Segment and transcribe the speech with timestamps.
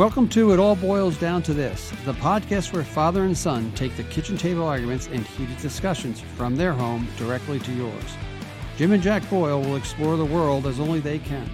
[0.00, 3.94] Welcome to It All Boyles Down to This, the podcast where father and son take
[3.98, 8.16] the kitchen table arguments and heated discussions from their home directly to yours.
[8.78, 11.50] Jim and Jack Boyle will explore the world as only they can.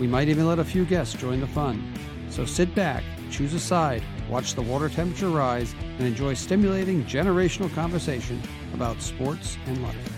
[0.00, 1.94] We might even let a few guests join the fun.
[2.28, 7.72] So sit back, choose a side, watch the water temperature rise, and enjoy stimulating generational
[7.72, 8.42] conversation
[8.74, 10.15] about sports and life.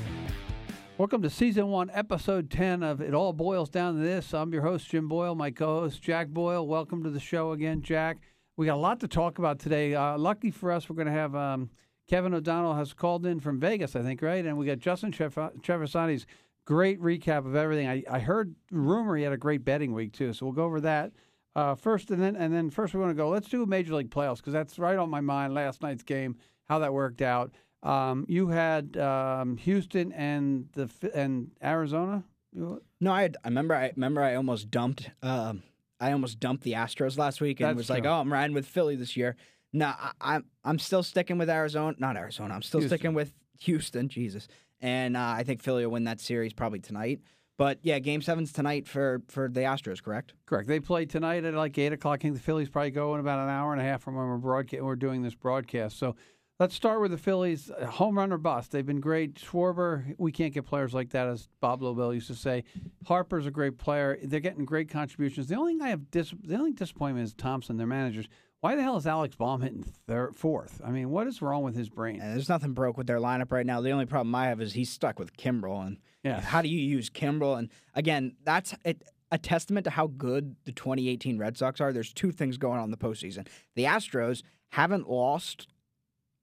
[0.99, 4.35] Welcome to season one, episode 10 of It All Boyles Down to This.
[4.35, 6.67] I'm your host, Jim Boyle, my co host, Jack Boyle.
[6.67, 8.17] Welcome to the show again, Jack.
[8.57, 9.95] We got a lot to talk about today.
[9.95, 11.71] Uh, lucky for us, we're going to have um,
[12.09, 14.45] Kevin O'Donnell has called in from Vegas, I think, right?
[14.45, 16.27] And we got Justin Trevisani's
[16.65, 17.87] great recap of everything.
[17.87, 20.33] I, I heard rumor he had a great betting week, too.
[20.33, 21.13] So we'll go over that.
[21.55, 23.29] Uh, first, and then and then first we want to go.
[23.29, 25.55] Let's do Major League playoffs because that's right on my mind.
[25.55, 26.35] Last night's game,
[26.69, 27.53] how that worked out.
[27.83, 32.25] Um, you had um, Houston and the and Arizona.
[32.53, 33.75] No, I, had, I remember.
[33.75, 34.23] I remember.
[34.23, 35.11] I almost dumped.
[35.23, 35.63] Um,
[36.01, 37.97] I almost dumped the Astros last week and That's was true.
[37.97, 39.37] like, "Oh, I'm riding with Philly this year."
[39.73, 41.95] No, I, I'm I'm still sticking with Arizona.
[41.99, 42.55] Not Arizona.
[42.55, 42.99] I'm still Houston.
[42.99, 44.09] sticking with Houston.
[44.09, 44.49] Jesus,
[44.81, 47.21] and uh, I think Philly will win that series probably tonight.
[47.59, 50.33] But yeah, Game Seven's tonight for for the Astros, correct?
[50.47, 50.69] Correct.
[50.69, 52.21] They play tonight at like eight o'clock.
[52.21, 54.27] I think the Phillies probably go in about an hour and a half from when
[54.27, 54.83] we're broadcast.
[54.83, 56.17] We're doing this broadcast, so
[56.61, 57.71] Let's start with the Phillies.
[57.71, 58.73] Uh, home run or bust.
[58.73, 59.35] They've been great.
[59.35, 62.65] Schwarber, we can't get players like that, as Bob Lobel used to say.
[63.05, 64.19] Harper's a great player.
[64.25, 65.47] They're getting great contributions.
[65.47, 68.27] The only thing I have dis- the only disappointment is Thomson, their managers.
[68.61, 70.81] Why the hell is Alex Bohm hitting third, fourth?
[70.85, 72.21] I mean, what is wrong with his brain?
[72.21, 73.81] And there's nothing broke with their lineup right now.
[73.81, 76.41] The only problem I have is he's stuck with Kimbrel, and yeah.
[76.41, 77.57] how do you use Kimbrel?
[77.57, 81.93] And again, that's it a testament to how good the 2018 Red Sox are.
[81.93, 83.47] There's two things going on in the postseason.
[83.77, 85.69] The Astros haven't lost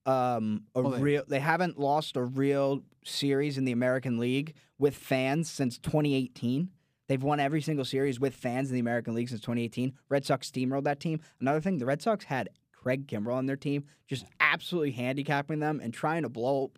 [0.05, 1.23] um, a real.
[1.27, 6.69] They haven't lost a real series in the American League with fans since 2018.
[7.07, 9.93] They've won every single series with fans in the American League since 2018.
[10.09, 11.19] Red Sox steamrolled that team.
[11.39, 15.79] Another thing, the Red Sox had Craig Kimbrel on their team, just absolutely handicapping them
[15.83, 16.71] and trying to blow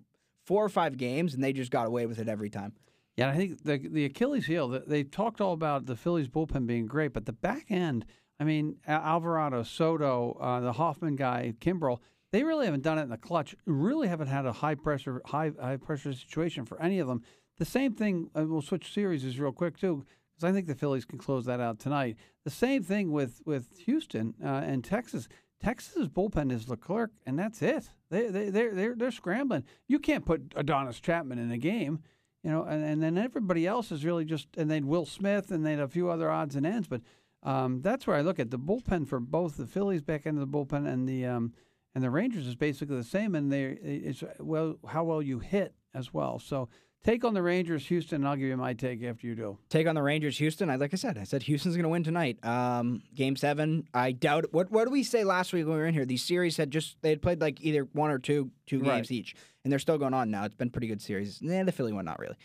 [0.46, 2.74] four or five games, and they just got away with it every time.
[3.16, 4.68] Yeah, I think the the Achilles heel.
[4.86, 8.06] They talked all about the Phillies bullpen being great, but the back end.
[8.40, 11.98] I mean, Alvarado, Soto, uh, the Hoffman guy, Kimbrel
[12.32, 13.56] they really haven't done it in the clutch.
[13.66, 17.24] Really haven't had a high pressure, high high pressure situation for any of them.
[17.58, 18.30] The same thing.
[18.38, 21.60] Uh, we'll switch series real quick too, because I think the Phillies can close that
[21.60, 22.18] out tonight.
[22.44, 25.28] The same thing with with Houston uh, and Texas.
[25.60, 27.90] Texas's bullpen is Leclerc, and that's it.
[28.12, 29.64] They they they're they're, they're scrambling.
[29.88, 32.04] You can't put Aroldis Chapman in a game,
[32.44, 35.66] you know, and, and then everybody else is really just and then Will Smith and
[35.66, 36.88] then a few other odds and ends.
[36.88, 37.02] But
[37.42, 40.52] um, that's where I look at the bullpen for both the Phillies back end of
[40.52, 41.54] the bullpen and the um,
[41.96, 45.74] and the Rangers is basically the same, and they it's well how well you hit
[45.94, 46.40] as well.
[46.40, 46.70] So
[47.04, 48.18] take on the Rangers, Houston.
[48.18, 49.58] And I'll give you my take after you do.
[49.70, 50.70] Take on the Rangers, Houston.
[50.70, 52.44] I like I said, I said Houston's going to win tonight.
[52.46, 53.88] Um, game seven.
[53.94, 54.46] I doubt.
[54.46, 54.54] It.
[54.54, 56.06] What What did we say last week when we were in here?
[56.06, 59.12] These series had just they had played like either one or two two games right.
[59.12, 60.46] each, and they're still going on now.
[60.46, 61.42] It's been pretty good series.
[61.42, 62.36] Nah, the Philly one not really.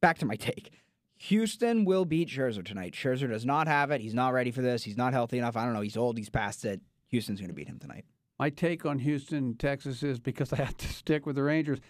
[0.00, 0.72] Back to my take.
[1.18, 2.94] Houston will beat Scherzer tonight.
[2.94, 4.00] Scherzer does not have it.
[4.00, 4.84] He's not ready for this.
[4.84, 5.56] He's not healthy enough.
[5.56, 5.80] I don't know.
[5.80, 6.16] He's old.
[6.16, 6.80] He's past it.
[7.08, 8.04] Houston's going to beat him tonight.
[8.38, 11.80] My take on Houston, Texas is because I have to stick with the Rangers.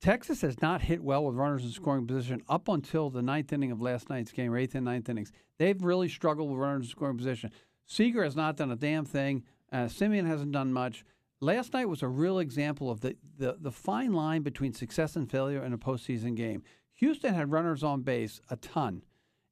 [0.00, 3.70] Texas has not hit well with runners in scoring position up until the ninth inning
[3.70, 5.30] of last night's game, or eighth and ninth innings.
[5.58, 7.52] They've really struggled with runners in scoring position.
[7.86, 9.44] Seager has not done a damn thing.
[9.72, 11.04] Uh, Semien hasn't done much.
[11.40, 15.30] Last night was a real example of the, the, the fine line between success and
[15.30, 16.62] failure in a postseason game.
[16.94, 19.02] Houston had runners on base a ton,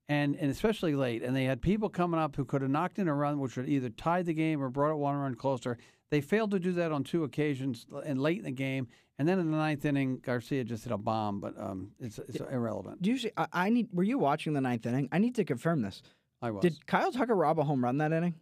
[0.08, 3.08] and, and especially late, and they had people coming up who could have knocked in
[3.08, 5.78] a run, which would either tied the game or brought it one run closer.
[6.10, 8.88] They failed to do that on two occasions and late in the game.
[9.18, 12.40] And then in the ninth inning, Garcia just hit a bomb, but um, it's, it's
[12.40, 13.02] irrelevant.
[13.02, 13.88] Do you see, I, I, need.
[13.92, 15.08] Were you watching the ninth inning?
[15.12, 16.02] I need to confirm this.
[16.40, 16.62] I was.
[16.62, 18.34] Did Kyle Tucker rob a home run that inning?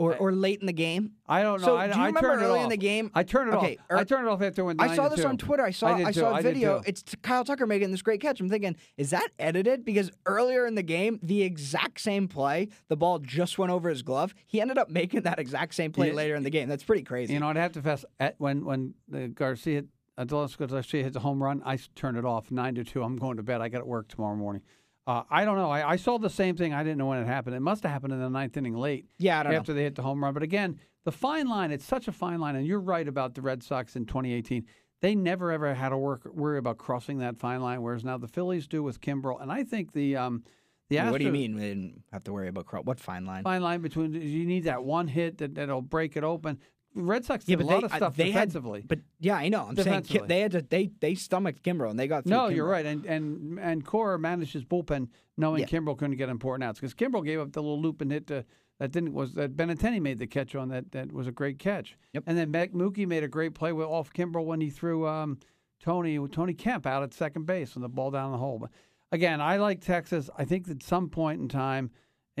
[0.00, 1.12] Or, or late in the game?
[1.28, 1.66] I don't know.
[1.66, 3.10] So I, do you I remember early in the game?
[3.14, 3.84] I turned it okay, off.
[3.90, 4.80] Er, I turned it off after when.
[4.80, 5.62] I saw this on Twitter.
[5.62, 6.82] I saw I, I saw a video.
[6.86, 8.40] It's Kyle Tucker making this great catch.
[8.40, 9.84] I'm thinking, is that edited?
[9.84, 14.02] Because earlier in the game, the exact same play, the ball just went over his
[14.02, 14.34] glove.
[14.46, 16.14] He ended up making that exact same play yeah.
[16.14, 16.68] later in the game.
[16.68, 17.34] That's pretty crazy.
[17.34, 19.84] You know, I'd have to fess at when when the Garcia
[20.18, 23.02] Adolis Garcia hits a home run, I turned it off nine to two.
[23.02, 23.60] I'm going to bed.
[23.60, 24.62] I got to work tomorrow morning.
[25.10, 25.70] Uh, I don't know.
[25.70, 26.72] I, I, saw the same thing.
[26.72, 27.56] I didn't know when it happened.
[27.56, 29.06] It must have happened in the ninth inning late.
[29.18, 29.76] Yeah, after know.
[29.76, 30.32] they hit the home run.
[30.34, 31.72] But again, the fine line.
[31.72, 34.64] It's such a fine line, and you're right about the Red Sox in 2018.
[35.00, 38.28] They never ever had to work worry about crossing that fine line, whereas now the
[38.28, 39.42] Phillies do with Kimbrel.
[39.42, 40.44] And I think the um,
[40.90, 42.84] the Astros, what do you mean they didn't have to worry about cross?
[42.84, 43.42] What fine line?
[43.42, 46.58] Fine line between you need that one hit that that'll break it open.
[46.94, 48.80] Red Sox did yeah, a lot they, of stuff they defensively.
[48.80, 49.66] Had, but yeah, I know.
[49.68, 52.48] I'm saying they had to they they stomached Kimbrel and they got no.
[52.48, 52.56] Kimbrel.
[52.56, 55.66] You're right, and and and Cora managed his bullpen knowing yeah.
[55.66, 58.44] Kimbrel couldn't get important outs because Kimbrel gave up the little loop and hit to
[58.80, 61.96] that didn't was that Benintendi made the catch on that that was a great catch.
[62.14, 62.24] Yep.
[62.26, 65.38] And then Mookie made a great play with off Kimbrel when he threw um,
[65.80, 68.58] Tony Tony Kemp out at second base on the ball down the hole.
[68.58, 68.70] But
[69.12, 70.28] again, I like Texas.
[70.36, 71.90] I think at some point in time,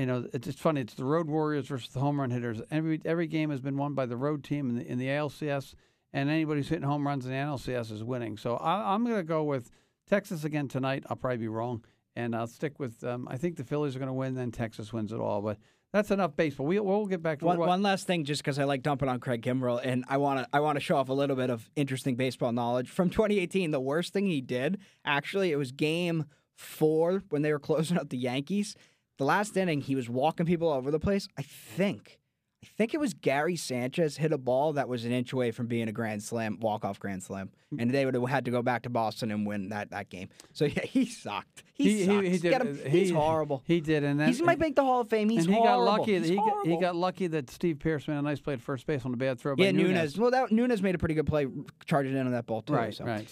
[0.00, 0.80] you know, it's just funny.
[0.80, 2.60] It's the road warriors versus the home run hitters.
[2.70, 5.74] Every every game has been won by the road team in the in the ALCS,
[6.12, 8.36] and anybody who's hitting home runs in the NLCS is winning.
[8.38, 9.70] So I, I'm going to go with
[10.08, 11.04] Texas again tonight.
[11.08, 11.84] I'll probably be wrong,
[12.16, 13.04] and I'll stick with.
[13.04, 14.34] Um, I think the Phillies are going to win.
[14.34, 15.58] Then Texas wins it all, but
[15.92, 16.66] that's enough baseball.
[16.66, 19.20] We, we'll get back to one, one last thing, just because I like dumping on
[19.20, 21.68] Craig Kimbrel, and I want to I want to show off a little bit of
[21.76, 23.70] interesting baseball knowledge from 2018.
[23.70, 26.24] The worst thing he did, actually, it was Game
[26.54, 28.76] Four when they were closing out the Yankees.
[29.20, 31.28] The last inning, he was walking people all over the place.
[31.36, 32.18] I think
[32.64, 35.66] I think it was Gary Sanchez hit a ball that was an inch away from
[35.66, 38.62] being a grand slam, walk off grand slam, and they would have had to go
[38.62, 40.30] back to Boston and win that, that game.
[40.54, 41.64] So yeah, he sucked.
[41.74, 42.22] He, he, sucks.
[42.22, 43.62] he, he did, him, uh, he, he's horrible.
[43.66, 45.28] He did, and then, he might make the Hall of Fame.
[45.28, 45.84] He's and he horrible.
[45.84, 46.18] got lucky.
[46.18, 46.64] He's he, horrible.
[46.64, 49.12] Got, he got lucky that Steve Pearce made a nice play at first base on
[49.12, 49.54] a bad throw.
[49.58, 49.88] Yeah, by Nunez.
[49.88, 50.18] Nunez.
[50.18, 51.46] Well, that, Nunez made a pretty good play
[51.84, 52.72] charging in on that ball too.
[52.72, 53.04] Right, so.
[53.04, 53.28] right.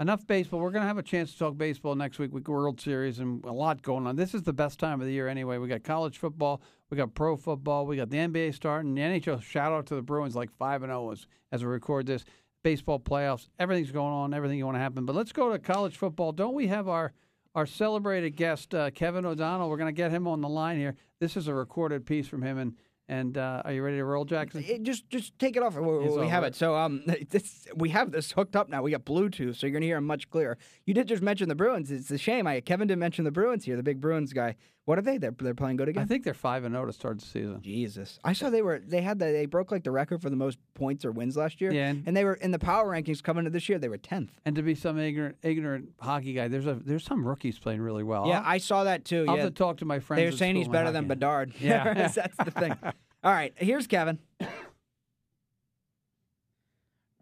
[0.00, 0.58] Enough baseball.
[0.58, 3.44] We're going to have a chance to talk baseball next week with World Series and
[3.44, 4.16] a lot going on.
[4.16, 5.58] This is the best time of the year anyway.
[5.58, 6.60] We got college football,
[6.90, 9.40] we got pro football, we got the NBA starting, the NHL.
[9.40, 12.24] Shout out to the Bruins, like five and zero as as we record this.
[12.64, 15.06] Baseball playoffs, everything's going on, everything you want to happen.
[15.06, 16.32] But let's go to college football.
[16.32, 17.12] Don't we have our
[17.54, 19.70] our celebrated guest uh, Kevin O'Donnell?
[19.70, 20.96] We're going to get him on the line here.
[21.20, 22.74] This is a recorded piece from him and.
[23.06, 24.64] And uh, are you ready to roll, Jackson?
[24.66, 25.76] It, just just take it off.
[25.76, 26.52] We, we have right.
[26.52, 26.56] it.
[26.56, 28.80] So um, this, we have this hooked up now.
[28.82, 30.56] We got Bluetooth, so you're gonna hear him much clearer.
[30.86, 31.90] You did just mention the Bruins.
[31.90, 32.46] It's a shame.
[32.46, 33.76] I Kevin didn't mention the Bruins here.
[33.76, 34.56] The big Bruins guy.
[34.86, 35.16] What are they?
[35.16, 36.02] They're they're playing good again.
[36.02, 37.62] I think they're five and zero to start the season.
[37.62, 40.36] Jesus, I saw they were they had the, they broke like the record for the
[40.36, 41.72] most points or wins last year.
[41.72, 43.78] Yeah, and, and they were in the power rankings coming to this year.
[43.78, 44.32] They were tenth.
[44.44, 48.02] And to be some ignorant ignorant hockey guy, there's a there's some rookies playing really
[48.02, 48.26] well.
[48.28, 49.24] Yeah, I'll, i saw that too.
[49.26, 49.44] I'll yeah.
[49.44, 50.20] have to talk to my friends.
[50.20, 51.54] They were saying he's better than Bedard.
[51.64, 52.76] Yeah, that's the thing.
[53.24, 54.18] All right, here's Kevin.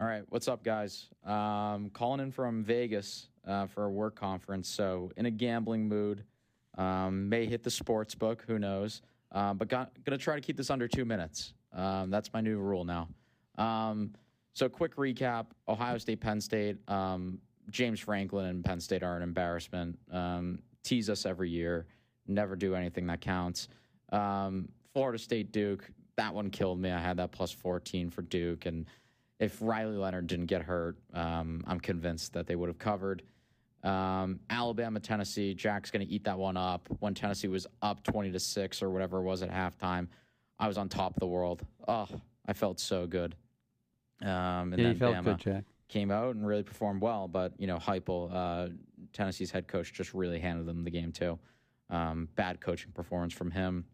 [0.00, 1.09] All right, what's up, guys?
[1.25, 6.25] Um, calling in from Vegas uh, for a work conference, so in a gambling mood.
[6.79, 9.03] Um, may hit the sports book, who knows?
[9.31, 11.55] Um, but got, gonna try to keep this under two minutes.
[11.73, 13.09] Um, that's my new rule now.
[13.59, 14.13] Um,
[14.55, 16.77] so, quick recap: Ohio State, Penn State.
[16.89, 17.39] Um,
[17.71, 19.99] James Franklin and Penn State are an embarrassment.
[20.83, 21.87] tease us every year.
[22.27, 23.69] Never do anything that counts.
[24.11, 25.91] Florida State, Duke.
[26.17, 26.91] That one killed me.
[26.91, 28.87] I had that plus 14 for Duke, and
[29.43, 33.23] if Riley Leonard didn't get hurt, um, I'm convinced that they would have covered.
[33.82, 35.55] Um, Alabama, Tennessee.
[35.55, 36.88] Jack's going to eat that one up.
[37.00, 40.08] When Tennessee was up 20 to six or whatever it was at halftime,
[40.58, 41.62] I was on top of the world.
[41.88, 42.06] Oh,
[42.46, 43.34] I felt so good.
[44.20, 45.64] Um, and yeah, then felt Bama good, Jack.
[45.88, 47.26] came out and really performed well.
[47.26, 48.69] But you know, Heupel, uh,
[49.12, 51.38] Tennessee's head coach, just really handed them the game too.
[51.90, 53.85] Um, bad coaching performance from him.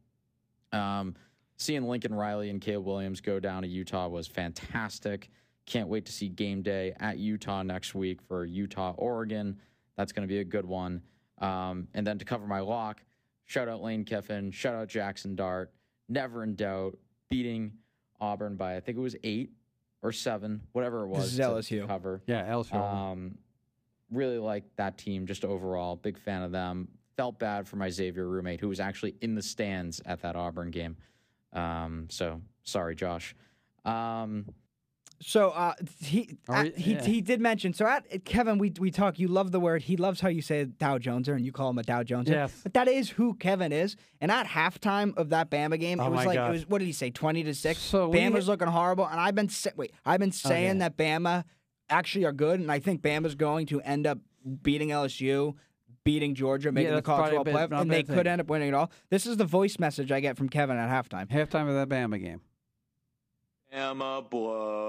[0.73, 1.15] Um,
[1.57, 5.31] seeing Lincoln Riley and Caleb Williams go down to Utah was fantastic.
[5.65, 9.59] Can't wait to see game day at Utah next week for Utah, Oregon.
[9.99, 11.03] That's going to be a good one.
[11.39, 13.03] Um, and then to cover my lock,
[13.45, 15.73] shout out Lane Kiffin, shout out Jackson Dart.
[16.09, 16.97] Never in doubt,
[17.29, 17.73] beating
[18.21, 19.51] Auburn by I think it was eight
[20.01, 21.25] or seven, whatever it was.
[21.25, 21.81] This is LSU.
[21.83, 22.23] To cover.
[22.27, 22.75] Yeah, LSU.
[22.75, 23.37] Um,
[24.11, 25.97] really like that team, just overall.
[25.97, 29.43] Big fan of them felt bad for my Xavier roommate who was actually in the
[29.43, 30.97] stands at that Auburn game.
[31.53, 33.35] Um, so sorry, Josh.
[33.85, 34.47] Um,
[35.21, 37.03] so uh, he we, he yeah.
[37.03, 40.21] he did mention so at Kevin we we talk you love the word he loves
[40.21, 42.53] how you say Dow Joneser and you call him a Dow Joneser yes.
[42.63, 46.11] but that is who Kevin is and at halftime of that Bama game oh it
[46.11, 46.51] was like God.
[46.51, 49.35] it was what did he say twenty to six so Bama's looking horrible and I've
[49.35, 50.79] been wait I've been saying okay.
[50.79, 51.45] that Bama
[51.91, 54.19] actually are good and I think Bama's going to end up
[54.63, 55.55] beating LSU
[56.05, 58.17] beating Georgia, making yeah, the college football playoff, and they thing.
[58.17, 58.91] could end up winning it all.
[59.11, 61.29] This is the voice message I get from Kevin at halftime.
[61.29, 62.41] Halftime of that Bama game.
[63.73, 64.89] Bama blows.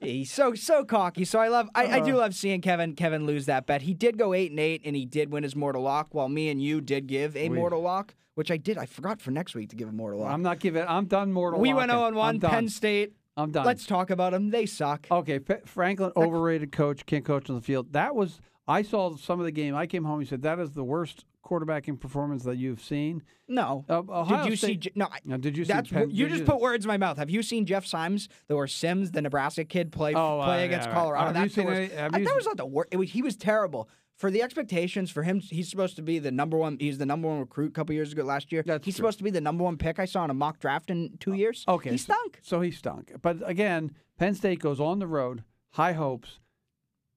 [0.00, 1.24] He's so so cocky.
[1.24, 3.82] So I love I, uh, I do love seeing Kevin Kevin lose that bet.
[3.82, 6.14] He did go eight and eight, and he did win his mortal lock.
[6.14, 8.78] While me and you did give a we, mortal lock, which I did.
[8.78, 10.30] I forgot for next week to give a mortal lock.
[10.30, 10.84] I'm not giving.
[10.86, 11.58] I'm done mortal.
[11.60, 11.88] We locking.
[11.96, 12.40] went 0 1.
[12.40, 13.14] Penn State.
[13.36, 13.64] I'm done.
[13.64, 14.50] Let's talk about them.
[14.50, 15.06] They suck.
[15.10, 17.92] Okay, P- Franklin, overrated coach, can't coach on the field.
[17.92, 18.40] That was.
[18.68, 19.74] I saw some of the game.
[19.74, 20.20] I came home.
[20.20, 23.22] He said that is the worst quarterbacking performance that you've seen.
[23.48, 23.84] No.
[23.88, 24.90] Uh, Ohio did you State, see?
[24.94, 25.08] No.
[25.10, 25.94] I, did you that's see?
[25.94, 27.18] Penn, you just put words in my mouth.
[27.18, 30.66] Have you seen Jeff Sims, the or Sims, the Nebraska kid, play Oh, play uh,
[30.66, 30.98] against yeah, right.
[31.00, 31.28] Colorado?
[31.28, 32.88] You That's the seen have I- you that was not the worst.
[32.92, 33.88] It was, he was terrible.
[34.16, 36.76] For the expectations for him, he's supposed to be the number one.
[36.78, 38.62] He's the number one recruit a couple years ago last year.
[38.64, 38.98] That's he's true.
[38.98, 41.32] supposed to be the number one pick I saw in a mock draft in two
[41.34, 41.64] years.
[41.66, 42.38] Okay, he so- stunk.
[42.42, 43.12] So he stunk.
[43.20, 46.38] But again, Penn State goes on the road, high hopes.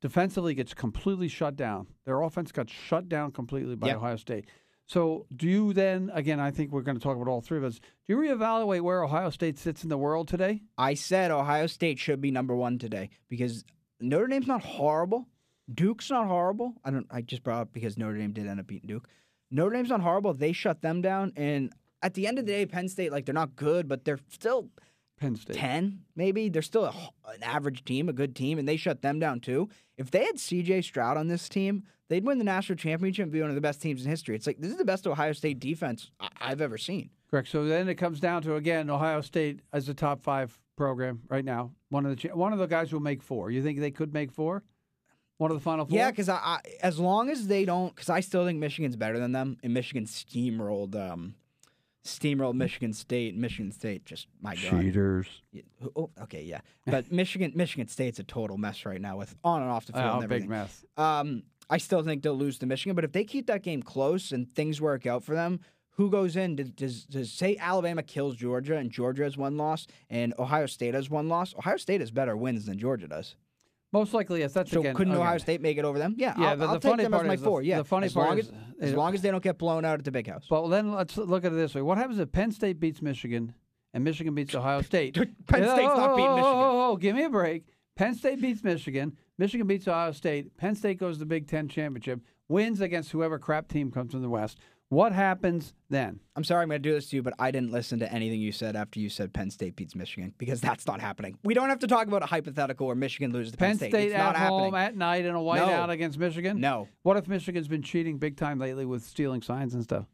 [0.06, 1.88] Defensively gets completely shut down.
[2.06, 3.96] Their offense got shut down completely by Yep.
[3.96, 4.46] Ohio State.
[4.86, 7.64] So, do you then, again, I think we're going to talk about all three of
[7.64, 10.62] us, do you reevaluate where Ohio State sits in the world today?
[10.78, 13.64] I said Ohio State should be number one today because
[14.00, 15.28] Notre Dame's not horrible.
[15.74, 16.76] Duke's not horrible.
[16.86, 17.08] I don't.
[17.10, 19.08] I just brought up because Notre Dame did end up beating Duke.
[19.50, 20.36] Notre Dame's not horrible.
[20.36, 23.34] They shut them down, and at the end of the day, Penn State like they're
[23.34, 24.70] not good, but they're still
[25.20, 25.56] Penn State.
[25.56, 26.50] ten maybe.
[26.50, 26.94] They're still a,
[27.32, 29.70] an average team, a good team, and they shut them down too.
[29.98, 30.82] If they had C.J.
[30.82, 33.82] Stroud on this team, they'd win the national championship and be one of the best
[33.82, 34.36] teams in history.
[34.36, 37.10] It's like this is the best Ohio State defense I- I've ever seen.
[37.32, 37.48] Correct.
[37.48, 41.46] So then it comes down to again Ohio State as a top five program right
[41.46, 41.72] now.
[41.90, 43.52] One of the cha- one of the guys will make four.
[43.52, 44.64] You think they could make four?
[45.38, 45.98] One of the final four.
[45.98, 49.20] Yeah, because I, I as long as they don't, because I still think Michigan's better
[49.20, 51.36] than them, and Michigan steamrolled, um,
[52.06, 53.36] steamrolled Michigan State.
[53.36, 54.82] Michigan State, just my god.
[54.82, 55.28] cheaters.
[55.96, 59.72] Oh, okay, yeah, but Michigan, Michigan State's a total mess right now with on and
[59.72, 60.06] off the field.
[60.06, 60.86] Oh, and big mess.
[60.98, 64.32] Um, I still think they'll lose to Michigan, but if they keep that game close
[64.32, 65.60] and things work out for them,
[65.96, 66.56] who goes in?
[66.58, 70.94] Does, does, does say Alabama kills Georgia and Georgia has one loss and Ohio State
[70.94, 71.56] has one loss?
[71.56, 73.36] Ohio State has better wins than Georgia does.
[73.96, 74.52] Most likely, yes.
[74.54, 74.94] That's So again.
[74.94, 75.22] couldn't okay.
[75.22, 76.16] Ohio State make it over them?
[76.18, 77.62] Yeah, Yeah, I'll, but I'll the take funny them part as my is the- four.
[77.62, 78.50] Yeah, the funny as part long is-
[78.80, 80.46] as, as long as they don't get blown out at the big house.
[80.50, 83.54] But then let's look at it this way: What happens if Penn State beats Michigan
[83.94, 85.14] and Michigan beats Ohio State?
[85.16, 86.54] Penn State's oh, not oh, beating oh, oh Michigan.
[86.54, 87.64] Oh, oh, oh, give me a break.
[87.96, 89.16] Penn State beats Michigan.
[89.38, 90.58] Michigan beats Ohio State.
[90.58, 94.22] Penn State goes to the Big Ten championship, wins against whoever crap team comes from
[94.22, 94.60] the West.
[94.90, 96.20] What happens then?
[96.36, 98.40] I'm sorry I'm going to do this to you, but I didn't listen to anything
[98.40, 101.40] you said after you said Penn State beats Michigan because that's not happening.
[101.44, 103.92] We don't have to talk about a hypothetical where Michigan loses to Penn, Penn State.
[103.92, 104.76] State it's at home happening.
[104.76, 106.60] at night in a whiteout against Michigan.
[106.60, 106.88] No.
[107.02, 110.06] What if Michigan's been cheating big time lately with stealing signs and stuff?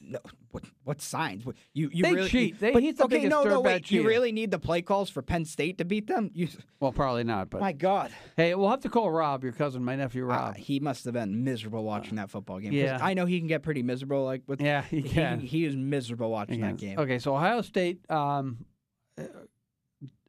[0.00, 0.18] No,
[0.50, 1.44] what what signs?
[1.72, 2.58] You you They really cheat.
[2.60, 3.90] They- but, he's the okay, no, no, wait.
[3.90, 6.30] You really need the play calls for Penn State to beat them?
[6.34, 6.48] You,
[6.80, 7.50] Well, probably not.
[7.50, 10.56] But my God, hey, we'll have to call Rob, your cousin, my nephew Uh, Rob.
[10.56, 12.72] he must have been miserable watching that football game.
[12.72, 12.98] yeah.
[13.00, 14.24] I know he can get pretty miserable.
[14.24, 15.40] Like with yeah, he can.
[15.40, 16.98] he, he was miserable watching that game.
[16.98, 18.64] Okay, so Ohio State, um,
[19.18, 19.24] uh,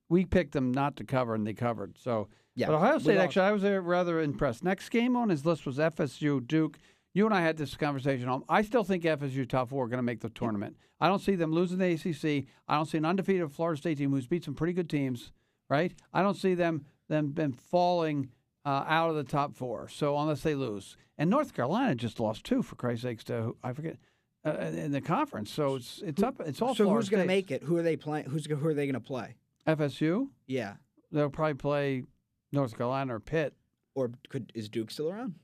[0.10, 1.98] we picked them not to cover, and they covered.
[1.98, 4.64] So, Yeah, but Ohio State actually, I was uh, rather impressed.
[4.64, 6.78] Next game on his list was FSU, Duke.
[7.14, 8.28] You and I had this conversation.
[8.28, 10.78] Um, I still think FSU top four are going to make the tournament.
[11.00, 12.48] I don't see them losing the ACC.
[12.68, 15.32] I don't see an undefeated Florida State team who's beat some pretty good teams.
[15.70, 15.94] Right?
[16.14, 18.30] I don't see them them been falling
[18.66, 19.88] uh, out of the top four.
[19.90, 23.74] So unless they lose, and North Carolina just lost two for Christ's sakes to I
[23.74, 23.98] forget
[24.46, 25.52] uh, in the conference.
[25.52, 26.42] So it's it's up.
[26.42, 27.64] It's all So Florida who's going to make it?
[27.64, 28.26] Who are they playing?
[28.26, 29.36] Who's who are they going to play?
[29.68, 30.28] FSU?
[30.48, 30.76] Yeah,
[31.12, 32.04] They'll probably play
[32.52, 33.54] North Carolina or Pitt.
[33.96, 35.36] or could is Duke still around?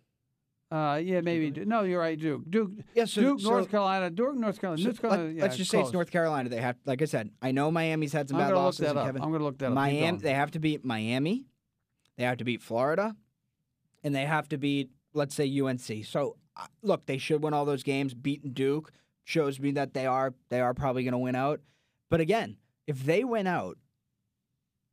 [0.71, 1.49] Uh, yeah, maybe.
[1.49, 2.19] Du- No, you're right.
[2.19, 4.81] Duke, Duke, Yeah, so- Duke, so- North Carolina, Duke, North Carolina.
[4.81, 5.91] So North Carolina let, yeah, us just say it's.
[5.91, 6.49] North Carolina.
[6.49, 8.79] They have, like I said, I know Miami's had some I'm bad losses.
[8.81, 9.05] that and up.
[9.07, 9.73] Kevin, I'm gonna look that up.
[9.73, 10.17] Miami, going.
[10.19, 11.45] they have to beat Miami,
[12.17, 13.15] they have to beat Florida,
[14.03, 16.05] and they have to beat, let's say, UNC.
[16.05, 18.13] So uh, look, they should win all those games.
[18.13, 18.91] Beating Duke
[19.23, 21.61] shows me that they are they are probably going to win out.
[22.09, 23.77] But again, if they win out,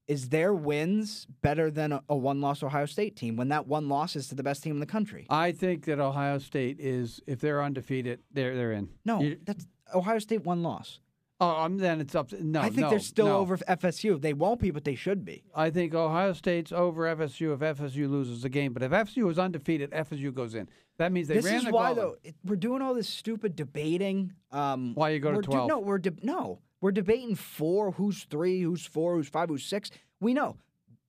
[0.09, 4.17] is their wins better than a, a one-loss Ohio State team when that one loss
[4.17, 5.27] is to the best team in the country?
[5.31, 8.89] I think that Ohio State is, if they're undefeated, they're they're in.
[9.05, 11.01] No, You- that's Ohio State one loss.
[11.39, 12.29] Oh, um, then it's up.
[12.31, 13.37] To, no, I think no, they're still no.
[13.37, 14.19] over FSU.
[14.19, 15.45] They won't be, but they should be.
[15.55, 18.73] I think Ohio State's over FSU if FSU loses the game.
[18.73, 20.67] But if FSU is undefeated, FSU goes in.
[20.97, 24.33] That means they this ran is why, though, it, we're doing all this stupid debating.
[24.51, 25.69] Um, Why you go to we're do- 12.
[25.69, 27.91] no, we're de- no, we're debating four.
[27.91, 28.61] Who's three?
[28.63, 29.17] Who's four?
[29.17, 29.49] Who's five?
[29.49, 29.91] Who's six?
[30.21, 30.57] We know.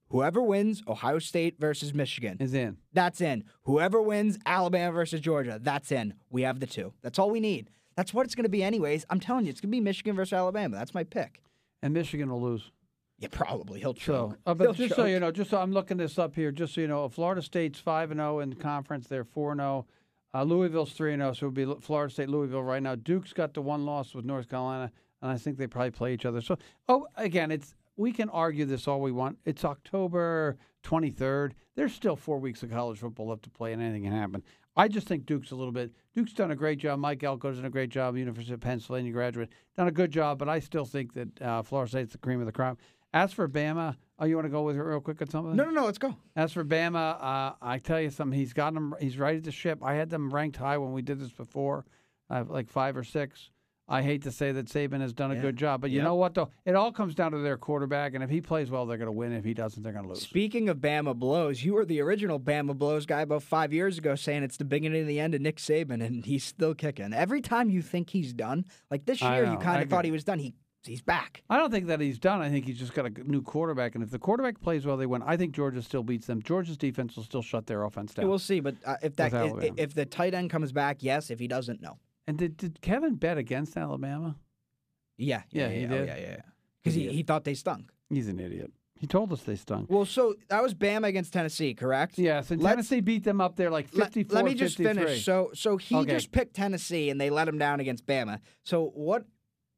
[0.09, 2.77] Whoever wins, Ohio State versus Michigan, is in.
[2.93, 3.43] that's in.
[3.65, 6.15] Whoever wins, Alabama versus Georgia, that's in.
[6.31, 6.93] We have the two.
[7.03, 7.69] That's all we need.
[7.95, 9.05] That's what it's going to be, anyways.
[9.11, 10.75] I'm telling you, it's going to be Michigan versus Alabama.
[10.77, 11.41] That's my pick.
[11.83, 12.71] And Michigan will lose.
[13.19, 14.37] Yeah, probably he'll So, choke.
[14.47, 16.73] uh, but He'll just so you know, just so I'm looking this up here, just
[16.73, 19.05] so you know, Florida State's five and zero in the conference.
[19.07, 19.85] They're four and zero.
[20.33, 22.95] Uh, Louisville's three and zero, so it would be Florida State, Louisville right now.
[22.95, 26.25] Duke's got the one loss with North Carolina, and I think they probably play each
[26.25, 26.41] other.
[26.41, 26.57] So,
[26.87, 29.37] oh, again, it's we can argue this all we want.
[29.45, 31.53] It's October 23rd.
[31.75, 34.43] There's still four weeks of college football left to play, and anything can happen.
[34.75, 35.91] I just think Duke's a little bit.
[36.13, 36.99] Duke's done a great job.
[36.99, 38.15] Mike Elko's done a great job.
[38.15, 40.37] University of Pennsylvania graduate, done a good job.
[40.37, 42.77] But I still think that uh, Florida State's the cream of the crop.
[43.13, 45.55] As for Bama, oh, you want to go with it real quick on something?
[45.55, 45.85] No, no, no.
[45.85, 46.15] Let's go.
[46.35, 48.37] As for Bama, uh, I tell you something.
[48.37, 48.93] He's got them.
[48.99, 49.79] He's righted the ship.
[49.81, 51.85] I had them ranked high when we did this before,
[52.29, 53.49] uh, like five or six.
[53.89, 55.41] I hate to say that Saban has done a Yeah.
[55.41, 56.03] good job, but you Yep.
[56.03, 56.49] know what though?
[56.65, 59.11] It all comes down to their quarterback, and if he plays well, they're going to
[59.13, 59.31] win.
[59.31, 60.21] If he doesn't, they're going to lose.
[60.21, 64.15] Speaking of Bama blows, you were the original Bama blows guy about five years ago,
[64.15, 67.13] saying it's the beginning and the end of Nick Saban, and he's still kicking.
[67.13, 70.23] Every time you think he's done, like this year, you kind of thought he was
[70.25, 70.39] done.
[70.39, 70.53] He
[70.83, 71.43] he's back.
[71.49, 72.41] I don't think that he's done.
[72.41, 75.05] I think he's just got a new quarterback, and if the quarterback plays well, they
[75.05, 75.21] win.
[75.23, 76.41] I think Georgia still beats them.
[76.41, 78.27] Georgia's defense will still shut their offense down.
[78.27, 81.29] We'll see, but uh, if that if, if the tight end comes back, yes.
[81.29, 81.97] If he doesn't, no.
[82.27, 84.35] And did, did Kevin bet against Alabama?
[85.17, 86.07] Yeah, Yeah, he oh, did.
[86.07, 86.41] yeah, yeah, yeah.
[86.83, 87.89] Because he, he thought they stunk.
[88.09, 88.71] He's an idiot.
[88.99, 89.89] He told us they stunk.
[89.91, 92.17] Well, so that was Bama against Tennessee, correct?
[92.17, 95.03] Yes, and Let's- Tennessee beat them up there like Let, 54 let me just 53.
[95.05, 95.23] finish.
[95.25, 96.11] So, so he Okay.
[96.13, 98.39] just picked Tennessee, and they let him down against Bama.
[98.63, 99.25] So, what,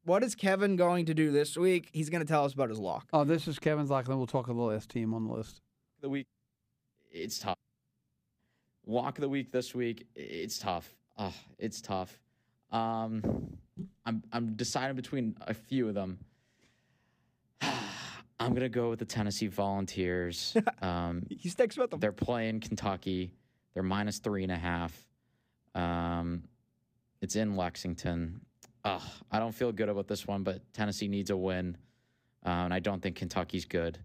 [0.04, 1.90] what is Kevin going to do this week?
[1.92, 3.08] He's going to tell us about his lock.
[3.12, 5.34] Oh, this is Kevin's lock, and then we'll talk of the last team on the
[5.34, 5.60] list.
[6.00, 6.26] the week,
[7.12, 7.56] it's tough.
[8.86, 10.94] Walk of the week this week, it's tough.
[11.18, 12.18] Oh, it's tough.
[12.72, 13.56] Um,
[14.06, 16.18] I'm I'm deciding between a few of them.
[17.62, 20.56] I'm gonna go with the Tennessee Volunteers.
[20.82, 22.00] Um, He sticks with them.
[22.00, 23.32] they're playing Kentucky.
[23.74, 25.06] They're minus three and a half.
[25.74, 26.44] Um,
[27.20, 28.40] it's in Lexington.
[28.84, 31.76] Ugh, I don't feel good about this one, but Tennessee needs a win,
[32.46, 33.98] uh, and I don't think Kentucky's good.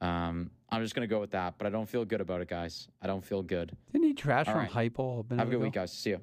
[0.00, 2.88] Um, I'm just gonna go with that, but I don't feel good about it, guys.
[3.00, 3.76] I don't feel good.
[3.92, 4.92] Didn't he trash All from right.
[4.92, 5.30] Heupel?
[5.30, 5.64] Have a good ago?
[5.64, 5.92] week, guys.
[5.92, 6.20] See you.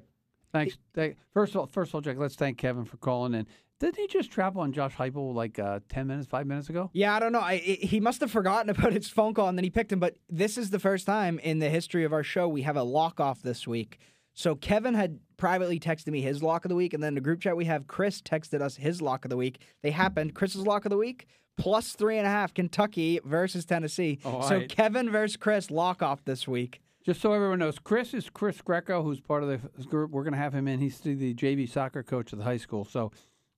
[0.60, 0.78] Thanks.
[0.94, 3.46] Thank, first of all, first of all, Jack, let's thank Kevin for calling in.
[3.78, 6.90] Didn't he just travel on Josh Heupel like uh, ten minutes, five minutes ago?
[6.94, 7.40] Yeah, I don't know.
[7.40, 10.00] I, I- he must have forgotten about his phone call and then he picked him.
[10.00, 12.82] But this is the first time in the history of our show we have a
[12.82, 13.98] lock off this week.
[14.32, 17.20] So Kevin had privately texted me his lock of the week, and then in the
[17.22, 19.60] group chat we have Chris texted us his lock of the week.
[19.82, 20.34] They happened.
[20.34, 24.18] Chris's lock of the week plus three and a half Kentucky versus Tennessee.
[24.24, 24.68] All so right.
[24.68, 26.80] Kevin versus Chris lock off this week.
[27.06, 30.10] Just so everyone knows, Chris is Chris Greco, who's part of the group.
[30.10, 30.80] We're going to have him in.
[30.80, 32.84] He's the JV soccer coach of the high school.
[32.84, 33.12] So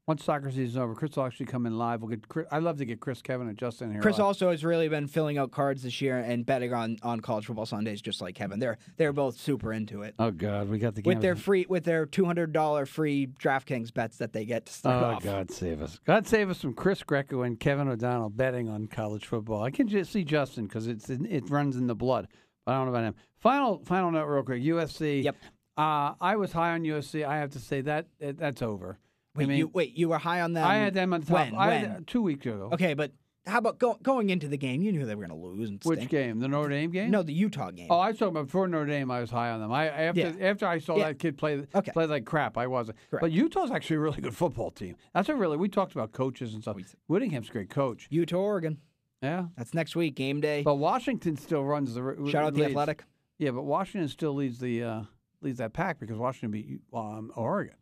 [0.06, 2.02] once soccer season's over, Chris will actually come in live.
[2.02, 2.28] We'll get.
[2.28, 4.02] Chris, I love to get Chris, Kevin, and Justin here.
[4.02, 4.26] Chris live.
[4.26, 7.64] also has really been filling out cards this year and betting on, on college football
[7.64, 8.58] Sundays, just like Kevin.
[8.58, 10.14] They're they're both super into it.
[10.18, 11.14] Oh God, we got the game.
[11.14, 14.72] with their free with their two hundred dollar free DraftKings bets that they get to
[14.74, 15.24] start Oh off.
[15.24, 15.98] God save us!
[16.04, 19.62] God save us from Chris Greco and Kevin O'Donnell betting on college football.
[19.62, 22.28] I can just see Justin because it's it runs in the blood.
[22.68, 23.14] I don't know about him.
[23.38, 24.62] Final final note, real quick.
[24.62, 25.24] USC.
[25.24, 25.36] Yep.
[25.76, 27.24] Uh, I was high on USC.
[27.24, 28.98] I have to say that that- that's over.
[29.36, 30.66] Wait, I mean, you wait, you were high on them.
[30.66, 31.30] I had them on top.
[31.30, 31.54] When?
[31.54, 32.04] I When?
[32.04, 32.70] two weeks ago.
[32.72, 33.12] Okay, but
[33.46, 34.82] how about go, going into the game?
[34.82, 35.68] You knew they were going to lose.
[35.70, 36.10] And Which stink.
[36.10, 36.38] game?
[36.40, 37.10] The Notre Dame game?
[37.12, 37.86] No, the Utah game.
[37.88, 39.10] Oh, I was talking about before Notre Dame.
[39.10, 39.70] I was high on them.
[39.72, 40.32] I after Yeah.
[40.50, 41.06] after I saw Yeah.
[41.08, 41.92] that kid play Okay.
[41.92, 42.98] play like crap, I wasn't.
[43.10, 43.20] Correct.
[43.22, 44.96] But Utah's actually a really good football team.
[45.14, 46.76] That's a really we talked about coaches and stuff.
[47.06, 48.08] Whittingham's a great coach.
[48.10, 48.78] Utah, Oregon.
[49.22, 49.46] Yeah.
[49.56, 50.62] That's next week, game day.
[50.62, 52.64] But Washington still runs the Shout out the.
[52.64, 53.04] Athletic.
[53.38, 55.02] Yeah, but Washington still leads the uh,
[55.40, 57.76] leads that pack because Washington beat um, Oregon,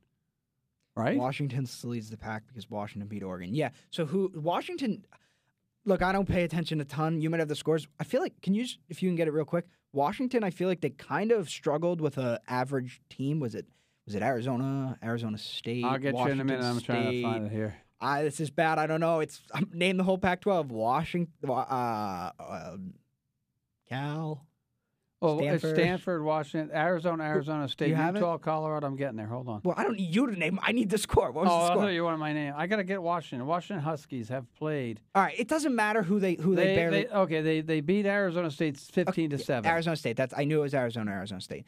[0.94, 1.16] right?
[1.16, 3.54] Washington still leads the pack because Washington beat Oregon.
[3.54, 3.70] Yeah.
[3.90, 5.04] So who Washington?
[5.86, 7.20] Look, I don't pay attention a ton.
[7.20, 7.86] You might have the scores.
[7.98, 9.66] I feel like can you if you can get it real quick?
[9.92, 13.40] Washington, I feel like they kind of struggled with a average team.
[13.40, 13.66] Was it
[14.04, 15.84] was it Arizona, Arizona State?
[15.84, 16.64] I'll get you in a minute.
[16.64, 17.76] I'm trying to find it here.
[18.00, 18.78] I, this is bad.
[18.78, 19.20] I don't know.
[19.20, 20.66] It's I'm, name the whole Pac-12.
[20.68, 21.52] Washington, uh,
[22.38, 22.76] uh,
[23.88, 24.46] Cal.
[25.22, 25.76] Oh, it's Stanford.
[25.76, 28.18] Stanford, Washington, Arizona, Arizona State, you have it?
[28.18, 28.86] Utah, Colorado.
[28.86, 29.26] I'm getting there.
[29.26, 29.62] Hold on.
[29.64, 30.58] Well, I don't need you to name.
[30.62, 31.30] I need the score.
[31.32, 31.82] What was Oh, the I score?
[31.84, 32.52] thought you wanted my name.
[32.54, 33.46] I got to get Washington.
[33.46, 35.00] Washington Huskies have played.
[35.14, 35.34] All right.
[35.38, 37.04] It doesn't matter who they who they, barely.
[37.04, 39.68] they- okay, they they beat Arizona State 15 to 7.
[39.68, 40.18] Arizona State.
[40.18, 41.10] That's I knew it was Arizona.
[41.12, 41.64] Arizona State.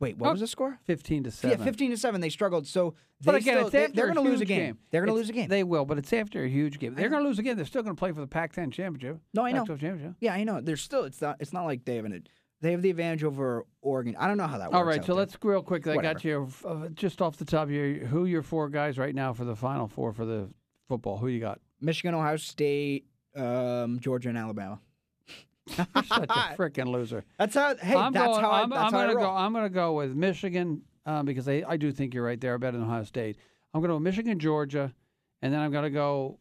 [0.00, 0.78] Wait, what Oh, was the score?
[0.84, 1.58] 15 to 7.
[1.58, 2.20] Yeah, fifteen to seven.
[2.22, 2.66] They struggled.
[2.66, 4.78] So But again, still, they, they're going to lose a huge game.
[4.90, 5.48] They're going to lose a game.
[5.48, 6.94] They will, but it's after a huge game.
[6.94, 7.56] They're going to lose again.
[7.56, 9.20] They're still going to play for the Pac-10 championship.
[9.34, 9.66] no, I know.
[9.66, 10.16] Pac-12 championship.
[10.20, 10.60] Yeah, I know.
[10.62, 11.04] They're still.
[11.04, 11.36] It's not.
[11.38, 12.24] It's not like they have an.
[12.62, 14.16] They have the advantage over Oregon.
[14.18, 14.76] I don't know how that works.
[14.76, 15.20] All right, out so there.
[15.20, 15.86] let's real quick.
[15.86, 19.14] I got you uh, just off the top of your who your four guys right
[19.14, 20.48] now for the final four for the
[20.88, 21.16] football.
[21.18, 21.58] Who you got?
[21.80, 24.78] Michigan, Ohio State, um, Georgia, and Alabama.
[25.78, 27.24] You're such a freaking loser.
[27.38, 27.76] That's how.
[27.76, 28.62] Hey, I'm that's going, how I.
[28.62, 29.30] I'm, That's I'm how gonna go.
[29.30, 32.58] I'm gonna go with Michigan um, because I, I do think you're right there.
[32.58, 33.36] better than Ohio State.
[33.72, 34.92] I'm gonna go Michigan, Georgia,
[35.42, 36.39] and then I'm gonna go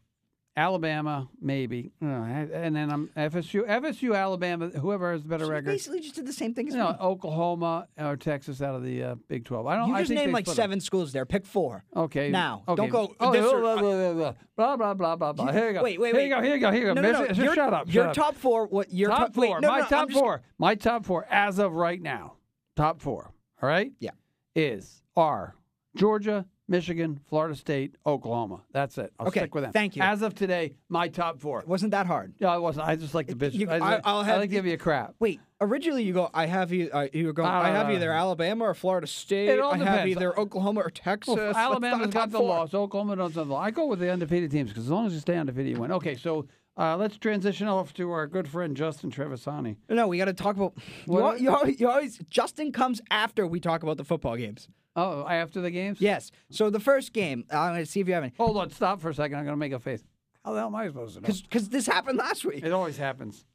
[0.60, 5.65] Alabama, maybe, Uh, and then I'm FSU, FSU, Alabama, whoever has the better So record.
[5.67, 6.98] basically just did the same thing as You know.
[7.00, 9.67] Oklahoma or Texas out of the uh, Big Twelve.
[9.67, 9.88] I don't.
[9.88, 11.26] You I just think named like seven schools there.
[11.26, 11.86] Pick four.
[11.95, 12.30] Okay.
[12.30, 12.76] Now, okay.
[12.76, 15.52] don't go, Oh, this or- blah, blah, blah, blah, blah, blah, blah, blah.
[15.54, 15.82] Here you go.
[15.84, 16.19] Wait, wait, wait.
[16.19, 16.41] Here you go.
[16.41, 16.72] Here you go.
[16.72, 16.93] Here you go.
[16.93, 17.34] No, no, no.
[17.43, 17.86] Your, shut up.
[17.88, 18.15] Your shut up.
[18.15, 18.67] top four.
[18.67, 19.43] What your top top, four.
[19.56, 20.41] Wait, no, my no, top just- four.
[20.58, 22.34] My top four as of right now.
[22.76, 23.32] Top four.
[23.62, 23.93] All right.
[24.00, 24.12] Yeah.
[24.56, 25.56] Is are
[25.95, 28.62] Georgia, Michigan, Florida State, Oklahoma.
[28.71, 29.12] That's it.
[29.19, 29.73] I'll Okay, stick with them.
[29.73, 30.01] thank you.
[30.03, 31.63] As of today, my top four.
[31.65, 32.34] Wasn't that hard?
[32.39, 32.88] No, it wasn't.
[32.88, 33.60] I just like the business.
[33.62, 35.15] You- I, I- I'll have like to give you a crap.
[35.19, 36.29] Wait, originally you go.
[36.34, 36.89] I have you.
[36.93, 37.49] Uh, you were going.
[37.49, 38.12] No, I have either.
[38.12, 39.49] Alabama or Florida State.
[39.49, 41.36] It all I have either Oklahoma or Texas.
[41.36, 42.73] Well, Alabama's got the loss.
[42.73, 43.65] Oklahoma doesn't have the loss.
[43.67, 45.91] I go with the undefeated teams because as long as you stay undefeated, you win.
[45.91, 46.45] Okay, so
[46.77, 49.75] uh, let's transition off to our good friend Justin Trevisani.
[49.89, 50.73] No, we got to talk about.
[51.08, 52.19] You, you, always, you always.
[52.29, 54.67] Justin comes after we talk about the football games.
[54.99, 56.01] Oh, after the games?
[56.01, 56.31] Yes.
[56.49, 58.33] So the first game, I'm going to see if you have any.
[58.38, 59.38] Hold on, stop for a second.
[59.38, 60.03] I'm going to make a face.
[60.43, 61.27] How the hell am I supposed to know?
[61.27, 62.63] Because this happened last week.
[62.63, 63.45] It always happens.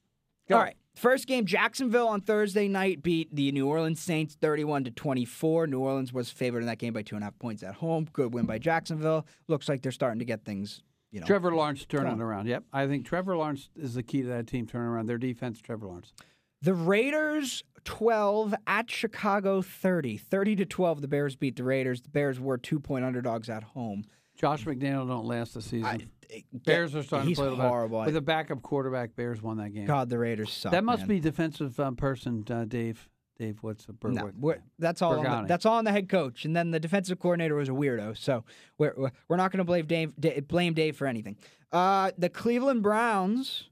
[0.49, 0.57] Go.
[0.57, 0.77] All right.
[0.95, 5.67] First game, Jacksonville on Thursday night beat the New Orleans Saints 31 to 24.
[5.67, 8.07] New Orleans was favored in that game by two and a half points at home.
[8.13, 9.27] Good win by Jacksonville.
[9.49, 11.27] Looks like they're starting to get things, you know.
[11.27, 12.47] Trevor Lawrence turning around.
[12.47, 12.65] Yep.
[12.73, 15.07] I think Trevor Lawrence is the key to that team turning around.
[15.07, 16.13] Their defense, Trevor Lawrence.
[16.65, 20.17] The Raiders 12 at Chicago 30.
[20.17, 22.01] 30 to 12, the Bears beat the Raiders.
[22.01, 24.05] The Bears were two point underdogs at home.
[24.35, 25.85] Josh McDaniel don't last the season.
[25.85, 26.07] I-
[26.65, 28.01] Bears are starting he's to play horrible.
[28.01, 29.85] With a backup quarterback, Bears won that game.
[29.85, 30.73] God, the Raiders suck.
[30.73, 31.09] that must man.
[31.09, 33.09] be defensive um, person, uh, Dave.
[33.39, 34.35] Dave, what's No, Berwick?
[34.41, 35.19] we're- that's all.
[35.19, 37.73] On the, that's all on the head coach, and then the defensive coordinator was a
[37.73, 38.17] weirdo.
[38.17, 38.45] So
[38.79, 40.13] we're we're- we're not going to blame Dave
[40.49, 41.37] blame Dave for anything.
[41.71, 43.69] Uh, the Cleveland Browns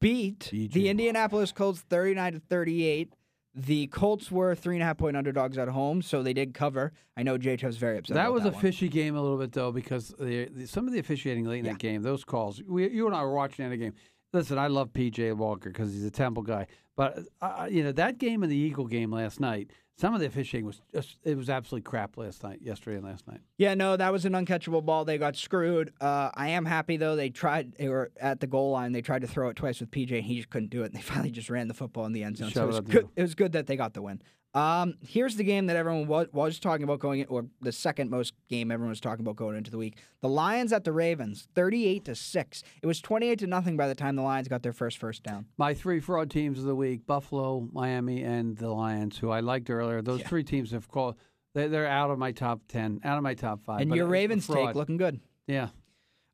[0.00, 3.12] beat the Indianapolis Colts thirty nine to thirty eight.
[3.56, 6.92] The Colts were three and a half point underdogs at home, so they did cover.
[7.16, 8.14] I know J was very upset.
[8.16, 8.60] That was that a one.
[8.60, 11.64] fishy game a little bit though because the, the, some of the officiating late in
[11.66, 11.72] Yeah.
[11.72, 12.60] that game, those calls.
[12.66, 13.94] We, you and I were watching that game.
[14.32, 18.18] Listen, I love PJ Walker because he's a Temple guy, but uh, you know that
[18.18, 19.70] game and the Eagle game last night.
[19.96, 23.28] Some of the officiating was just it was absolutely crap last night, yesterday and last
[23.28, 23.40] night.
[23.58, 25.04] Yeah, no, that was an uncatchable ball.
[25.04, 25.92] They got screwed.
[26.00, 27.14] Uh, I am happy though.
[27.14, 27.74] They tried.
[27.76, 28.90] They were at the goal line.
[28.90, 30.86] They tried to throw it twice with PJ, and he just couldn't do it.
[30.86, 32.50] And they finally just ran the football in the end zone.
[32.50, 33.08] So it was good.
[33.14, 34.20] It was good that they got the win.
[34.54, 38.08] Um, here's the game that everyone was, was talking about going, in, or the second
[38.08, 39.98] most game everyone was talking about going into the week.
[40.20, 42.62] The Lions at the Ravens, thirty-eight to six.
[42.80, 45.46] It was twenty-eight to nothing by the time the Lions got their first first down.
[45.58, 49.70] My three fraud teams of the week: Buffalo, Miami, and the Lions, who I liked
[49.70, 50.00] earlier.
[50.02, 50.28] Those Yeah.
[50.28, 51.16] three teams have called.
[51.54, 53.80] They, they're out of my top ten, out of my top five.
[53.80, 55.20] and your Ravens take looking good.
[55.48, 55.68] yeah.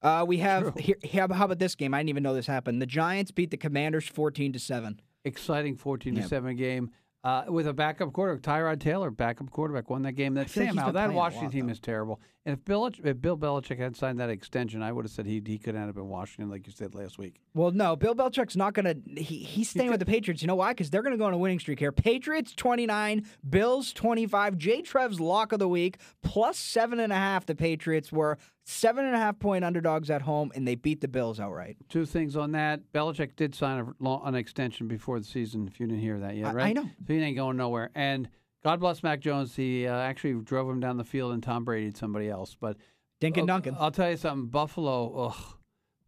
[0.03, 0.97] Uh, we have here.
[1.13, 1.93] How about this game?
[1.95, 2.81] I didn't even know this happened.
[2.83, 5.01] The Giants beat the Commanders fourteen to seven.
[5.25, 6.23] exciting 14 Yeah.
[6.23, 6.91] to 7 game
[7.25, 8.43] uh, with a backup quarterback.
[8.43, 10.35] Tyrod Taylor, backup quarterback, won that game.
[10.35, 12.21] That like Sam been that Washington lot, team is terrible.
[12.47, 15.43] And if Bill, if Bill Belichick had signed that extension, I would have said he
[15.45, 17.37] he could end up in Washington, like you said last week.
[17.53, 19.21] Well, no, Bill Belichick's not going to.
[19.23, 20.41] He, he's staying with the Patriots.
[20.41, 20.71] You know why?
[20.73, 21.93] Because they're going to go on a winning streak here.
[21.93, 24.57] Patriots 29, Bills 25.
[24.57, 24.81] J.
[24.81, 27.45] Trev's lock of the week, plus seven and a half.
[27.45, 31.09] The Patriots were seven and a half point underdogs at home, and they beat the
[31.09, 31.77] Bills outright.
[31.91, 32.91] Two things on that.
[32.95, 35.69] Belichick did sign a, an extension before the season.
[35.69, 36.75] If you didn't hear that yet, I- I right?
[36.75, 36.85] know.
[37.07, 37.91] So he ain't going nowhere.
[37.95, 38.31] And
[38.63, 39.57] God bless Mac Jones.
[39.57, 42.57] He uh, actually drove him down the field, and Tom Brady somebody else.
[42.59, 42.77] But
[43.21, 43.77] Dinkin Duncan.
[43.79, 44.49] I'll tell you something.
[44.49, 45.55] Buffalo, ugh,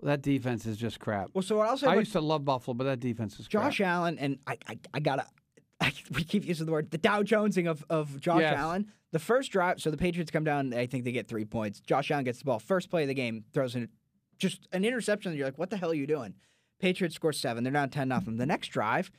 [0.03, 1.31] that defense is just crap.
[1.35, 3.65] well, so what I'll say I used to love Buffalo, but that defense is crap.
[3.65, 5.27] Josh Allen, and I, I, I gotta.
[6.15, 8.57] we keep using the word the Dow Jonesing of, of Josh Yes.
[8.57, 8.93] Allen.
[9.13, 10.73] The first drive, so the Patriots come down.
[10.73, 11.81] I think they get three points.
[11.81, 12.59] Josh Allen gets the ball.
[12.59, 13.89] First play of the game, throws in
[14.39, 15.31] just an interception.
[15.33, 16.35] And you're like, what the hell are you doing?
[16.81, 17.63] Patriots score seven.
[17.63, 18.37] They're down ten nothing.
[18.39, 19.11] The next drive,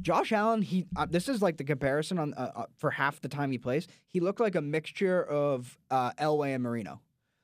[0.00, 0.62] Josh Allen.
[0.62, 3.58] He uh, this is like the comparison on uh, uh, for half the time he
[3.58, 3.86] plays.
[4.08, 7.00] He looked like a mixture of uh, Elway and Marino.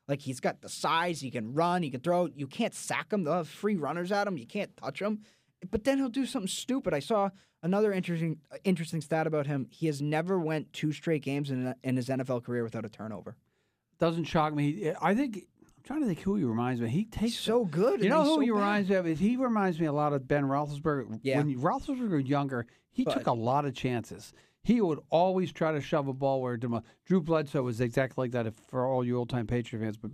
[0.09, 2.27] Like he's got the size, he can run, he can throw.
[2.35, 3.23] You can't sack him.
[3.25, 4.37] They'll have free runners at him.
[4.37, 5.21] You can't touch him.
[5.71, 6.95] But then he'll do something stupid.
[6.95, 7.31] I saw
[7.63, 9.69] another interesting uh, interesting stat about him.
[9.71, 13.37] He has never went two straight games in in his NFL career without a turnover.
[13.99, 14.93] doesn't shock me.
[15.01, 15.47] I think
[15.81, 16.89] I'm trying to think who he reminds me.
[16.91, 18.03] He takes so good.
[18.03, 18.55] You know who so he bad.
[18.55, 19.07] reminds me of?
[19.07, 21.21] Is he reminds me a lot of Ben Roethlisberger.
[21.23, 21.39] Yeah.
[21.39, 24.33] When Roethlisberger was younger, he But- took a lot of chances.
[24.63, 28.33] He would always try to shove a ball where Demo- Drew Bledsoe was exactly like
[28.33, 28.47] that.
[28.47, 30.11] If, for all you old time Patriot fans, but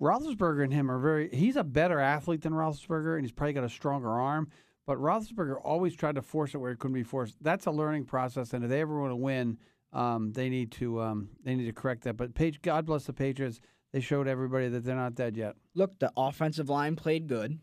[0.00, 1.28] Roethlisberger and him are very.
[1.32, 4.48] He's a better athlete than Roethlisberger, and he's probably got a stronger arm.
[4.86, 7.36] But Roethlisberger always tried to force it where it couldn't be forced.
[7.40, 9.58] That's a learning process, and if they ever want to win,
[9.92, 12.16] um, they need to um, they need to correct that.
[12.16, 13.60] But Page, God bless the Patriots.
[13.94, 15.54] They showed everybody that they're not dead yet.
[15.76, 17.60] Look, the offensive line played good,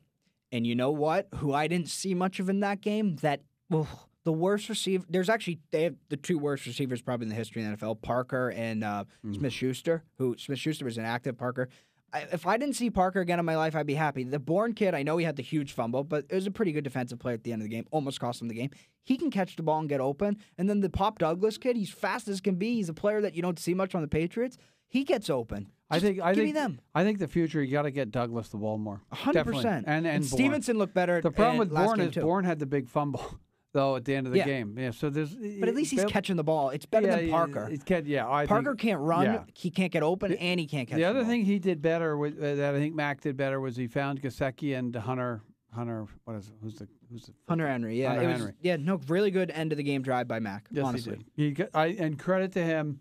[0.50, 1.28] and you know what?
[1.36, 3.18] Who I didn't see much of in that game.
[3.18, 3.86] That ugh,
[4.24, 5.04] the worst receiver.
[5.10, 8.02] There's actually they have the two worst receivers probably in the history of the NFL:
[8.02, 10.06] Parker and uh, Smith Schuster.
[10.20, 11.38] Who Smith Schuster was inactive.
[11.38, 11.68] Parker.
[12.14, 14.24] I, if I didn't see Parker again in my life, I'd be happy.
[14.24, 16.72] The Bourne kid, I know he had the huge fumble, but it was a pretty
[16.72, 17.88] good defensive player at the end of the game.
[17.92, 18.70] Almost cost him the game.
[19.04, 20.38] He can catch the ball and get open.
[20.58, 22.76] And then the Pop Douglas kid, he's fast as can be.
[22.76, 24.58] He's a player that you don't see much on the Patriots.
[24.88, 25.72] He gets open.
[25.92, 26.82] I think I give think me them.
[26.96, 29.02] I think the future you got to get Douglas the ball more.
[29.12, 29.86] Hundred percent.
[29.88, 30.26] And and.
[30.26, 31.22] Stevenson looked better.
[31.22, 32.22] The problem with Bourne is too.
[32.22, 33.40] Bourne had the big fumble
[33.74, 34.46] though at the end of the Yeah.
[34.46, 34.76] game.
[34.78, 34.92] Yeah.
[34.92, 36.70] So there's but at least he's catching the ball.
[36.70, 37.68] It's better yeah, than Parker.
[37.68, 39.26] he can- yeah, I Parker think, can't run.
[39.26, 39.44] yeah.
[39.54, 41.30] He can't get open, and he can't catch The other ball.
[41.30, 44.22] thing he did better with, uh, that I think Mac did better was he found
[44.22, 45.42] Gesicki and Hunter.
[45.74, 46.54] Hunter, what is it?
[46.62, 47.98] Who's the who's the Hunter Henry.
[48.02, 48.38] Yeah, Hunter it was.
[48.40, 48.54] Henry.
[48.62, 50.68] Yeah, no, really good end of the game drive by Mac.
[50.70, 51.58] Yes, honestly, he did.
[51.60, 53.00] He got, I and credit to him,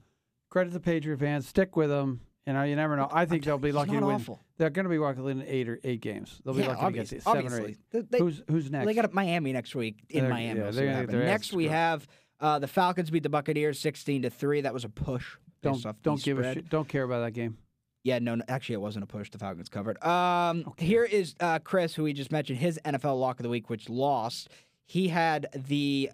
[0.50, 1.48] credit to Patriot fans.
[1.48, 2.20] Stick with him.
[2.46, 3.08] You know, you never know.
[3.12, 4.14] I think they'll be lucky to win.
[4.16, 4.40] awful.
[4.56, 6.40] They're going to be lucky to win eight or eight games.
[6.44, 7.76] They'll be yeah, lucky obvious, to get seven obviously.
[7.94, 8.10] or eight.
[8.10, 8.86] They, who's who's next?
[8.86, 10.60] they got Miami next week in They're- Miami.
[10.60, 11.12] yeah, they're happens.
[11.12, 12.06] Next we have
[12.40, 14.62] uh, the Falcons beat the Buccaneers sixteen to three.
[14.62, 15.36] That was a push.
[15.62, 16.54] Don't off don't give a spread.
[16.54, 16.68] shit.
[16.70, 17.58] Don't care about that game.
[18.02, 19.28] Yeah, no, no, actually, it wasn't a push.
[19.30, 20.02] The Falcons covered.
[20.02, 20.86] Um, Okay.
[20.86, 23.90] here is uh, Chris, who we just mentioned, his NFL lock of the week, which
[23.90, 24.48] lost.
[24.86, 26.08] He had the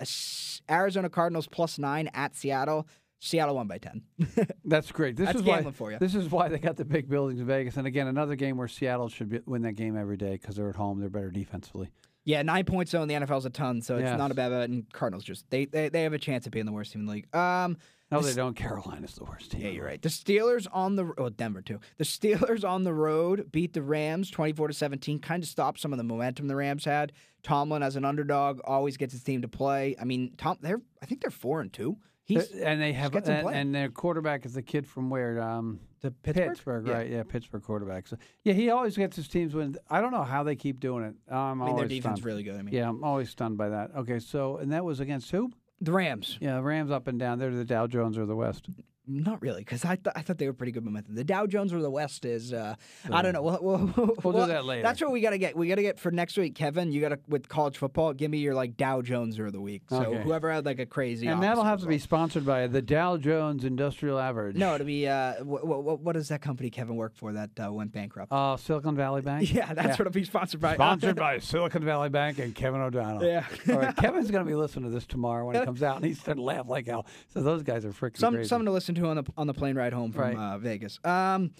[0.68, 2.86] Arizona Cardinals plus nine at Seattle.
[3.18, 4.02] Seattle won by ten.
[4.64, 5.16] That's great.
[5.16, 5.62] This That's is why.
[5.72, 5.98] for you.
[5.98, 7.76] This is why they got the big buildings in Vegas.
[7.76, 10.68] And again, another game where Seattle should be, win that game every day because they're
[10.68, 11.00] at home.
[11.00, 11.90] They're better defensively.
[12.24, 14.18] yeah, nine points though in the NFL is a ton, so it's Yes.
[14.18, 14.68] not a bad bet.
[14.68, 17.06] And Cardinals just they, they they have a chance of being the worst team in
[17.06, 17.34] the league.
[17.34, 17.78] Um,
[18.10, 18.54] No, This- they don't.
[18.54, 19.62] Carolina's the worst team.
[19.62, 20.00] Yeah, you're right.
[20.00, 21.80] The Steelers on the oh Denver too.
[21.96, 25.18] The Steelers on the road beat the Rams 24 to 17.
[25.20, 27.12] Kind of stopped some of the momentum the Rams had.
[27.42, 29.96] Tomlin as an underdog always gets his team to play.
[30.00, 31.96] I mean, Tom, they're I think they're four and two.
[32.26, 36.10] He's and they have and, and their quarterback is the kid from where um, the
[36.10, 36.84] Pittsburgh.
[36.86, 36.92] Yeah.
[36.92, 37.08] right?
[37.08, 38.08] Yeah, Pittsburgh quarterback.
[38.08, 39.76] So yeah, he always gets his teams win.
[39.88, 41.14] I don't know how they keep doing it.
[41.32, 42.24] I'm I mean, their always defense stunned.
[42.26, 42.56] really good.
[42.56, 43.92] I mean, Yeah, I'm always stunned by that.
[43.96, 45.52] Okay, so and that was against who?
[45.80, 46.36] the Rams.
[46.40, 47.38] Yeah, Rams up and down.
[47.38, 48.68] They're the Dow Jones or the West.
[49.08, 51.14] Not really, because I, th- I thought they were pretty good momentum.
[51.14, 52.74] The Dow Jones or the West is uh,
[53.10, 53.42] I don't know.
[53.42, 54.82] We'll, we'll, We'll do that later.
[54.82, 55.56] That's what we got to get.
[55.56, 56.90] We got to get for next week, Kevin.
[56.90, 58.12] You got to with college football.
[58.12, 59.82] Give me your like Dow Jones or the week.
[59.88, 60.22] So Okay.
[60.22, 63.64] whoever had like a crazy and that'll have to be sponsored by the Dow Jones
[63.64, 64.56] Industrial Average.
[64.56, 67.72] No, it'll be uh, what, what, what does that company Kevin work for that uh,
[67.72, 68.32] went bankrupt?
[68.32, 69.52] Uh, Silicon Valley Bank.
[69.54, 70.74] yeah, that's what it'll be sponsored by.
[70.74, 73.24] Sponsored by Silicon Valley Bank and Kevin O'Donnell.
[73.24, 73.44] Yeah.
[73.68, 76.04] All right, Kevin's going to be listening to this tomorrow when it comes out, and
[76.04, 77.06] he's going to laugh like hell.
[77.32, 78.48] So those guys are freaking Some crazy.
[78.48, 80.36] something to listen to on the on the plane ride home from Right.
[80.36, 80.98] uh, Vegas.
[81.04, 81.52] Um,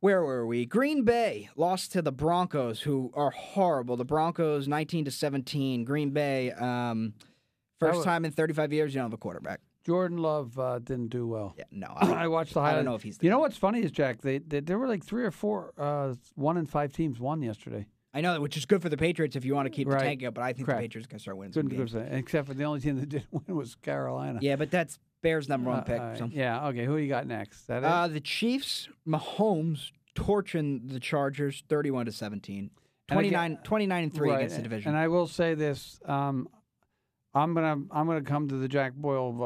[0.00, 0.64] where were we?
[0.64, 3.96] Green Bay lost to the Broncos, who are horrible.
[3.96, 5.84] The Broncos, nineteen to seventeen.
[5.84, 7.14] Green Bay, um,
[7.80, 9.60] first was- time in thirty five years you don't have a quarterback.
[9.84, 11.54] Jordan Love uh, didn't do well.
[11.56, 13.18] Yeah, no, I, I watched the I don't know if he's.
[13.22, 14.20] You know what's funny is Jack.
[14.20, 17.86] They, they there were like three or four uh, one and five teams won yesterday.
[18.14, 19.98] I know that, which is good for the Patriots if you want to keep Right.
[19.98, 20.34] the tank up.
[20.34, 20.80] But I think Correct.
[20.80, 21.94] the Patriots can start winning some Good, games.
[21.94, 24.38] except for the only team that didn't win was Carolina.
[24.42, 25.98] Yeah, but that's Bears number one Uh, pick.
[26.00, 26.18] right.
[26.18, 26.30] so.
[26.32, 26.68] Yeah.
[26.68, 26.84] Okay.
[26.86, 27.66] Who you got next?
[27.66, 27.84] That it?
[27.84, 32.70] Uh, the Chiefs, Mahomes torching the Chargers 31 to 17.
[33.10, 34.90] And again- 29, 29 and 3 Right, against the division.
[34.90, 36.48] And I will say this: um,
[37.34, 39.42] I'm gonna I'm gonna come to the Jack Boyle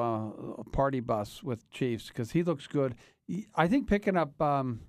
[0.59, 2.95] uh, party bus with Chiefs because he looks good.
[3.55, 4.81] I think picking up um,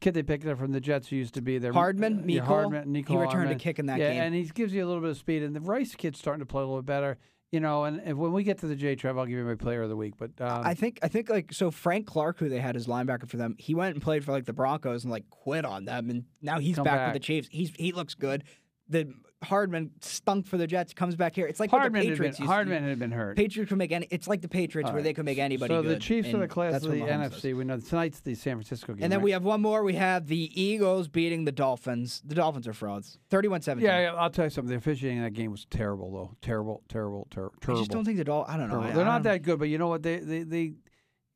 [0.00, 2.42] kid they picked up from the Jets who used to be there, Hardman, uh, yeah,
[2.42, 3.56] Hardman, Nico he returned Hardman.
[3.56, 4.22] a kick in that yeah, game.
[4.22, 5.42] and he gives you a little bit of speed.
[5.42, 7.18] And the Rice kid's starting to play a little bit better.
[7.52, 9.56] You know, and, and when we get to the J Trev, I'll give you my
[9.56, 10.14] player of the week.
[10.16, 13.28] But um, I think I think like so Frank Clark, who they had as linebacker
[13.28, 16.10] for them, he went and played for like the Broncos and like quit on them,
[16.10, 17.06] and now he's back, back.
[17.08, 17.48] with the Chiefs.
[17.50, 18.44] He's he looks good.
[18.88, 21.46] The Hardman stunk for the Jets, comes back here.
[21.46, 22.48] It's like Hardman the had been, Patriots to do.
[22.48, 23.36] Hardman had been hurt.
[23.36, 24.06] Patriots can make any.
[24.10, 26.48] It's like the Patriots All where they can make anybody so the Chiefs are the
[26.48, 27.42] class of the what Mahomes does.
[27.42, 27.56] NFC.
[27.56, 29.04] We know tonight's the San Francisco game.
[29.04, 29.24] And then right?
[29.24, 29.82] we have one more.
[29.82, 32.22] We have the Eagles beating the Dolphins.
[32.24, 33.18] The Dolphins are frauds.
[33.30, 33.80] 31-17.
[33.80, 34.70] Yeah, yeah, I'll tell you something.
[34.70, 36.36] The officiating in that game was terrible, though.
[36.42, 38.54] Terrible, terrible, ter- I just don't think the Dolphins.
[38.54, 38.80] I don't know.
[38.80, 38.96] terrible.
[38.96, 40.02] They're not that good, but you know what?
[40.02, 40.72] They, they, they,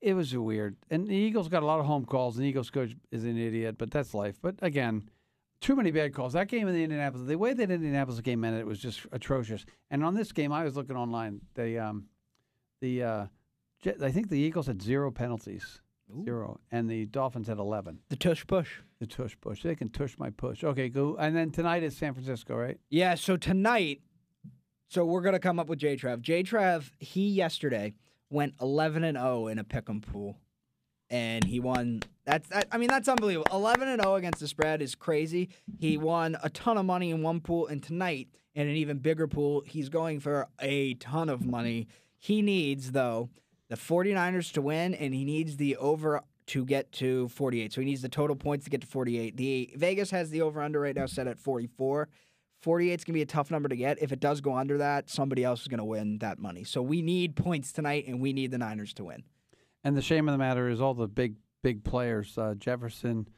[0.02, 0.76] it was weird.
[0.90, 2.36] And the Eagles got a lot of home calls.
[2.36, 4.36] And the Eagles coach is an idiot, but that's life.
[4.42, 5.08] But again,
[5.64, 6.35] too many bad calls.
[6.35, 9.64] That game in the Indianapolis, the way that Indianapolis game ended, it was just atrocious.
[9.90, 11.40] And on this game, I was looking online.
[11.55, 12.09] They, um,
[12.83, 13.27] the, uh,
[13.81, 15.81] Jet- I think the Eagles had zero penalties,
[16.22, 18.00] zero, and the Dolphins had eleven.
[18.11, 18.81] The tush push.
[19.00, 19.62] The tush push.
[19.62, 20.62] They can tush my push.
[20.64, 21.16] Okay, go.
[21.16, 22.79] And then tonight is San Francisco, right?
[22.90, 23.14] Yeah.
[23.14, 24.03] So tonight,
[24.88, 26.20] so we're gonna come up with J Trev.
[26.20, 27.94] J Trev, he yesterday
[28.31, 30.38] went 11 and 0 in a pick'em pool,
[31.14, 32.03] and he won.
[32.27, 33.46] That's that, I mean that's unbelievable.
[33.53, 35.48] 11 and 0 against the spread is crazy.
[35.79, 39.29] He won a ton of money in one pool, and tonight in an even bigger
[39.29, 41.87] pool, he's going for a ton of money.
[42.18, 43.31] He needs though
[43.68, 47.72] the 49ers to win, and he needs the over to get to 48.
[47.72, 49.37] So he needs the total points to get to 48.
[49.37, 52.09] The Vegas has the over under right now set at 44.
[52.61, 54.03] 48 is going to be a tough number to get.
[54.03, 56.64] If it does go under that, somebody else is going to win that money.
[56.64, 59.22] So we need points tonight, and we need the Niners to win.
[59.85, 63.29] And the shame of the matter is all the big, big players, uh, Jefferson,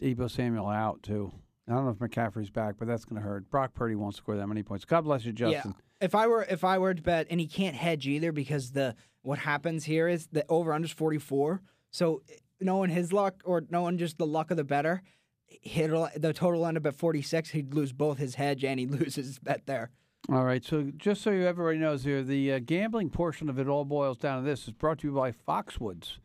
[0.00, 1.32] Deebo Samuel out too.
[1.68, 3.50] I don't know if McCaffrey's back, but that's going to hurt.
[3.50, 4.84] Brock Purdy won't score that many points.
[4.84, 5.74] God bless you, Justin.
[5.76, 6.06] Yeah.
[6.06, 8.96] If I were if I were to bet, and he can't hedge either because the
[9.22, 11.60] what happens here is the over under is 44.
[11.90, 12.22] So
[12.60, 15.02] knowing his luck or knowing just the luck of the better,
[15.46, 17.50] he'll the total end up at 46.
[17.50, 19.90] He'd lose both his hedge and he'd lose his bet there.
[20.28, 20.64] All right.
[20.64, 24.42] So just so everybody knows here, the uh, gambling portion of it all Boyles down
[24.42, 24.68] to this.
[24.68, 26.18] It's brought to you by Foxwoods,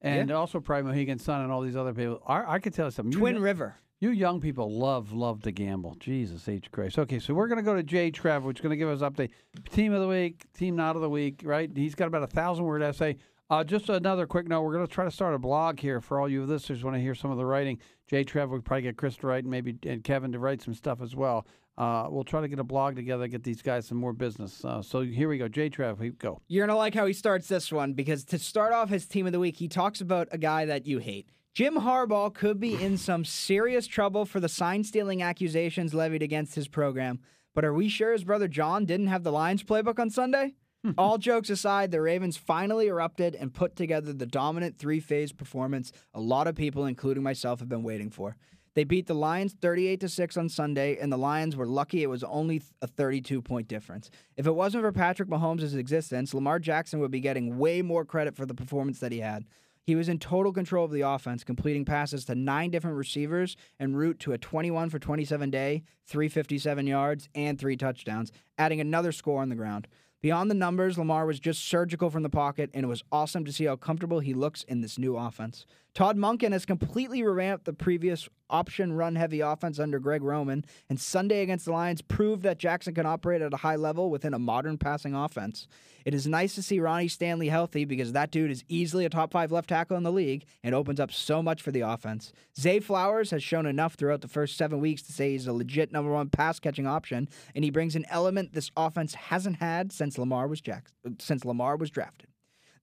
[0.00, 2.22] and also Pride Mohegan Sun and all these other people.
[2.26, 3.12] I, I can tell you something.
[3.18, 3.76] Twin kn- River.
[4.00, 5.96] You young people love love to gamble.
[5.98, 6.98] Jesus H Christ.
[6.98, 9.30] Okay, so we're gonna go to Jay Trev, which is gonna give us update.
[9.70, 11.70] Team of the week, team not of the week, right?
[11.74, 13.16] He's got about a thousand word essay.
[13.50, 16.28] Uh, just another quick note: we're gonna try to start a blog here for all
[16.28, 17.78] you listeners who want to hear some of the writing.
[18.06, 20.74] Jay Trev, we probably get Chris to write, and maybe and Kevin to write some
[20.74, 21.44] stuff as well.
[21.78, 24.64] Uh, we'll try to get a blog together, get these guys some more business.
[24.64, 25.46] Uh, so here we go.
[25.46, 26.42] J Trev, we go.
[26.48, 29.26] You're going to like how he starts this one because to start off his team
[29.26, 31.30] of the week, he talks about a guy that you hate.
[31.54, 36.56] Jim Harbaugh could be in some serious trouble for the sign stealing accusations levied against
[36.56, 37.20] his program.
[37.54, 40.56] But are we sure his brother John didn't have the Lions playbook on Sunday?
[40.96, 45.92] All jokes aside, the Ravens finally erupted and put together the dominant three phase performance
[46.14, 48.36] a lot of people, including myself, have been waiting for.
[48.74, 52.10] They beat the Lions 38 to 6 on Sunday, and the Lions were lucky it
[52.10, 54.10] was only a 32 point difference.
[54.36, 58.36] If it wasn't for Patrick Mahomes' existence, Lamar Jackson would be getting way more credit
[58.36, 59.44] for the performance that he had.
[59.88, 63.96] He was in total control of the offense, completing passes to nine different receivers en
[63.96, 69.40] route to a 21 for 27 day, 357 yards, and three touchdowns, adding another score
[69.40, 69.88] on the ground.
[70.20, 73.52] Beyond the numbers, Lamar was just surgical from the pocket, and it was awesome to
[73.52, 75.64] see how comfortable he looks in this new offense.
[75.94, 81.00] Todd Monken has completely revamped the previous option run heavy offense under Greg Roman, and
[81.00, 84.38] Sunday against the Lions proved that Jackson can operate at a high level within a
[84.38, 85.66] modern passing offense.
[86.04, 89.30] It is nice to see Ronnie Stanley healthy because that dude is easily a top
[89.30, 92.32] five left tackle in the league and opens up so much for the offense.
[92.58, 95.92] Zay Flowers has shown enough throughout the first seven weeks to say he's a legit
[95.92, 100.16] number one pass catching option, and he brings an element this offense hasn't had since
[100.16, 102.27] Lamar was Jackson, since Lamar was drafted.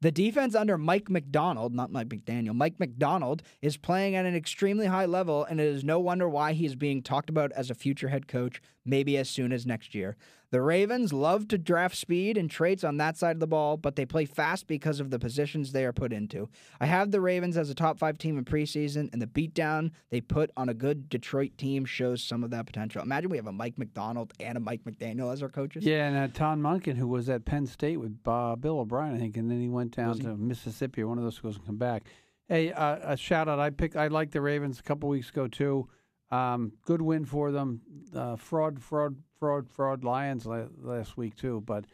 [0.06, 4.86] The defense under Mike Macdonald, not Mike McDaniel, Mike Macdonald is playing at an extremely
[4.86, 7.74] high level, and it is no wonder why he is being talked about as a
[7.74, 10.16] future head coach, maybe as soon as next year.
[10.56, 13.98] The Ravens love to draft speed and traits on that side of the ball, but
[13.98, 16.48] they play fast because of the positions they are put into.
[16.80, 20.22] I have the Ravens as a top five team in preseason, and the beatdown they
[20.22, 23.02] put on a good Detroit team shows some of that potential.
[23.02, 25.84] Imagine we have a Mike Macdonald and a Mike McDaniel as our coaches.
[25.84, 29.20] Yeah, and uh, Tom Monken, who was at Penn State with uh, Bill O'Brien, I
[29.20, 31.76] think, and then he went down to Mississippi or one of those schools and come
[31.76, 32.04] back.
[32.48, 33.60] Hey, uh, a shout out!
[33.60, 33.98] I pick.
[33.98, 35.90] I like the Ravens a couple weeks ago too.
[36.32, 37.82] Um, good win for them.
[38.16, 40.04] Uh, fraud, fraud, fraud, fraud.
[40.04, 41.62] Lions last week too.
[41.66, 41.86] But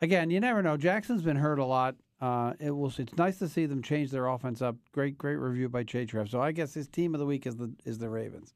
[0.00, 0.76] again, you never know.
[0.76, 1.96] Jackson's been hurt a lot.
[2.20, 2.92] Uh, it will.
[2.96, 4.76] It's nice to see them change their offense up.
[4.92, 6.28] Great, great review by Jay Trev.
[6.28, 8.54] So I guess his team of the week is the is the Ravens.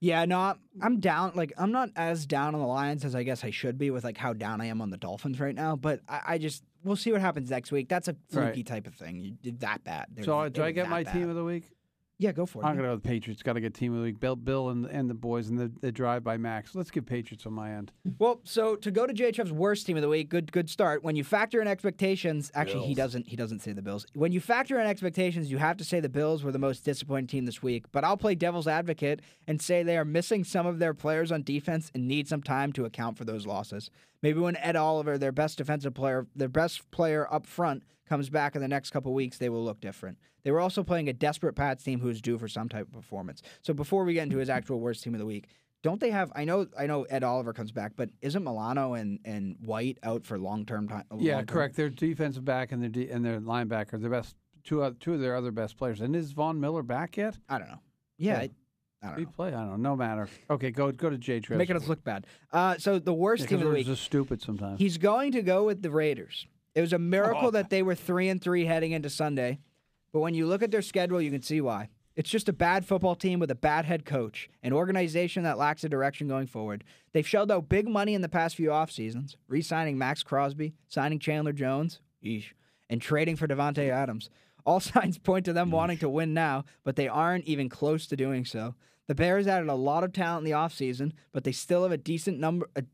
[0.00, 1.32] Yeah, no, I'm down.
[1.34, 4.04] Like I'm not as down on the Lions as I guess I should be with
[4.04, 5.76] like how down I am on the Dolphins right now.
[5.76, 7.88] But I, I just we'll see what happens next week.
[7.88, 8.66] That's a fluky right.
[8.66, 9.20] type of thing.
[9.20, 10.08] You did that bad.
[10.12, 11.14] They're, so do I get my bad.
[11.14, 11.70] team of the week?
[12.18, 12.66] Yeah, go for it.
[12.66, 13.42] I'm going to go with Patriots.
[13.42, 14.20] Got to get team of the week.
[14.20, 16.74] Bill, Bill and, and the boys and the, the drive by Max.
[16.74, 17.92] Let's give Patriots on my end.
[18.16, 21.02] Well, so to go to J Trev's worst team of the week, good good start.
[21.02, 22.88] When you factor in expectations, actually Bills.
[22.88, 24.06] he doesn't he doesn't say the Bills.
[24.14, 27.26] When you factor in expectations, you have to say the Bills were the most disappointing
[27.26, 27.86] team this week.
[27.90, 31.42] But I'll play devil's advocate and say they are missing some of their players on
[31.42, 33.90] defense and need some time to account for those losses.
[34.24, 38.56] Maybe when Ed Oliver, their best defensive player, their best player up front, comes back
[38.56, 40.16] in the next couple weeks, they will look different.
[40.44, 42.92] They were also playing a desperate Pats team who is due for some type of
[42.92, 43.42] performance.
[43.60, 45.48] So before we get into his actual worst team of the week,
[45.82, 46.32] don't they have?
[46.34, 50.24] I know, I know Ed Oliver comes back, but isn't Milano and, and White out
[50.24, 51.04] for long term time?
[51.18, 51.76] Yeah, correct.
[51.76, 55.20] Their defensive back and their de- and their linebacker, their best two uh, two of
[55.20, 56.00] their other best players.
[56.00, 57.36] And is Von Miller back yet?
[57.50, 57.80] I don't know.
[58.16, 58.38] Yeah.
[58.38, 58.50] I,
[59.04, 59.26] I don't know.
[59.36, 59.48] play.
[59.48, 59.90] I don't know.
[59.90, 60.28] No matter.
[60.50, 61.40] Okay, go go to J.
[61.40, 61.58] Trev.
[61.58, 62.26] Making us look bad.
[62.52, 63.86] Uh, so the worst team of the week.
[63.86, 64.78] Just stupid sometimes.
[64.78, 66.46] He's going to go with the Raiders.
[66.74, 67.50] It was a miracle oh.
[67.52, 69.60] that they were three and three heading into Sunday,
[70.12, 71.88] but when you look at their schedule, you can see why.
[72.16, 75.82] It's just a bad football team with a bad head coach, an organization that lacks
[75.82, 76.84] a direction going forward.
[77.12, 81.18] They've shelled out big money in the past few off seasons, re-signing Maxx Crosby, signing
[81.18, 82.52] Chandler Jones, eesh,
[82.88, 84.30] and trading for Davante Adams.
[84.64, 85.72] All signs point to them mm.
[85.72, 88.74] wanting to win now, but they aren't even close to doing so.
[89.06, 91.98] The Bears added a lot of talent in the offseason, but they still have a
[91.98, 92.84] decent number a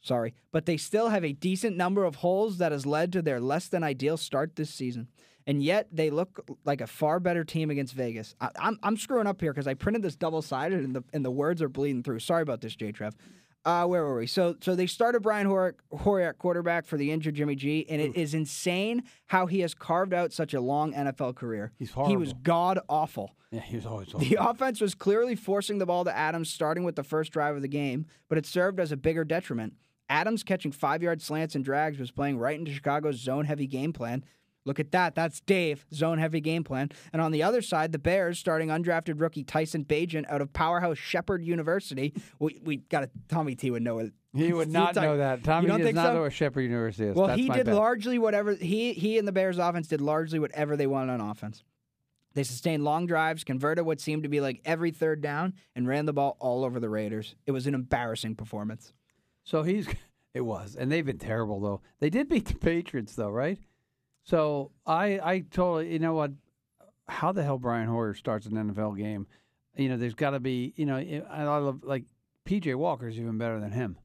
[0.00, 3.40] sorry, but they still have a decent number of holes that has led to their
[3.40, 5.08] less than ideal start this season.
[5.46, 8.34] And yet they look like a far better team against Vegas.
[8.40, 11.04] I, am I'm, I'm screwing up here because I printed this double sided and the
[11.12, 12.20] and the words are bleeding through.
[12.20, 13.14] Sorry about this, J Trev.
[13.64, 14.26] Uh, where were we?
[14.26, 18.32] So, so they started Brian Hoyer, quarterback for the injured Jimmy G, and it is
[18.32, 21.72] insane how he has carved out such a long NFL career.
[21.78, 22.10] He's horrible.
[22.10, 23.36] He was god awful.
[23.50, 24.20] Yeah, he was always awful.
[24.20, 27.62] The offense was clearly forcing the ball to Adams, starting with the first drive of
[27.62, 29.74] the game, but it served as a bigger detriment.
[30.08, 33.92] Adams catching five yard slants and drags was playing right into Chicago's zone heavy game
[33.92, 34.24] plan.
[34.66, 35.14] Look at that.
[35.14, 36.90] That's Dave, zone heavy game plan.
[37.12, 40.98] And on the other side, the Bears starting undrafted rookie Tyson Bagent out of powerhouse
[40.98, 42.12] Shepherd University.
[42.38, 44.12] We, we got a Tommy T would know it.
[44.34, 45.42] He would not know that.
[45.42, 46.14] Tommy does not so?
[46.14, 47.16] know what Shepherd University is.
[47.16, 47.74] Well, That's he did bet.
[47.74, 51.64] largely whatever he he and the Bears offense did largely whatever they wanted on offense.
[52.34, 56.06] They sustained long drives, converted what seemed to be like every third down, and ran
[56.06, 57.34] the ball all over the Raiders.
[57.44, 58.92] It was an embarrassing performance.
[59.42, 59.88] So he's
[60.34, 61.80] it was, and they've been terrible though.
[61.98, 63.58] They did beat the Patriots though, right?
[64.30, 66.30] So I I totally you know what?
[67.08, 69.26] How the hell Brian Hoyer starts an NFL game?
[69.76, 72.04] You know, there's got to be you know eh, I love like
[72.46, 73.98] PJ Walker's even better than him.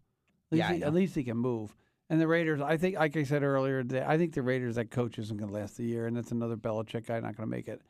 [0.52, 1.76] At least, Yeah, he, at least he can move.
[2.10, 4.92] And the Raiders, I think, like I said earlier, they, I think the Raiders that
[4.92, 7.56] coach isn't going to last the year, and that's another Belichick guy not going to
[7.56, 7.82] make it.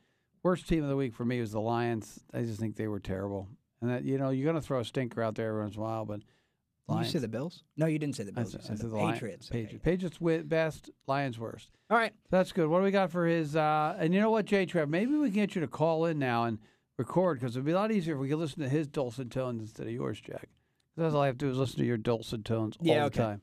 [0.42, 2.20] Worst team of the week for me was the Lions.
[2.32, 3.48] I just think they were terrible.
[3.82, 5.80] And that you know you're going to throw a stinker out there every once in
[5.80, 6.20] a while, but
[6.88, 7.64] Did you say the Bills?
[7.76, 8.52] No, you didn't say the Bills.
[8.52, 9.48] said, you I said the the Patriots.
[9.50, 9.62] Okay.
[9.62, 9.84] Patriots.
[9.84, 10.90] Patriots win best.
[11.06, 11.70] Lions worst.
[11.90, 12.12] All right.
[12.30, 12.68] That's good.
[12.68, 13.56] What do we got for his?
[13.56, 14.88] Uh, and you know what, Jay Trev?
[14.88, 16.58] Maybe we can get you to call in now and
[16.96, 19.62] record because it'd be a lot easier if we could listen to his dulcet tones
[19.62, 20.48] instead of yours, Jack.
[20.96, 23.04] That's all I have to do is listen to your dulcet tones all Yeah, the
[23.06, 23.18] okay.
[23.18, 23.42] time.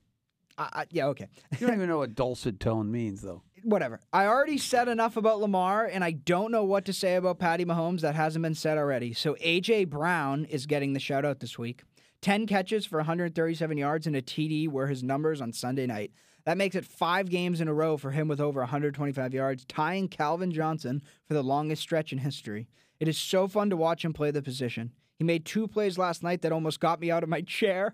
[0.57, 1.27] I, I, yeah, okay.
[1.59, 3.41] You don't even know what dulcet tone means, though.
[3.63, 3.99] Whatever.
[4.11, 7.65] I already said enough about Lamar, and I don't know what to say about Patty
[7.65, 9.13] Mahomes that hasn't been said already.
[9.13, 9.85] So A.J.
[9.85, 11.83] Brown is getting the shout out this week.
[12.23, 16.13] 10 catches for 137 yards and a TD were his numbers on Sunday night.
[16.45, 20.07] That makes it five games in a row for him with over 125 yards, tying
[20.07, 22.69] Calvin Johnson for the longest stretch in history.
[23.01, 24.93] It is so fun to watch him play the position.
[25.17, 27.93] He made two plays last night that almost got me out of my chair.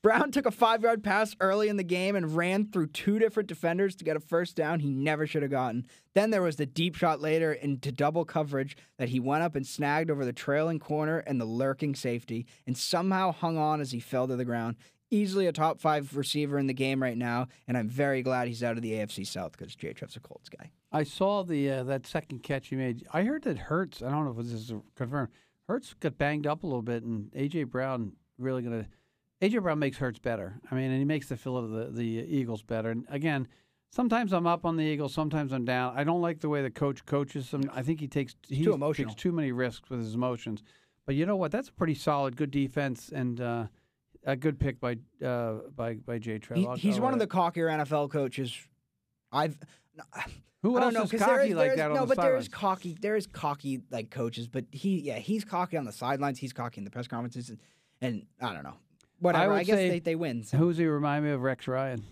[0.00, 3.48] Brown took a five yard pass early in the game and ran through two different
[3.48, 5.86] defenders to get a first down he never should have gotten.
[6.14, 9.66] Then there was the deep shot later into double coverage that he went up and
[9.66, 13.98] snagged over the trailing corner and the lurking safety and somehow hung on as he
[13.98, 14.76] fell to the ground.
[15.10, 18.62] Easily a top five receiver in the game right now, and I'm very glad he's
[18.62, 19.94] out of the AFC South because J.
[19.94, 20.70] Trev's a Colts guy.
[20.92, 23.06] I saw the uh, that second catch he made.
[23.12, 24.02] I heard that Hurts.
[24.02, 25.30] I don't know if this is confirmed.
[25.66, 28.86] Hurts got banged up a little bit, and AJ Brown really gonna.
[29.40, 30.60] AJ Brown makes Hurts better.
[30.70, 32.90] I mean, and he makes the Phil the the Eagles better.
[32.90, 33.46] And again,
[33.90, 35.94] sometimes I'm up on the Eagles, sometimes I'm down.
[35.96, 37.70] I don't like the way the coach coaches them.
[37.72, 39.10] I think he takes he too emotional.
[39.10, 40.62] takes too many risks with his emotions.
[41.06, 41.52] But you know what?
[41.52, 43.66] That's a pretty solid, good defense and uh,
[44.24, 46.58] a good pick by uh, by by Jay Trev.
[46.58, 48.54] He- he's one of the cockier NFL coaches
[49.32, 49.56] I've.
[50.62, 52.00] Who I else don't know is cocky there is, like there is- that on no,
[52.06, 52.96] the but there is cocky.
[53.00, 56.40] There is cocky like coaches, but he, yeah, he's cocky on the sidelines.
[56.40, 57.58] He's cocky in the press conferences, and,
[58.00, 58.74] and I don't know,
[59.18, 59.52] whatever.
[59.52, 60.42] would I, guess say- they, they win.
[60.44, 60.56] so.
[60.58, 61.42] Who does he remind me of?
[61.42, 62.04] Rex Ryan.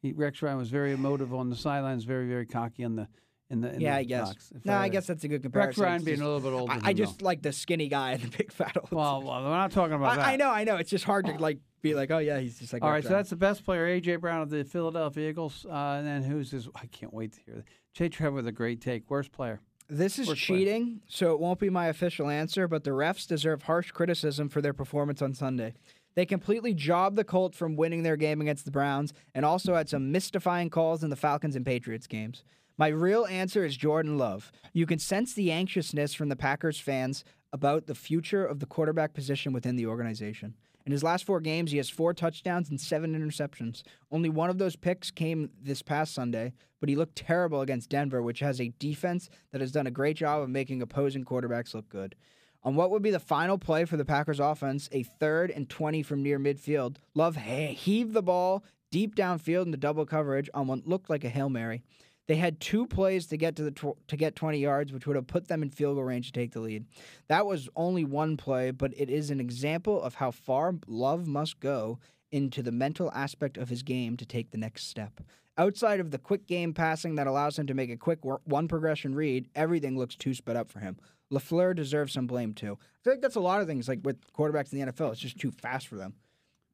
[0.00, 3.08] He, Rex Ryan was very emotive on the sidelines, very very cocky on the
[3.50, 4.28] in the in yeah, the I guess.
[4.28, 4.52] box.
[4.64, 5.82] No, I guess that's a good comparison.
[5.82, 6.72] Rex Ryan being just- a little bit older.
[6.72, 7.24] I, I just though.
[7.26, 8.90] like the skinny guy and the big fat old.
[8.92, 10.26] well, well, we're not talking about that.
[10.26, 10.76] I, I know, I know.
[10.76, 12.82] It's just hard to like be like, oh yeah, he's just like.
[12.82, 16.06] All right, so that's the best player, AJ Brown of the Philadelphia Eagles, uh, and
[16.06, 16.68] then who's his?
[16.76, 17.64] I can't wait to hear that.
[17.94, 19.10] Jay Trevor with a great take.
[19.10, 19.60] Worst player.
[19.88, 23.90] This is cheating, so it won't be my official answer, but the refs deserve harsh
[23.90, 25.72] criticism for their performance on Sunday.
[26.14, 29.88] They completely jobbed the Colts from winning their game against the Browns and also had
[29.88, 32.44] some mystifying calls in the Falcons and Patriots games.
[32.76, 34.52] My real answer is Jordan Love.
[34.72, 39.14] You can sense the anxiousness from the Packers fans about the future of the quarterback
[39.14, 40.54] position within the organization.
[40.88, 43.82] In his last four games, he has four touchdowns and seven interceptions.
[44.10, 48.22] Only one of those picks came this past Sunday, but he looked terrible against Denver,
[48.22, 51.90] which has a defense that has done a great job of making opposing quarterbacks look
[51.90, 52.14] good.
[52.62, 56.02] On what would be the final play for the Packers offense, a third and 20
[56.02, 60.88] from near midfield, Love he- heaved the ball deep downfield into double coverage on what
[60.88, 61.82] looked like a Hail Mary.
[62.28, 65.16] They had two plays to get to the tw- to get 20 yards, which would
[65.16, 66.84] have put them in field goal range to take the lead.
[67.28, 71.58] That was only one play, but it is an example of how far Love must
[71.58, 71.98] go
[72.30, 75.20] into the mental aspect of his game to take the next step.
[75.56, 79.14] Outside of the quick game passing that allows him to make a quick one progression
[79.14, 80.98] read, everything looks too sped up for him.
[81.32, 82.78] LaFleur deserves some blame too.
[82.80, 85.12] I feel like that's a lot of things like with quarterbacks in the NFL.
[85.12, 86.14] It's just too fast for them.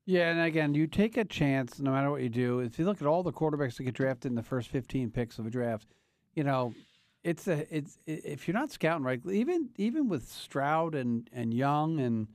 [0.07, 2.61] Yeah, and again, you take a chance no matter what you do.
[2.61, 5.39] If you look at all the quarterbacks that get drafted in the first 15 picks
[5.39, 5.89] of a draft,
[6.35, 6.75] you know,
[7.23, 12.01] it's a it's if you're not scouting right, even even with Stroud and and Young
[12.01, 12.29] and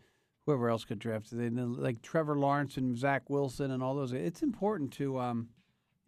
[0.46, 4.42] whoever else got drafted, they, like Trevor Lawrence and Zach Wilson and all those, it's
[4.42, 5.50] important to um,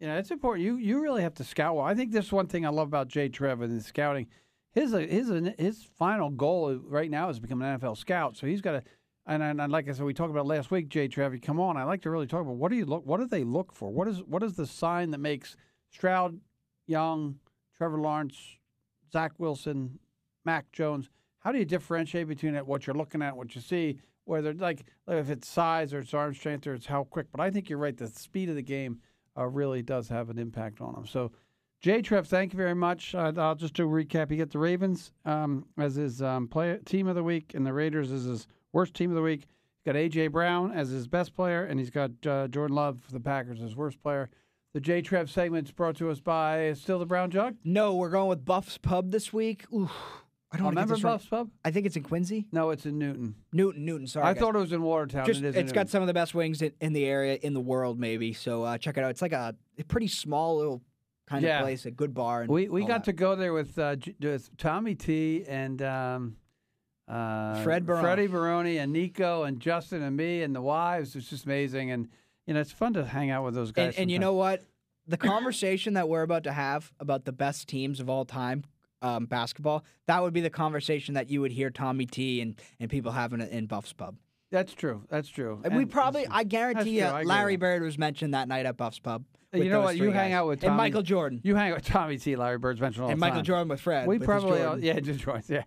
[0.00, 0.64] you know, it's important.
[0.64, 1.84] You you really have to scout well.
[1.84, 4.26] I think this is one thing I love about Jay Trevor and scouting.
[4.72, 8.36] His his his final goal right now is to become an NFL scout.
[8.36, 8.82] So he's got to
[9.26, 11.38] and, and, and like I said, we talked about last week, Jay Trevi.
[11.38, 13.44] Come on, I like to really talk about what do you look, what do they
[13.44, 13.90] look for?
[13.90, 15.56] What is what is the sign that makes
[15.90, 16.40] Stroud,
[16.86, 17.36] Young,
[17.76, 18.36] Trevor Lawrence,
[19.12, 19.98] Zach Wilson,
[20.44, 21.08] Mac Jones?
[21.40, 24.84] How do you differentiate between it, what you're looking at, what you see, whether like
[25.06, 27.26] if it's size or it's arm strength or it's how quick?
[27.30, 27.96] But I think you're right.
[27.96, 29.00] The speed of the game
[29.38, 31.06] uh, really does have an impact on them.
[31.06, 31.32] So.
[31.80, 33.12] Jay Trev, thank you very much.
[33.12, 34.30] Uh, I'll just do a recap.
[34.30, 37.72] You get the Ravens um, as his um, play, team of the week, and the
[37.72, 39.40] Raiders as his worst team of the week.
[39.84, 43.12] He's got AJ Brown as his best player, and he's got uh, Jordan Love for
[43.12, 44.30] the Packers as worst player.
[44.74, 47.56] The J Trev segment's brought to us by Still the Brown Jug.
[47.64, 49.64] No, we're going with Buff's Pub this week.
[49.72, 49.90] Ooh,
[50.50, 50.96] I don't get Remember.
[50.96, 51.50] Buff's Pub?
[51.64, 52.46] I think it's in Quincy.
[52.52, 53.34] No, it's in Newton.
[53.52, 54.06] Newton, Newton.
[54.06, 54.40] Sorry, I guys.
[54.40, 55.26] thought it was in Watertown.
[55.26, 57.52] just it is it's got some of the best wings in, in the area in
[57.52, 58.32] the world, maybe.
[58.32, 59.10] So uh, check it out.
[59.10, 60.80] It's like a, a pretty small little
[61.26, 61.58] kind Yeah.
[61.58, 62.42] of place, a good bar.
[62.42, 63.04] And We we got that.
[63.04, 66.36] to go there with uh, with Tommy T and um,
[67.12, 68.02] uh, Fred Barone.
[68.02, 71.14] Freddie Baroni, and Nico, and Justin, and me, and the wives.
[71.14, 72.08] It's just amazing, and
[72.46, 73.94] you know it's fun to hang out with those guys.
[73.94, 74.62] And, and you know what?
[75.06, 78.64] The conversation that we're about to have about the best teams of all time,
[79.02, 82.88] um, basketball, that would be the conversation that you would hear Tommy T and, and
[82.88, 84.16] people having it in Buff's Pub.
[84.50, 85.02] that's true.
[85.10, 85.60] That's true.
[85.64, 89.00] And we probably, I guarantee you, I Larry Bird was mentioned that night at Buff's
[89.00, 89.24] Pub.
[89.52, 89.96] You know what?
[89.96, 92.36] You hang out with Tommy, T and Michael Jordan You hang out with Tommy T,
[92.36, 93.42] Larry Bird's mentioned all and the Michael.
[93.42, 94.06] Jordan with Fred.
[94.06, 94.84] We with probably, all, Jordan.
[94.84, 95.64] yeah, Detroit, yeah,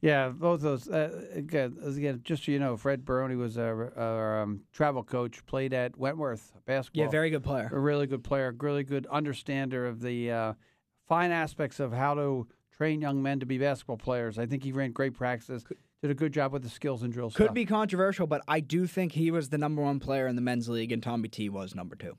[0.00, 0.28] yeah.
[0.28, 0.88] Both those.
[0.88, 5.44] Uh, again, again, just so you know, Fred Baroni was a, a um, travel coach,
[5.46, 7.04] played at Wentworth basketball.
[7.04, 7.68] yeah, very good player.
[7.72, 10.52] a really good player, a really good understander of the uh,
[11.08, 12.46] fine aspects of how to
[12.76, 14.38] train young men to be basketball players.
[14.38, 15.64] I think he ran great practices,
[16.00, 17.34] did a good job with the skills and drills.
[17.34, 17.54] Could stuff.
[17.54, 20.68] be controversial, but I do think he was the number one player in the men's
[20.68, 22.16] league, and Tommy T was number two.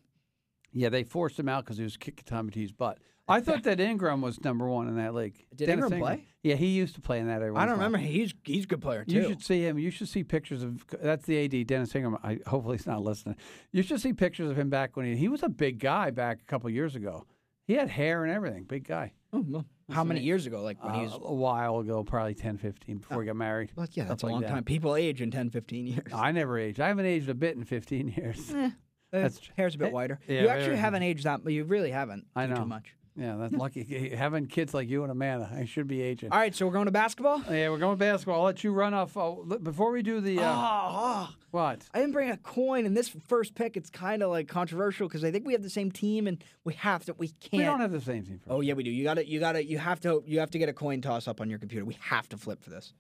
[0.74, 2.98] Yeah, they forced him out because he was kicking Tommy T's butt.
[3.28, 5.46] I thought that Ingram was number one in that league.
[5.56, 6.26] Did Dennis Ingram play?
[6.44, 7.42] Yeah, he used to play in that.
[7.42, 7.98] every I don't in a remember.
[8.00, 9.14] He's he's a good player too.
[9.16, 9.78] You should see him.
[9.80, 12.18] You should see pictures of that's the AD Dennis Ingram.
[12.24, 13.36] I hopefully he's not listening.
[13.72, 16.40] You should see pictures of him back when he he was a big guy back
[16.42, 17.26] a couple years ago.
[17.68, 18.64] He had hair and everything.
[18.64, 19.14] Big guy.
[19.32, 20.62] Oh, well, how many years ago?
[20.62, 21.14] Like when Uh, he was.
[21.24, 23.72] a while ago, probably 10, 15 before he got married.
[23.78, 24.50] Well, yeah, that's a stuff like long that.
[24.50, 24.64] time.
[24.66, 26.12] People age in 10, 15 years.
[26.14, 26.82] I never aged.
[26.82, 28.52] I haven't aged a bit in 15 years.
[28.54, 28.72] Eh,
[29.12, 30.20] That's uh, hair's a bit eh, whiter.
[30.28, 32.26] yeah, you actually haven't aged that, but you really haven't.
[32.36, 32.56] I know.
[32.56, 32.96] too much.
[33.18, 34.10] Yeah, that's lucky.
[34.16, 36.32] Having kids like you and Amanda, I should be aging.
[36.32, 37.44] All right, so we're going to basketball.
[37.52, 38.40] Yeah, we're going to basketball.
[38.40, 39.18] I'll let you run off.
[39.18, 40.40] Oh, l- before we do the.
[40.40, 41.82] Uh, Oh, oh, what?
[41.94, 43.76] I didn't bring a coin in this first pick.
[43.76, 46.74] It's kind of like controversial because I think we have the same team and we
[46.76, 47.14] have to.
[47.18, 47.52] We can't.
[47.60, 48.40] We don't have the same team.
[48.40, 48.92] For Oh yeah, we do.
[48.92, 49.28] You got to.
[49.28, 49.66] You got to.
[49.66, 50.24] You have to.
[50.26, 51.84] You have to get a coin toss up on your computer.
[51.84, 52.94] We have to flip for this.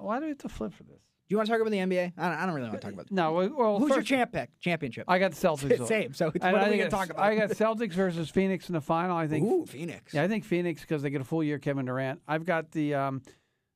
[0.00, 1.00] Why do we have to flip for this?
[1.30, 2.14] Do you want to talk about the NBA?
[2.18, 3.12] I don't, I don't really want to talk about.
[3.12, 4.50] No, well, Who's your champ pick?
[4.58, 5.04] Championship.
[5.06, 5.86] I got the Celtics.
[5.86, 6.12] Same.
[6.12, 7.22] So what And are I we gonna talk about?
[7.24, 9.16] I got Celtics versus Phoenix in the final.
[9.16, 9.46] I think.
[9.46, 10.12] Ooh, Phoenix.
[10.12, 12.20] Yeah, I think Phoenix because they get a full year Kevin Durant.
[12.26, 13.22] I've got the um,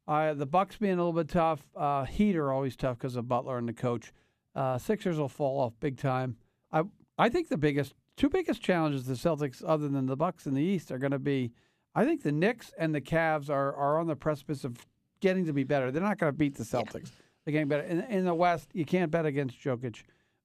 [0.09, 1.61] uh, the Bucks being a little bit tough.
[1.77, 4.13] Uh, Heat are always tough because of Butler and the coach.
[4.57, 6.37] Uh, Sixers will fall off big time.
[6.73, 6.83] I
[7.19, 10.63] I think the biggest two biggest challenges the Celtics, other than the Bucks in the
[10.63, 11.53] East, are going to be.
[11.95, 14.77] I think the Knicks and the Cavs are are on the precipice of
[15.21, 15.93] getting to be better.
[15.93, 17.13] They're not going to beat the Celtics.
[17.45, 17.83] They're getting better.
[17.83, 20.03] In, in the West, you can't bet against Jokic.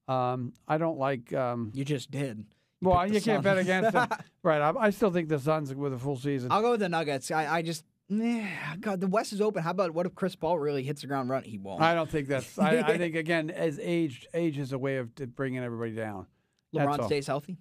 [0.07, 1.33] Um, I don't like.
[1.33, 2.45] Um, You just did.
[2.81, 4.07] well, you can't bet against them,
[4.43, 4.61] right?
[4.61, 6.51] I, I still think the Suns with a full season.
[6.51, 7.31] I'll go with the Nuggets.
[7.31, 7.85] I, I just.
[8.11, 9.61] Nah, God, the West is open.
[9.61, 11.51] How about what if Chris Paul really hits the ground running?
[11.51, 11.79] He won't.
[11.79, 12.57] I don't think that's.
[12.57, 16.25] I, I think again, as age, age is a way of bringing everybody down.
[16.73, 17.57] LeBron stays healthy.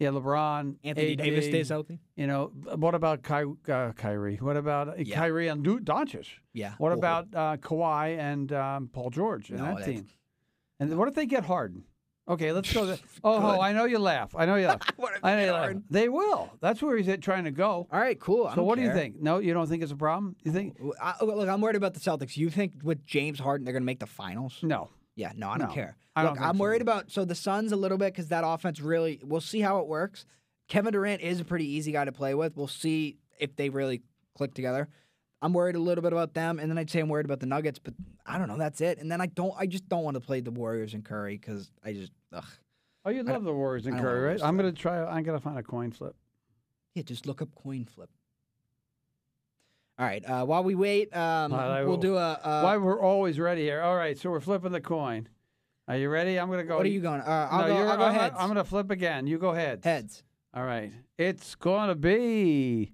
[0.00, 2.00] Yeah, LeBron, Anthony AD, Davis stays healthy.
[2.16, 4.36] You know, what about Ky, uh, Kyrie?
[4.40, 5.16] What about uh, Yeah.
[5.16, 6.26] Kyrie and Du- Doncic?
[6.54, 6.72] Yeah.
[6.78, 10.06] What Oh, about uh, Kawhi and um, Paul George and No, that team?
[10.80, 11.84] And what if they get Harden?
[12.26, 12.96] Okay, let's go.
[13.24, 13.60] Oh, Good.
[13.60, 14.34] I know you laugh.
[14.34, 14.80] I know you laugh.
[14.96, 15.72] What if I know they you laugh.
[15.90, 16.50] They will.
[16.62, 17.86] That's where he's at, trying to go.
[17.92, 18.46] All right, cool.
[18.46, 19.20] I So what do you think?
[19.20, 20.36] No, you don't think it's a problem?
[20.42, 20.78] You think?
[21.02, 22.38] I, oh, look, I'm worried about the Celtics.
[22.38, 24.60] You think with James Harden they're going to make the finals?
[24.62, 24.88] No.
[25.16, 25.96] Yeah, no, I don't No, care.
[26.16, 28.28] I don't Look, think I'm so worried about so the Suns a little bit because
[28.28, 29.20] that offense really.
[29.22, 30.24] We'll see how it works.
[30.68, 32.56] Kevin Durant is a pretty easy guy to play with.
[32.56, 34.02] We'll see if they really
[34.36, 34.88] click together.
[35.42, 37.46] I'm worried a little bit about them, and then I'd say I'm worried about the
[37.46, 37.94] Nuggets, but
[38.26, 38.58] I don't know.
[38.58, 38.98] That's it.
[38.98, 39.54] And then I don't.
[39.58, 42.12] I just don't want to play the Warriors and Curry because I just.
[42.32, 42.44] Ugh.
[43.04, 44.42] Oh, you love the Warriors and don't Curry, right?
[44.42, 45.02] I'm gonna try.
[45.04, 46.14] I'm gonna find a coin flip.
[46.94, 48.10] Yeah, just look up coin flip.
[50.00, 50.24] All right.
[50.24, 52.32] Uh, while we wait, um, we'll do a.
[52.32, 53.82] Uh, Why we're always ready here.
[53.82, 55.28] All right, so we're flipping the coin.
[55.88, 56.40] Are you ready?
[56.40, 56.78] I'm gonna go.
[56.78, 57.20] what are you going?
[57.20, 57.86] Uh, I'll no, go.
[57.86, 58.34] I'll go I'm, heads.
[58.38, 59.26] I'm gonna flip again.
[59.26, 59.84] You go heads.
[59.84, 60.22] heads.
[60.54, 60.90] All right.
[61.18, 62.92] It's gonna be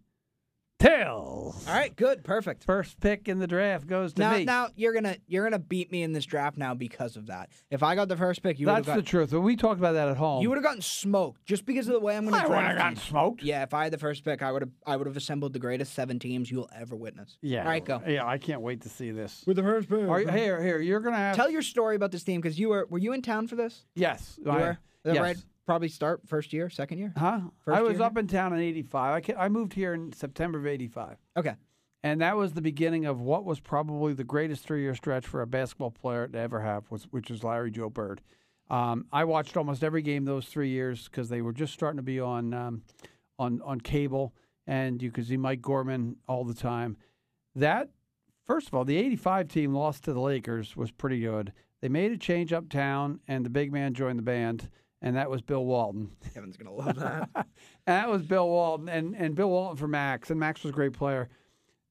[0.78, 1.64] tails.
[1.66, 1.94] All right.
[1.94, 2.24] Good.
[2.24, 2.64] Perfect.
[2.64, 4.44] First pick in the draft goes to Now, me.
[4.44, 7.50] now you're gonna you're gonna beat me in this draft now because of that.
[7.70, 9.32] If I got the first pick, you would have That's the got truth.
[9.32, 11.94] When we talked about that at home, you would have gotten smoked just because of
[11.94, 12.78] the way I'm gonna I would have draft.
[12.78, 13.00] gotten you.
[13.02, 13.42] smoked.
[13.42, 15.58] Yeah, if I had the first pick, I would have I would have assembled the
[15.58, 17.36] greatest seven teams you'll ever witness.
[17.42, 17.62] Yeah.
[17.62, 18.02] All right, go.
[18.06, 19.44] Yeah, I can't wait to see this.
[19.46, 20.08] With the first pick.
[20.08, 20.78] Are you, here, here.
[20.80, 21.36] You're gonna have.
[21.36, 23.84] Tell your story about this team because you were were you in town for this?
[23.94, 24.38] yes.
[24.44, 24.70] You I- were.
[24.70, 24.78] Is
[25.10, 25.22] that yes.
[25.22, 25.36] right?
[25.66, 27.12] Probably start first year, second year.
[27.16, 27.40] Huh?
[27.64, 29.24] First I was year up in town in '85.
[29.36, 31.16] I, I moved here in September of '85.
[31.36, 31.54] Okay.
[32.02, 35.46] And that was the beginning of what was probably the greatest three-year stretch for a
[35.46, 38.20] basketball player to ever have, was, which is Larry Joe Bird.
[38.70, 42.02] Um, I watched almost every game those three years because they were just starting to
[42.02, 42.82] be on um,
[43.38, 44.34] on on cable,
[44.66, 46.96] and you could see Mike Gorman all the time.
[47.54, 47.90] That
[48.44, 51.52] first of all, the '85 team lost to the Lakers was pretty good.
[51.80, 54.68] They made a change uptown, and the big man joined the band,
[55.06, 56.10] and that was Bill Walton.
[56.34, 57.28] Kevin's gonna love that.
[57.34, 57.44] And
[57.86, 60.94] that was Bill Walton, and, and Bill Walton for Max, and Max was a great
[60.94, 61.28] player.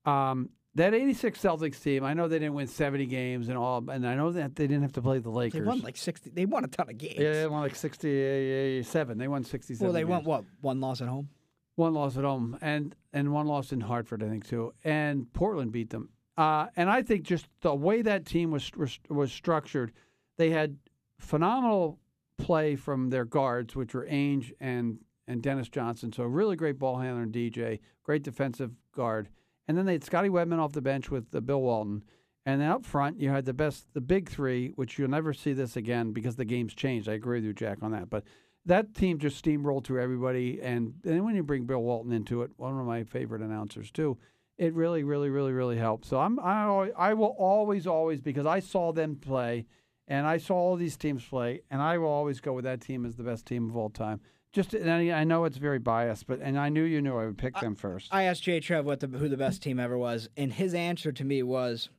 [0.06, 4.06] Um, that '86 Celtics team, I know they didn't win 70 games and all, and
[4.06, 5.62] I know that they didn't have to play the Lakers.
[5.62, 6.30] they won like sixty.
[6.30, 7.16] They won a ton of games.
[7.18, 9.18] yeah, they won like 67.
[9.18, 9.86] They won 67.
[9.86, 10.10] well, they games.
[10.10, 10.44] won what?
[10.60, 11.30] One loss at home.
[11.76, 14.74] one loss at home, and and one loss in Hartford, I think too.
[14.84, 16.10] And Portland beat them.
[16.38, 19.94] Uh, and I think just the way that team was was, was structured,
[20.36, 20.76] they had
[21.18, 21.98] phenomenal
[22.38, 26.14] play from their guards, which were Ainge and and Dennis Johnson.
[26.14, 29.30] So really great ball handler and DJ, great defensive guard.
[29.68, 32.04] And then they had Scotty Wedman off the bench with uh, Bill Walton.
[32.46, 35.54] And then up front, you had the best, the big three, which you'll never see
[35.54, 37.10] this again because the game's changed.
[37.10, 38.10] I agree with you, Jack, on that.
[38.10, 38.24] But
[38.66, 40.62] that team just steamrolled through everybody.
[40.62, 44.18] And then when you bring Bill Walton into it, one of my favorite announcers too,
[44.58, 46.06] it really, really, really, really helped.
[46.06, 49.66] So I'm, I, I will always, always, because I saw them play,
[50.08, 53.06] and I saw all these teams play, and I will always go with that team
[53.06, 54.22] as the best team of all time.
[54.52, 57.26] Just, and I, I know it's very biased, but and I knew you knew I
[57.26, 58.14] would pick them first.
[58.14, 61.12] I asked Jay Trev what the, who the best team ever was, and his answer
[61.12, 61.90] to me was,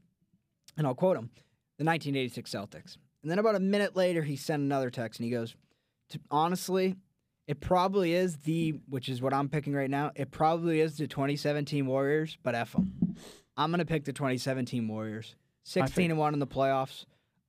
[0.76, 1.30] and I'll quote him,
[1.78, 2.96] the 1986 Celtics.
[3.22, 5.54] And then about a minute later, he sent another text, and he goes,
[6.30, 6.96] honestly,
[7.46, 10.12] it probably is the, which is what I'm picking right now.
[10.14, 13.16] It probably is the 2017 Warriors, but F them.
[13.56, 15.34] I'm gonna pick the 2017 Warriors.
[15.64, 17.04] 16 and one in the playoffs.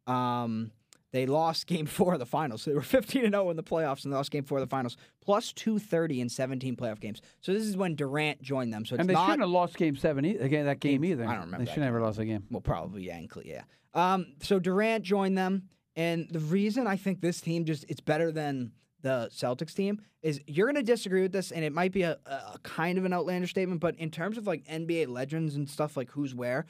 [0.07, 0.71] Um,
[1.11, 2.63] they lost Game Four of the finals.
[2.63, 4.63] So they were 15 and 0 in the playoffs and they lost Game Four of
[4.63, 4.97] the finals.
[5.21, 7.21] Plus 230 in 17 playoff games.
[7.41, 8.85] So this is when Durant joined them.
[8.85, 10.65] So it's and they not, shouldn't have lost Game Seven e- again.
[10.65, 11.25] That game, Game- either.
[11.25, 12.45] I don't remember They should never lost a game.
[12.49, 13.63] Well, probably yeah, yeah.
[13.93, 18.31] Um, so Durant joined them, and the reason I think this team just it's better
[18.31, 22.01] than the Celtics team is you're going to disagree with this, and it might be
[22.03, 25.69] a, a kind of an outlandish statement, but in terms of like NBA legends and
[25.69, 26.65] stuff like who's where,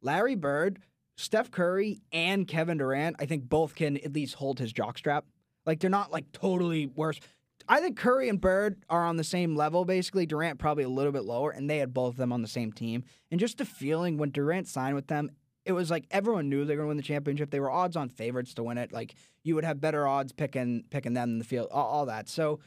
[0.00, 0.80] Larry Bird,
[1.16, 5.22] Steph Curry, and Kevin Durant, I think both can at least hold his jockstrap.
[5.66, 7.20] Like they're not like totally worse.
[7.68, 10.26] I think Curry and Bird are on the same level, basically.
[10.26, 12.72] Durant probably a little bit lower, and they had both of them on the same
[12.72, 13.04] team.
[13.30, 15.30] And just the feeling when Durant signed with them,
[15.64, 17.50] it was like everyone knew they were going to win the championship.
[17.50, 18.92] They were odds-on favorites to win it.
[18.92, 22.28] Like you would have better odds picking picking them in the field, all, all that.
[22.28, 22.58] So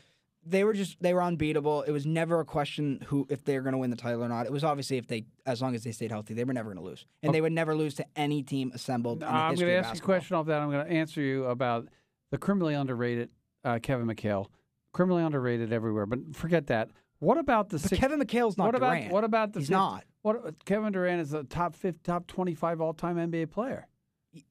[0.45, 1.81] they were just they were unbeatable.
[1.83, 4.29] It was never a question who if they were going to win the title or
[4.29, 4.45] not.
[4.45, 6.83] It was obviously if they as long as they stayed healthy, they were never going
[6.83, 9.17] to lose, and they would never lose to any team assembled.
[9.23, 10.61] In the I'm going to ask you a question off that.
[10.61, 11.87] I'm going to answer you about
[12.31, 13.29] the criminally underrated
[13.63, 14.47] uh, Kevin McHale.
[14.93, 16.89] Criminally underrated everywhere, but forget that.
[17.19, 17.99] What about the But six?
[17.99, 19.11] Kevin McHale's not what about Durant.
[19.11, 20.03] what about the He's fifth- not.
[20.21, 23.87] What Kevin Durant is a top fifth, top 25 all time NBA player.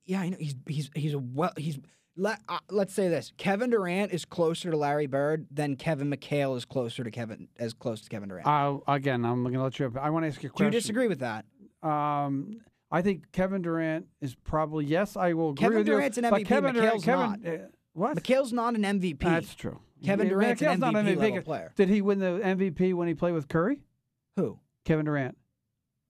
[0.05, 1.78] Yeah, I know he's he's he's a well he's.
[2.17, 6.57] Let, uh, let's say this: Kevin Durant is closer to Larry Bird than Kevin McHale
[6.57, 8.47] is closer to Kevin as close to Kevin Durant.
[8.47, 9.93] Uh, again, I'm going to let you.
[10.01, 10.71] I want to ask you a question.
[10.71, 11.45] Do you disagree with that?
[11.83, 12.61] Um,
[12.91, 15.17] I think Kevin Durant is probably yes.
[15.17, 16.25] I will agree Kevin with Durant's you.
[16.25, 17.53] an but MVP, Kevin Durant, McHale's Kevin, not.
[17.53, 18.17] uh, what?
[18.17, 19.19] McHale's not an MVP.
[19.19, 19.81] That's true.
[20.05, 21.73] Kevin Durant's an McHale's not MVP level player.
[21.75, 23.81] Did he win the MVP when he played with Curry?
[24.37, 24.61] Who?
[24.85, 25.37] Kevin Durant,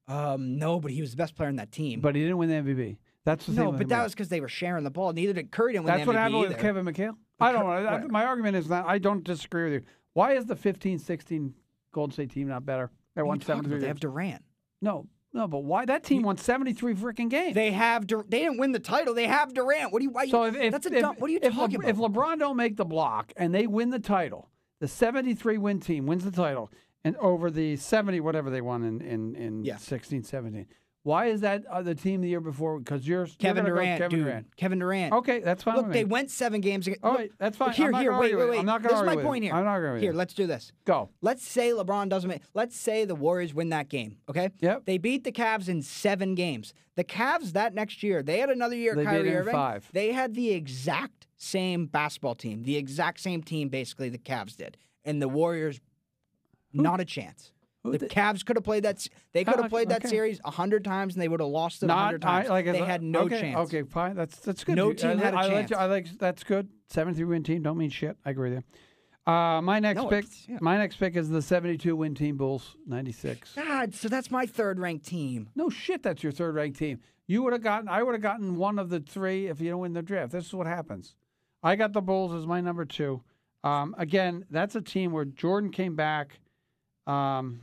[0.09, 2.01] Um, no, but he was the best player in that team.
[2.01, 2.99] but he didn't win the MVP.
[3.25, 5.13] That's the no, with but that was because they were sharing the ball.
[5.13, 6.49] Neither did Curry win That's the what happened either.
[6.49, 7.15] with Kevin McHale.
[7.41, 7.83] I don't know.
[7.83, 8.09] Whatever.
[8.09, 9.83] My argument is that I don't disagree with you.
[10.13, 11.53] Why is the 15-16
[11.93, 12.91] Golden State team not better?
[13.15, 13.65] They're won you talking about?
[13.65, 14.01] 73 They have.
[14.01, 14.43] Durant.
[14.83, 15.85] No, no, but why?
[15.87, 17.55] That team won 73 freaking games.
[17.55, 18.07] They have.
[18.07, 19.15] Dur- they didn't win the title.
[19.15, 19.93] They have Durant.
[19.93, 20.11] What do you?
[20.11, 20.27] Why?
[20.27, 21.17] So if, if, that's a if, dumb.
[21.19, 21.97] What are you talking Le- if?
[21.97, 24.51] LeBron don't make the block and they win the title,
[24.81, 26.71] the 73 win team wins the title,
[27.05, 29.77] and over the 70 whatever they won in in, in Yeah.
[29.79, 30.67] 16, 17.
[31.05, 32.79] Why is that uh, the team the year before?
[32.79, 34.27] Because you're you're Kevin go Durant, Kevin dude.
[34.27, 34.57] Durant.
[34.57, 35.13] Kevin Durant.
[35.13, 35.77] Okay, that's fine.
[35.77, 36.87] Look, they went seven games.
[36.87, 37.73] Against, All look, that's fine.
[37.73, 38.59] Here, I'm not here, wait, argue wait, wait.
[38.61, 39.29] I'm not gonna this is my with it.
[39.29, 39.53] point here.
[39.53, 40.17] I'm not arguing with Here, it.
[40.17, 40.73] let's do this.
[40.87, 41.11] Go.
[41.21, 42.41] Let's say LeBron doesn't make.
[42.55, 44.17] Let's say the Warriors win that game.
[44.31, 44.49] Okay.
[44.61, 44.87] Yep.
[44.87, 46.73] They beat the Cavs in seven games.
[46.97, 48.95] The Cavs that next year, they had another year.
[48.95, 49.53] They Kyrie in Irving.
[49.53, 49.87] five.
[49.93, 54.79] They had the exact same basketball team, the exact same team, basically the Cavs did,
[55.05, 55.81] and the Warriors,
[56.73, 57.53] not a chance.
[57.85, 59.07] The did- Cavs could have played that.
[59.33, 61.83] They could Oh, have played that series a hundred times, and they would have lost
[61.83, 62.49] it a hundred I, times.
[62.49, 63.59] like they had no okay, chance.
[63.69, 64.15] Okay, fine.
[64.17, 64.77] That's that's good.
[64.77, 65.73] No You- team I, had a I chance.
[65.73, 66.69] I like that's good.
[66.89, 68.17] 73 win team don't mean shit.
[68.25, 68.59] I agree with
[69.27, 69.33] you.
[69.33, 70.27] Uh, my next No, pick.
[70.49, 70.59] yeah.
[70.61, 73.55] My next pick is the 72 win team Bulls 96.
[73.55, 75.49] God, so that's my third ranked team.
[75.55, 77.01] No shit, that's your third ranked team.
[77.27, 77.89] You would have gotten.
[77.89, 80.33] I would have gotten one of the three if you don't win the draft.
[80.33, 81.15] This is what happens.
[81.63, 83.23] I got the Bulls as my number two.
[83.63, 86.39] Um, again, that's a team where Jordan came back,
[87.07, 87.61] um,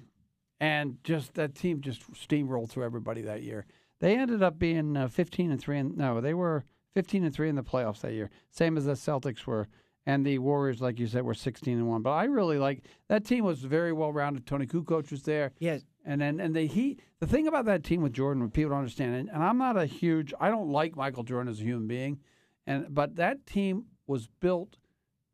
[0.61, 3.65] and just that team just steamrolled through everybody that year.
[3.99, 5.79] They ended up being uh, 15 and three.
[5.79, 8.93] And no, they were 15 and three in the playoffs that year, same as the
[8.93, 9.67] Celtics were.
[10.05, 12.01] And the Warriors, like you said, were 16 and one.
[12.01, 14.45] But I really like that team was very well rounded.
[14.45, 15.51] Toni Kukoc was there.
[15.59, 18.71] Yeah, And then and they he the thing about that team with Jordan, what people
[18.71, 21.63] don't understand, and, and I'm not a huge I don't like Michael Jordan as a
[21.63, 22.19] human being,
[22.65, 24.77] and but that team was built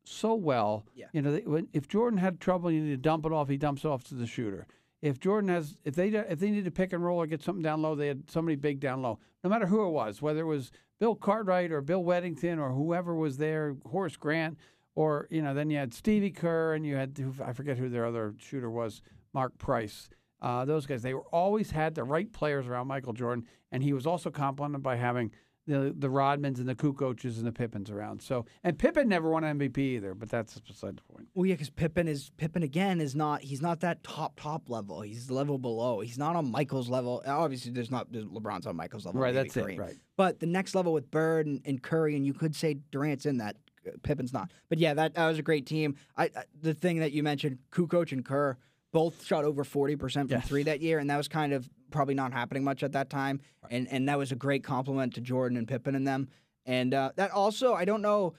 [0.03, 0.86] so well.
[0.93, 1.05] Yeah.
[1.13, 3.47] You know, if Jordan had trouble, you need to dump it off.
[3.47, 4.67] He dumps it off to the shooter.
[5.02, 7.62] If Jordan has, if they if they need to pick and roll or get something
[7.62, 9.20] down low, they had somebody big down low.
[9.43, 13.14] No matter who it was, whether it was Bill Cartwright or Bill Wennington or whoever
[13.16, 14.58] was there, Horace Grant,
[14.95, 18.06] or you know, then you had Stevie Kerr and you had I forget who their
[18.06, 19.02] other shooter was,
[19.34, 20.10] Mark Price.
[20.41, 21.04] uh, those guys.
[21.04, 24.82] They were always had the right players around Michael Jordan, and he was also complemented
[24.84, 25.32] by having
[25.68, 28.22] the the Rodmans and the Kukocs and the Pippens around.
[28.22, 31.28] So and Pippen never won MVP either, but that's beside the point.
[31.36, 35.01] Well, yeah, because Pippen is Pippen again is not he's not that top top level.
[35.01, 35.99] He's level below.
[35.99, 37.22] He's not on Michael's level.
[37.26, 39.22] Obviously, there's not there's LeBron's on Michael's level.
[39.22, 39.80] Right, that's it, Kareem.
[39.80, 39.95] right.
[40.15, 43.38] But the next level with Bird and, and Curry, and you could say Durant's in
[43.38, 43.57] that.
[44.03, 44.51] Pippen's not.
[44.68, 45.95] But yeah, that, that was a great team.
[46.18, 48.57] I, I the thing that you mentioned, Kukoc and Kerr
[48.98, 50.48] both shot over forty percent from Yes.
[50.48, 53.39] three that year, and that was kind of probably not happening much at that time.
[53.70, 56.30] And and that was a great complement to Jordan and Pippen and them.
[56.66, 58.34] And uh, that also, I don't know,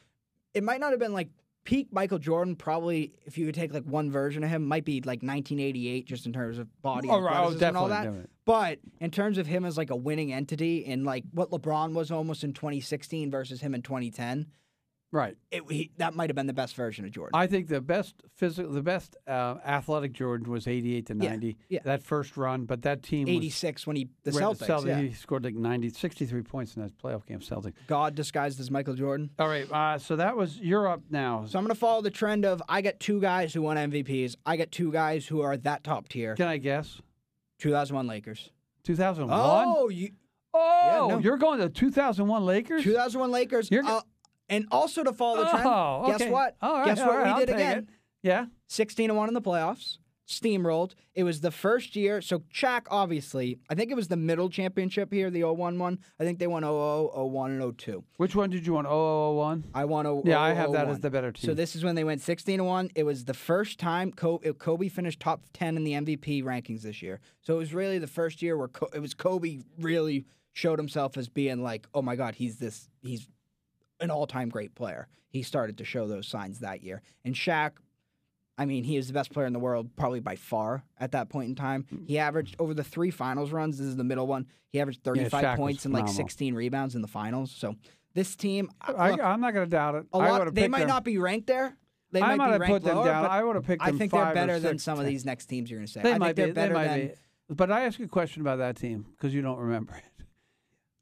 [0.54, 1.28] it might not have been like
[1.64, 2.56] peak Michael Jordan.
[2.56, 6.26] Probably, if you could take like one version of him, might be like 1988, just
[6.26, 7.36] in terms of body Oh, right.
[7.38, 8.02] Oh, and all that.
[8.04, 8.26] definitely.
[8.44, 12.10] But in terms of him as like a winning entity and like what LeBron was
[12.10, 14.46] almost in 2016 versus him in 2010,
[15.10, 15.36] Right.
[15.50, 17.30] it, he, that might have been the best version of Jordan.
[17.38, 21.56] I think the best physical, the best uh, athletic Jordan was eighty-eight to ninety.
[21.70, 21.80] yeah.
[21.84, 25.00] That first run, but that team was 86 when he the Right, Celtics, yeah.
[25.00, 27.40] He scored like 90, 63 points in that playoff game.
[27.40, 27.72] Celtics.
[27.86, 29.30] God disguised as Michael Jordan.
[29.38, 29.66] All right.
[29.72, 31.46] Uh, so that was you're up now.
[31.46, 34.36] So I'm going to follow the trend of I get two guys who won MVPs.
[34.44, 36.34] I get two guys who are that top tier.
[36.36, 37.00] Can I guess?
[37.60, 38.50] 2001 Lakers.
[38.84, 39.38] Two thousand one.
[39.40, 40.10] Oh, you,
[40.54, 41.18] Oh, no.
[41.18, 42.82] you're going to 2001 Lakers?
[42.82, 43.70] 2001 Lakers.
[43.70, 44.00] You're- uh,
[44.48, 46.56] and also to follow the trend, Oh, guess what?
[46.62, 47.78] All right, guess what right, we I'll did again?
[47.78, 47.88] it.
[48.22, 48.46] Yeah.
[48.68, 49.98] 16 and 1 in the playoffs.
[50.28, 50.92] Steamrolled.
[51.14, 52.20] It was the first year.
[52.20, 56.00] So, Shaq, obviously, I think it was the middle championship here, the 01 one.
[56.20, 58.04] I think they won 00, 01, and 02.
[58.18, 58.86] Which one did you want?
[58.86, 59.70] 0001?
[59.74, 60.96] I won 0, Yeah, I have that 01.
[60.96, 61.48] as the better team.
[61.48, 62.90] So, this is when they went 16 and 1.
[62.94, 66.82] It was the first time Kobe, uh, Kobe finished top 10 in the MVP rankings
[66.82, 67.20] this year.
[67.40, 71.16] So, it was really the first year where Co- it was Kobe really showed himself
[71.16, 73.28] as being like, oh my God, he's this, he's
[74.00, 75.08] an all time great player.
[75.30, 77.02] He started to show those signs that year.
[77.24, 77.72] And Shaq,
[78.56, 81.28] I mean, he is the best player in the world, probably by far at that
[81.28, 81.86] point in time.
[81.90, 82.04] Hmm.
[82.06, 83.78] He averaged over the three finals runs.
[83.78, 84.46] This is the middle one.
[84.70, 87.50] He averaged 35 Shaq was points and like 16 rebounds in the finals.
[87.50, 87.76] So
[88.14, 90.06] this team, I, I'm not going to doubt it.
[90.12, 90.54] a lot.
[90.54, 90.88] They might them.
[90.88, 91.76] not be ranked there.
[92.10, 93.26] They I might might be have ranked put them lower, down.
[93.26, 95.70] I would have picked them I think they're better than some of these next teams
[95.70, 96.02] you're going to say.
[96.02, 96.52] They I might think they're be.
[96.52, 97.06] better they might than.
[97.08, 97.54] be.
[97.54, 100.04] But I ask you a question about that team because you don't remember it.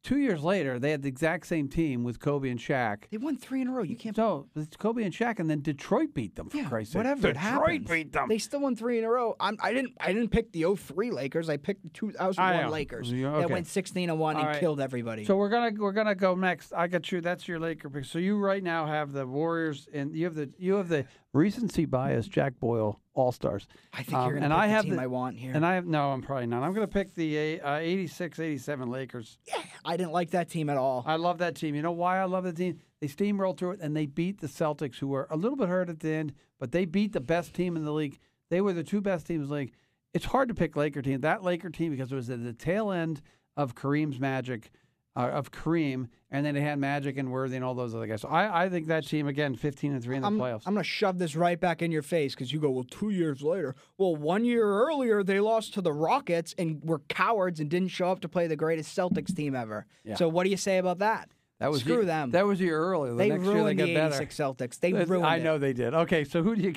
[0.07, 2.99] Two years later, they had the exact same team with Kobe and Shaq.
[3.11, 3.83] They won three in a row.
[3.83, 4.15] You can't.
[4.15, 6.49] So it's Kobe and Shaq, and then Detroit beat them.
[6.49, 7.27] For Yeah, Christ's sake, whatever.
[7.27, 7.91] It Detroit happens.
[7.91, 8.29] beat them.
[8.29, 9.35] They still won three in a row.
[9.41, 9.95] I'm, I didn't.
[9.99, 11.49] I didn't pick the 03 Lakers.
[11.51, 12.71] I picked the 2001 I know.
[12.71, 14.61] Lakers You- that went 16 and one and right.
[14.61, 15.25] killed everybody.
[15.25, 16.73] So we're gonna we're gonna go next.
[16.73, 17.21] I got you.
[17.21, 18.05] That's your Laker pick.
[18.05, 21.05] So you right now have the Warriors, and you have the you have the
[21.37, 23.66] recency bias Jack Boyle All Stars.
[23.93, 25.53] I think you're going to and pick I the team the- I want here.
[25.55, 26.62] And I have no, I'm probably not.
[26.62, 29.39] I'm gonna pick the uh, 86, 87 Lakers.
[29.47, 31.05] Yeah, I didn't like that team at all.
[31.07, 31.74] I love that team.
[31.74, 32.78] You know why I love the team?
[33.01, 35.89] They steamrolled through it and they beat the Celtics, who were a little bit hurt
[35.91, 38.18] at the end, but they beat the best team in the league.
[38.51, 39.72] They were the two best teams in the league.
[40.14, 41.20] It's hard to pick Laker team.
[41.20, 43.20] That Laker team because it was at the tail end
[43.57, 44.70] of Kareem's magic,
[45.14, 48.20] uh, of Kareem, and then they had Magic and Worthy and all those other guys.
[48.20, 50.62] So I, I think that team again, fifteen and three in the I'm, playoffs.
[50.66, 53.09] I'm going to shove this right back in your face because you go, well, two
[53.09, 53.74] years later.
[53.97, 58.11] Well, one year earlier, they lost to the Rockets and were cowards and didn't show
[58.11, 59.87] up to play the greatest Celtics team ever.
[60.05, 60.16] Yeah.
[60.16, 61.30] So, what do you say about that?
[61.59, 62.32] that was screw the, them.
[62.32, 63.12] That was the earlier.
[63.12, 64.16] The they next year they ruined got the better.
[64.16, 64.78] 86 Celtics.
[64.78, 65.43] They ruined I it.
[65.43, 65.95] know they did.
[65.95, 66.74] Okay, so who do you?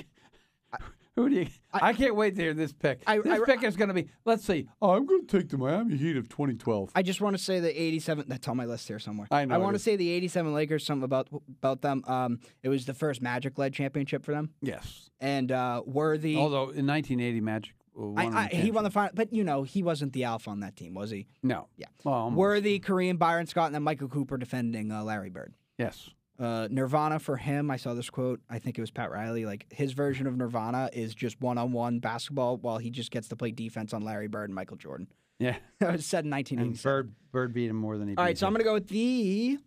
[1.19, 1.47] Who do you?
[1.73, 3.01] I, can't wait to hear this pick.
[3.05, 4.07] I- this I- pick is going to be.
[4.23, 4.69] Let's see.
[4.81, 6.91] Oh, I'm going to take the Miami Heat of 2012.
[6.95, 8.25] I just want to say the 87.
[8.29, 9.27] That's on my list here somewhere.
[9.29, 10.85] I know it want to say the 87 Lakers.
[10.85, 11.27] Something about
[11.59, 12.03] about them.
[12.07, 15.09] Um, it was the first Magic-led championship for them, yes.
[15.19, 16.37] and uh, Worthy.
[16.37, 19.83] Although in 1980, Magic won I, I, he won the final, but you know he
[19.83, 21.27] wasn't the alpha on that team, was he?
[21.43, 21.67] No.
[21.75, 21.87] Yeah.
[22.05, 22.37] Well, almost.
[22.37, 25.53] Worthy, Kareem, Byron Scott, and then Michael Cooper defending uh, Larry Bird.
[25.77, 26.09] Yes.
[26.39, 28.39] Uh, Nirvana for him, I saw this quote.
[28.49, 29.45] I think it was Pat Riley.
[29.45, 33.51] Like his version of Nirvana is just one-on-one basketball, while he just gets to play
[33.51, 35.07] defense on Larry Bird and Michael Jordan.
[35.39, 35.57] Yeah.
[35.79, 38.15] That was said in And Bird Bird beat him more than he.
[38.15, 39.57] All right, so I'm going to go with the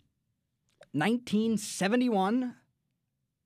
[0.93, 2.55] 1971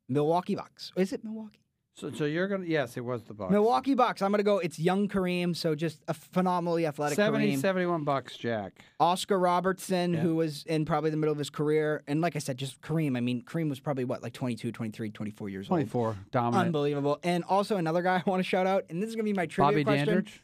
[0.08, 0.92] Milwaukee Bucks.
[0.96, 1.65] Is it Milwaukee?
[1.96, 2.66] So, so you're gonna.
[2.66, 3.50] Yes, it was the Bucks.
[3.50, 4.20] Milwaukee Bucks.
[4.20, 4.58] I'm going to go.
[4.58, 7.58] It's young Kareem, so just a phenomenally athletic 70, Kareem.
[7.60, 8.84] 71 bucks, Jack.
[9.00, 10.20] Oscar Robertson, Yeah.
[10.20, 12.02] who was in probably the middle of his career.
[12.06, 13.16] And like I said, just Kareem.
[13.16, 15.78] I mean, Kareem was probably what, like 22, 23, 24 years old.
[15.78, 16.66] 24, dominant.
[16.66, 17.18] Unbelievable.
[17.22, 19.36] And also another guy I want to shout out, and this is going to be
[19.36, 20.06] my trivia Bobby question.
[20.06, 20.42] Dandridge.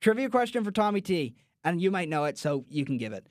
[0.00, 1.34] Trivia question for Tommy T.
[1.64, 3.26] And you might know it, so you can give it.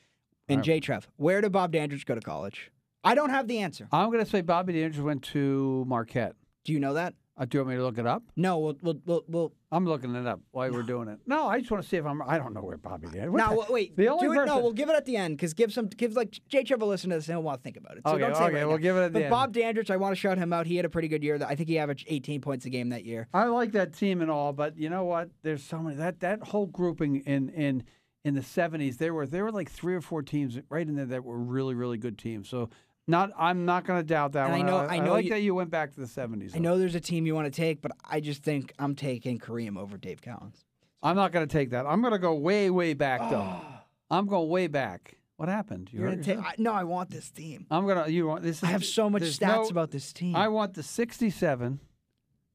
[0.47, 2.71] And All J Trev, where did Bob Dandridge go to college?
[3.03, 3.87] I don't have the answer.
[3.91, 6.35] I'm gonna say Bobby Dandridge went to Marquette.
[6.65, 7.13] Do you know that?
[7.35, 8.21] Uh, do you want me to look it up?
[8.35, 9.23] No, we'll we'll we'll.
[9.27, 11.17] we'll I'm looking it up while we're doing it.
[11.25, 12.21] No, I just want to see if I'm.
[12.21, 13.27] I don't know where Bobby did.
[13.27, 13.97] What now the- wait.
[13.97, 16.13] The only do it, no, we'll give it at the end because give some give
[16.15, 18.03] like Jay Trevor listen to this and he'll want to think about it.
[18.05, 18.81] So Okay, don't say okay, right we'll now.
[18.83, 19.31] give it at the But end.
[19.31, 20.67] Bob Dandridge, I want to shout him out.
[20.67, 21.43] He had a pretty good year.
[21.43, 23.27] I think he averaged 18 points a game that year.
[23.33, 25.29] I like that team and all, but you know what?
[25.41, 27.83] There's so many that that whole grouping in in
[28.23, 28.97] in the '70s.
[28.99, 31.73] There were there were like three or four teams right in there that were really
[31.73, 32.47] really good teams.
[32.47, 32.69] So
[33.07, 35.41] not I'm not going to doubt that And I know- I know like you- that
[35.41, 36.55] you went back to the '70s.
[36.55, 39.39] I know there's a team you want to take, but I just think I'm taking
[39.39, 40.63] Kareem over Dave Cowens.
[41.01, 41.85] I'm not going to take that.
[41.85, 43.59] I'm going to go way way back though.
[44.09, 45.17] I'm going way back.
[45.37, 45.89] What happened?
[45.91, 46.45] You You're hurt gonna take.
[46.45, 47.65] I, no, I want this team.
[47.71, 48.07] I'm gonna.
[48.07, 48.57] You want this?
[48.57, 50.35] Is, I have so much stats no- about this team.
[50.35, 51.79] I want the 67,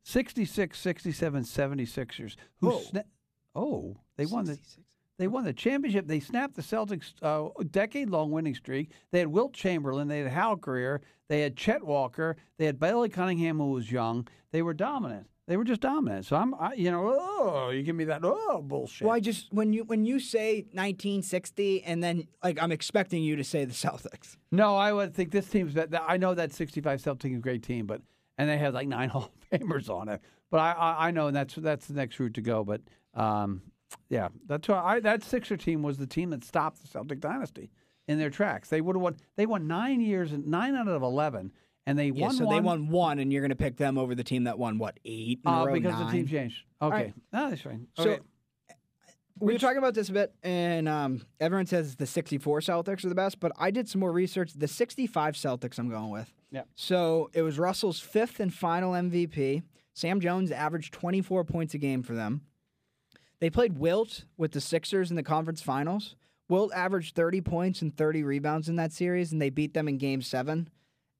[0.05, 2.37] 66, 67, 76ers.
[2.61, 2.71] Who?
[2.71, 3.05] Sna-
[3.55, 4.85] oh, they won the 66.
[5.19, 6.07] They won the championship.
[6.07, 8.93] They snapped the Celtics' uh, decade-long winning streak.
[9.11, 10.07] They had Wilt Chamberlain.
[10.07, 11.01] They had Hal Greer.
[11.29, 12.37] They had Chet Walker.
[12.57, 14.29] They had Billy Cunningham, who was young.
[14.53, 15.27] They were dominant.
[15.49, 16.27] They were just dominant.
[16.27, 19.07] So I'm, I, you know, oh, you give me that oh bullshit.
[19.07, 23.35] Well, I just when you when you say 1960 and then like I'm expecting you
[23.37, 24.37] to say the Celtics.
[24.53, 25.75] No, I would think this team's
[26.07, 28.03] I know that 65 Celtics is a great team, but
[28.37, 30.21] and they have like nine Hall of Famers on it.
[30.51, 32.63] But I, I, I know that's that's the next route to go.
[32.63, 32.83] But
[33.15, 33.63] um,
[34.09, 37.71] yeah, that's why I, that Sixer team was the team that stopped the Celtic dynasty
[38.07, 38.69] in their tracks.
[38.69, 39.17] They would have won.
[39.37, 41.53] They won nine years and nine out of eleven,
[41.87, 42.35] and they Yeah, won.
[42.35, 44.59] so one, they won one, and you're going to pick them over the team that
[44.59, 46.07] won what eight in a uh, because nine?
[46.07, 46.65] the team changed.
[46.81, 47.15] Okay, right.
[47.33, 47.87] no, that's fine.
[47.97, 48.21] So Okay.
[49.41, 53.09] we were talking about this a bit, and um, everyone says the 64 Celtics are
[53.09, 54.53] the best, but I did some more research.
[54.55, 56.33] The 65 Celtics I'm going with.
[56.51, 56.63] Yeah.
[56.75, 59.63] So it was Russell's fifth and final MVP.
[59.95, 62.41] Sam Jones averaged 24 points a game for them.
[63.41, 66.17] They played Wilt with the Sixers in the conference finals.
[66.49, 69.99] Wilt averaged 30 points and 30 rebounds in that series, and they beat them in
[69.99, 70.69] game seven.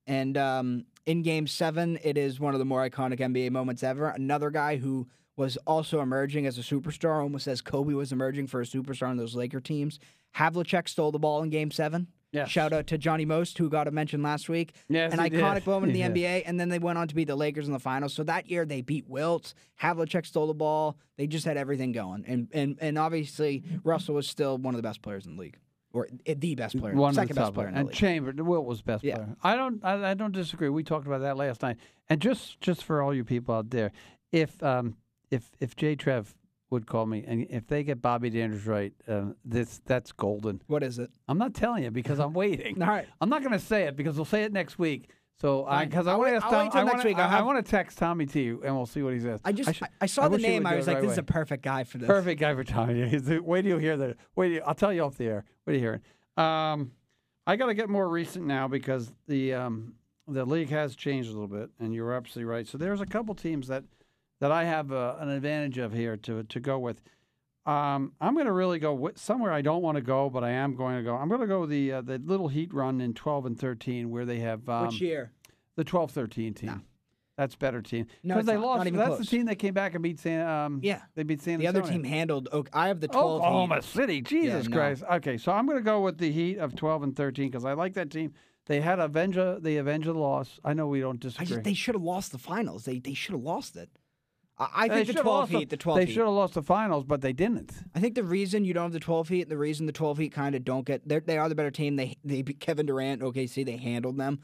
[0.07, 4.09] And um, in game seven, it is one of the more iconic NBA moments ever.
[4.09, 5.07] Another guy who
[5.37, 9.17] was also emerging as a superstar, almost as Kobe was emerging for a superstar on
[9.17, 9.99] those Laker teams.
[10.35, 12.07] Havlicek stole the ball in game seven.
[12.31, 12.49] Yes.
[12.49, 14.73] Shout out to Johnny Most, who got a mention last week.
[14.87, 15.39] Yes, An he did.
[15.41, 16.23] iconic moment in the did.
[16.23, 16.43] NBA.
[16.45, 18.13] And then they went on to beat the Lakers in the finals.
[18.13, 19.53] So that year they beat Wilt.
[19.81, 20.97] Havlicek stole the ball.
[21.17, 22.25] They just had everything going.
[22.27, 25.57] And and and obviously Russell was still one of the best players in the league.
[25.91, 26.93] Or eh, the best player.
[26.93, 27.95] One second best player in the and league.
[27.97, 29.15] Chamber, Wilt was best Yeah.
[29.15, 29.35] player.
[29.43, 30.69] I don't, I, I don't disagree.
[30.69, 31.77] We talked about that last night.
[32.09, 33.91] And just, just for all you people out there,
[34.31, 34.97] if, um,
[35.31, 36.35] if, if Jay Trev
[36.69, 40.61] would call me, and if they get Bobby Danders right, uh, this, that's golden.
[40.67, 41.09] what is it?
[41.27, 42.79] I'm not telling you because I'm waiting.
[42.83, 43.07] All right.
[43.21, 45.09] I'm not going to say it because we'll say it next week.
[45.41, 47.17] So, I because I I'll want to ask Tom, wait till I next wanna, week.
[47.17, 49.39] I'll I, have- want to text Tommy to you, and we'll see what he says.
[49.45, 50.63] I just I, should- I saw the wish he name.
[50.63, 51.25] would I was like, right this is away.
[51.29, 52.07] a perfect guy for this.
[52.07, 53.07] Perfect guy for Tommy.
[53.09, 54.15] He's the- Wait till you hear the.
[54.35, 55.45] Wait, till you- I'll tell you off the air.
[55.65, 56.01] Wait till you hear
[56.37, 56.43] it.
[56.43, 56.91] Um,
[57.47, 59.93] I got to get more recent now because the um,
[60.27, 62.67] the league has changed a little bit, and you're absolutely right.
[62.67, 63.85] So there's a couple teams that
[64.39, 67.01] that I have uh, an advantage of here to to go with.
[67.65, 70.51] Um, I'm going to really go with somewhere I don't want to go, but I
[70.51, 71.15] am going to go.
[71.15, 74.25] I'm going to go the uh, the little heat run in 12 and 13 where
[74.25, 75.31] they have um, Which year?
[75.75, 76.83] the 12-13 team.
[77.37, 78.65] That's better team No, because they not.
[78.65, 78.85] lost.
[78.91, 79.19] Not that's close.
[79.19, 80.45] the team that came back and beat San.
[80.45, 81.01] Um, Yeah.
[81.15, 82.49] they beat San The other team handled.
[82.51, 83.41] Oak I have the 12.
[83.41, 83.83] Oklahoma Heat.
[83.85, 84.21] City.
[84.21, 84.75] Jesus no.
[84.75, 85.03] Christ.
[85.09, 87.73] Okay, so I'm going to go with the Heat of 12 and 13 because I
[87.73, 88.33] like that team.
[88.65, 90.59] They had avenge they avenge the loss.
[90.65, 91.45] I know we don't I disagree.
[91.47, 92.83] just, they should have lost the finals.
[92.85, 93.89] They they should have lost it.
[94.59, 95.69] I, think the 12 lost Heat.
[95.69, 96.13] The 12 They Heat.
[96.13, 97.71] should have lost the finals, but they didn't.
[97.95, 100.17] I think the reason you don't have the 12 Heat and the reason the 12
[100.17, 101.95] Heat kind of don't get they are the better team.
[101.95, 104.39] They they beat Kevin Durant, OKC, they handled them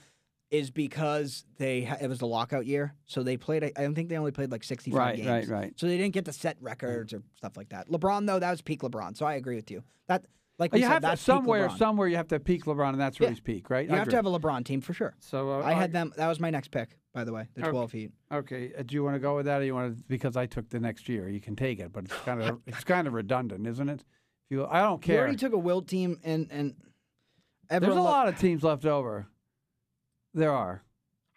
[0.52, 2.94] is because they it was the lockout year.
[3.06, 5.28] So they played I don't think they only played like 65 Right, games.
[5.28, 5.74] right, right.
[5.76, 7.18] So they didn't get to set records mm.
[7.20, 7.90] or stuff like that.
[7.90, 9.18] LeBron though, that was peak LeBron.
[9.18, 9.84] So I agree with you.
[10.08, 10.26] That
[10.58, 13.32] like you have to, somewhere, somewhere you have to peak LeBron, and that's where Yeah.
[13.32, 13.88] he's peak, right?
[13.88, 15.14] You I have to have a LeBron team for sure.
[15.20, 16.14] So uh, I had them.
[16.16, 17.48] That was my next pick, by the way.
[17.56, 17.72] The Okay.
[17.72, 18.12] 12 Heat.
[18.32, 20.04] Okay, uh, do you want to go with that, or you want to?
[20.08, 22.84] Because I took the next year, you can take it, but it's kind of it's
[22.84, 24.02] kind of redundant, isn't it?
[24.02, 25.16] If you, I don't care.
[25.16, 26.76] You already took a Wilt team, and and
[27.70, 29.28] There's a lo- lot of teams left over.
[30.34, 30.84] There are.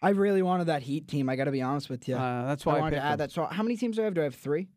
[0.01, 1.27] I really wanted that Heat team.
[1.27, 2.15] I got to be honest with you.
[2.15, 3.17] Uh, that's why I, wanted picked to add them.
[3.27, 3.31] that.
[3.31, 4.13] So how many teams do I have?
[4.13, 4.69] Do I have three?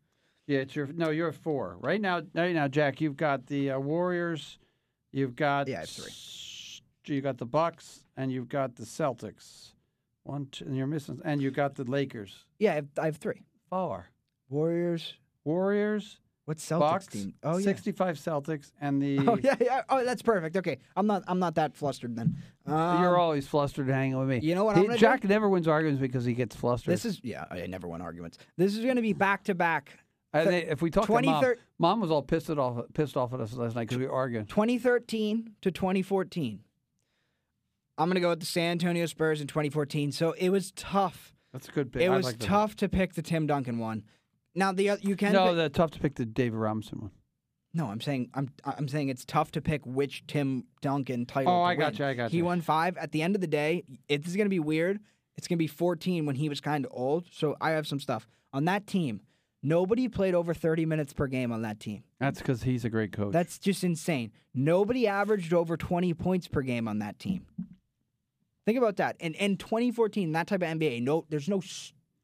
[0.47, 1.09] Yeah, it's your no.
[1.09, 2.21] You're four right now.
[2.33, 4.57] Right now, Jack, you've got the uh, Warriors,
[5.11, 6.11] you've got Yeah, I have three.
[7.15, 9.71] You got the Bucks, and you've got the Celtics.
[10.23, 12.45] One, two, and you're missing, and you got the Lakers.
[12.59, 13.41] Yeah, I have, I have three.
[13.69, 14.09] Four
[14.49, 15.13] Warriors.
[15.45, 17.33] Warriors, What Celtics Bucks, team?
[17.43, 17.63] Oh yeah.
[17.65, 19.19] 65 Celtics, and the.
[19.27, 19.81] Oh yeah, yeah.
[19.89, 20.55] Oh, that's perfect.
[20.57, 21.23] Okay, I'm not.
[21.27, 22.35] I'm not that flustered then.
[22.65, 24.39] Um, You're always flustered hanging with me.
[24.41, 25.01] you know what He- I'm gonna do?
[25.01, 26.93] Jack never wins arguments because he gets flustered.
[26.93, 27.45] This is yeah.
[27.51, 28.37] I never win arguments.
[28.57, 29.91] This is going to be back to back.
[30.33, 33.33] And they- if we talk to 20 mom, mom was all pissed off, pissed off
[33.33, 34.45] at us last night because we were arguing.
[34.47, 36.61] 2013 to 2014.
[37.97, 40.11] I'm going to go with the San Antonio Spurs in 2014.
[40.11, 42.01] So it was tough That's a good pick.
[42.01, 44.03] It I was like tough to pick the Tim Duncan one.
[44.55, 47.11] Now the oth- you can No, pick- the tough to pick the David Robinson one.
[47.75, 47.85] no.
[47.87, 51.53] I'm saying I'm I'm saying it's tough to pick which Tim Duncan title.
[51.53, 51.99] Oh, I got win.
[51.99, 52.45] you, I got He you.
[52.45, 52.97] won five.
[52.97, 54.99] At the end of the day, it's going to be weird.
[55.37, 57.25] It's going to be 14 when he was kind of old.
[57.31, 59.21] So I have some stuff on that team.
[59.65, 62.03] Nobody played over 30 minutes per game on that team.
[62.19, 63.31] That's because he's a great coach.
[63.31, 64.31] That's just insane.
[64.53, 67.45] Nobody averaged over 20 points per game on that team.
[68.65, 69.15] Think about that.
[69.21, 71.61] And in 2014, that type of NBA, no, there's no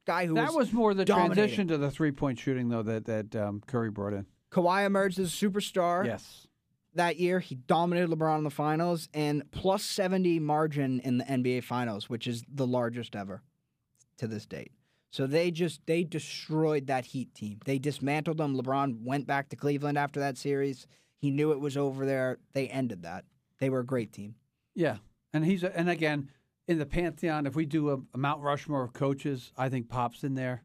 [0.06, 1.36] guy who that was more the dominating.
[1.36, 4.26] transition to the three point shooting though that that um, Curry brought in.
[4.52, 6.48] Kawhi emerged as a superstar Yes.
[6.96, 7.40] that year.
[7.40, 12.26] He dominated LeBron in the finals and plus 70 margin in the NBA finals, which
[12.28, 13.44] is the largest ever
[14.18, 14.72] to this date.
[15.12, 17.60] So they just they destroyed that Heat team.
[17.66, 18.55] They dismantled them.
[18.55, 20.86] LeBron went back to Cleveland after that series.
[21.18, 22.38] He knew it was over there.
[22.53, 23.26] They ended that.
[23.60, 24.36] They were a great team.
[24.76, 24.97] Yeah,
[25.34, 26.30] and he's a, and again
[26.68, 27.47] in the pantheon.
[27.47, 30.64] If we do a, a Mount Rushmore of coaches, I think Pop's in there.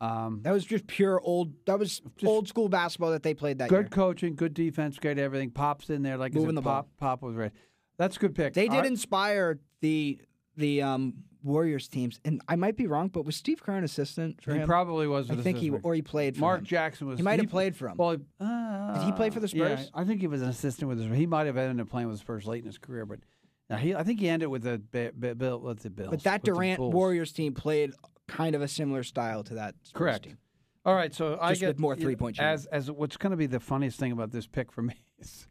[0.00, 1.52] Um, That was just pure old.
[1.66, 3.88] That was old school basketball that they played that good year.
[3.88, 5.50] coaching, good defense, great everything.
[5.50, 6.16] Pop's in there.
[6.18, 6.82] Like Moving the ball.
[6.82, 7.52] Pop, Pop was right.
[7.96, 8.54] That's a good pick.
[8.54, 8.86] They All did right.
[8.86, 10.18] inspire the
[10.56, 11.14] the um,
[11.44, 14.58] Warriors teams, and I might be wrong, but was Steve Kerr an assistant for He
[14.60, 14.66] him?
[14.66, 15.30] probably was.
[15.30, 16.64] I an think he or he played for Mark him.
[16.66, 17.18] Jackson was.
[17.18, 17.96] He might have played for him.
[17.98, 19.90] Well, uh, Did he play for the Yeah, Spurs?
[19.94, 22.16] I think he was an assistant with the He might have ended up playing with
[22.16, 23.20] the Spurs late in his career, but
[23.68, 23.94] now he.
[23.94, 25.60] I think he ended with the Bi- Bi- Bill.
[25.60, 26.10] What's the Bills?
[26.10, 27.92] But that Durant Warriors team played
[28.26, 30.24] kind of a similar style to that Spurs Correct.
[30.24, 30.38] team.
[30.86, 32.38] All right, so I Just get with more three-point.
[32.38, 35.46] As as what's going to be the funniest thing about this pick for me is,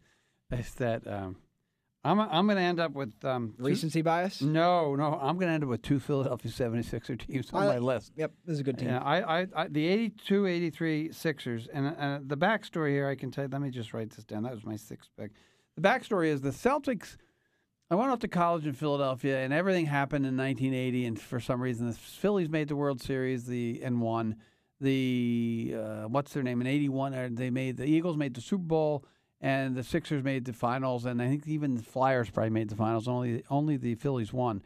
[0.51, 1.37] is that um,
[2.05, 4.41] I'm I'm going to end up with um, two- Recency bias.
[4.41, 7.77] No, no, I'm going to end up with two Philadelphia 76er teams on I- my
[7.77, 8.11] list.
[8.17, 8.89] Yep, this is a good team.
[8.89, 13.31] Yeah, I, I, I, the 82 83 Sixers, and uh, the backstory here, I can
[13.31, 14.43] tell you, let me just write this down.
[14.43, 15.31] That was my sixth pick.
[15.75, 17.15] The backstory is the Celtics.
[17.89, 21.61] I went off to college in Philadelphia, and everything happened in 1980, and for some
[21.61, 24.35] reason, the Phillies made the World Series the and won.
[24.81, 28.63] The, uh, what's their name, in 81, uh, they made, the Eagles made the Super
[28.63, 29.05] Bowl,
[29.43, 32.77] and the Sixers made the finals, and I think even the Flyers probably made the
[32.77, 33.09] finals.
[33.09, 34.63] Only, only the Phillies won.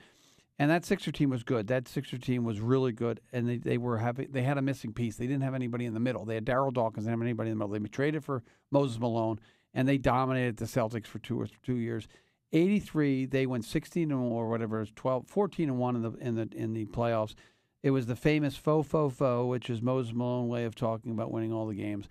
[0.59, 1.65] And that Sixer team was good.
[1.67, 4.93] That Sixer team was really good, and they, they were having they had a missing
[4.93, 5.15] piece.
[5.15, 6.25] They didn't have anybody in the middle.
[6.25, 7.05] They had Darryl Dawkins.
[7.05, 7.79] They didn't have anybody in the middle.
[7.79, 9.39] They traded for Moses Malone,
[9.73, 12.07] and they dominated the Celtics for two or two years.
[12.53, 16.01] Eighty three, they went sixteen and or whatever, it was 12, 14 and one in
[16.03, 17.33] the in the in the playoffs.
[17.81, 21.31] It was the famous faux faux faux, which is Moses Malone way of talking about
[21.31, 22.07] winning all the games.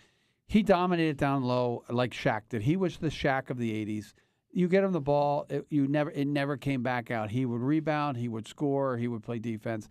[0.46, 2.62] He dominated down low like Shaq did.
[2.62, 4.12] He was the Shaq of the '80s
[4.56, 7.30] you get him the ball, it, you never it never came back out.
[7.30, 9.86] He would rebound, he would score, he would play defense.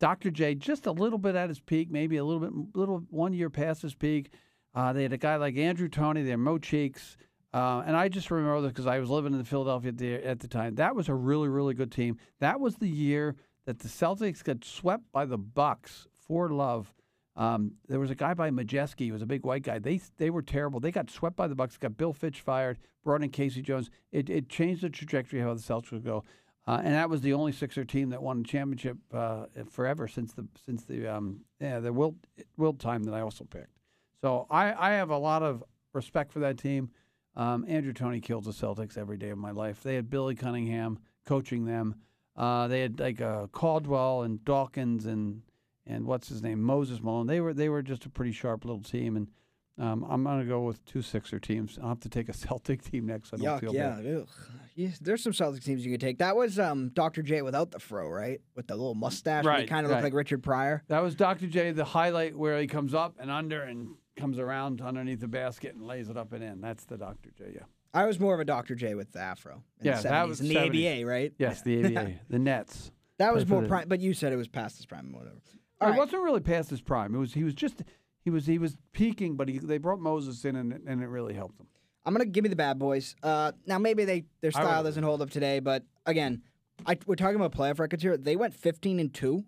[0.00, 0.30] Dr.
[0.30, 3.50] J just a little bit at his peak, maybe a little bit little one year
[3.50, 4.32] past his peak.
[4.74, 7.18] Uh, they had a guy like Andrew Toney, they had Mo Cheeks,
[7.52, 10.40] uh, and I just remember this because I was living in Philadelphia at the, at
[10.40, 10.76] the time.
[10.76, 12.16] That was a really really good team.
[12.40, 13.36] That was the year
[13.66, 16.94] that the Celtics got swept by the Bucks for love.
[17.36, 19.00] Um, there was a guy by Mokeski.
[19.00, 19.78] He was a big white guy.
[19.78, 20.80] They they were terrible.
[20.80, 21.76] They got swept by the Bucks.
[21.76, 22.78] Got Bill Fitch fired.
[23.04, 23.60] Brought in K.C.
[23.62, 23.90] Jones.
[24.10, 26.24] It it changed the trajectory of how the Celtics would go.
[26.66, 30.32] Uh, and that was the only Sixer team that won a championship uh, forever since
[30.32, 32.16] the since the um, yeah the Wilt
[32.56, 33.76] Wilt time that I also picked.
[34.22, 35.62] So I, I have a lot of
[35.92, 36.90] respect for that team.
[37.36, 39.82] Um, Andrew Toney kills the Celtics every day of my life.
[39.82, 41.96] They had Billy Cunningham coaching them.
[42.34, 45.42] Uh, they had like uh, Caldwell and Dawkins and
[45.86, 47.26] and what's his name Moses Malone.
[47.26, 49.16] They were they were just a pretty sharp little team.
[49.16, 49.28] And
[49.78, 51.78] um, I'm gonna go with two Sixer teams.
[51.82, 53.32] I'll have to take a Celtic team next.
[53.32, 54.24] I don't Yuck, feel yeah.
[54.74, 56.18] Yeah, There's some Celtics teams you could take.
[56.18, 57.22] That was um, Dr.
[57.22, 58.40] J without the fro, right?
[58.54, 59.44] With the little mustache.
[59.44, 60.82] He Right, kind of looked like Richard Pryor.
[60.88, 61.46] That was Dr.
[61.46, 65.74] J, the highlight where he comes up and under and comes around underneath the basket
[65.74, 66.60] and lays it up and in.
[66.60, 67.30] That's the Dr.
[67.36, 67.52] J.
[67.54, 67.62] Yeah.
[67.94, 68.74] I was more of a Dr.
[68.74, 69.62] J with the afro.
[69.80, 70.96] In Yeah, the 70s, that was in the 70s.
[71.00, 71.32] ABA, right?
[71.38, 72.92] Yes, the ABA, the Nets.
[73.18, 75.36] That was more prime, but you said it was past his prime, whatever.
[75.80, 75.98] All it right.
[75.98, 77.14] wasn't really past his prime.
[77.14, 77.82] It was he was just
[78.20, 81.34] he was he was peaking, but he they brought Moses in and and it really
[81.34, 81.66] helped him.
[82.04, 83.14] I'm gonna give me the bad boys.
[83.22, 86.42] Uh, now maybe they their style doesn't hold up today, but again,
[86.86, 88.16] I, we're talking about playoff records here.
[88.16, 89.44] They went 15 and two.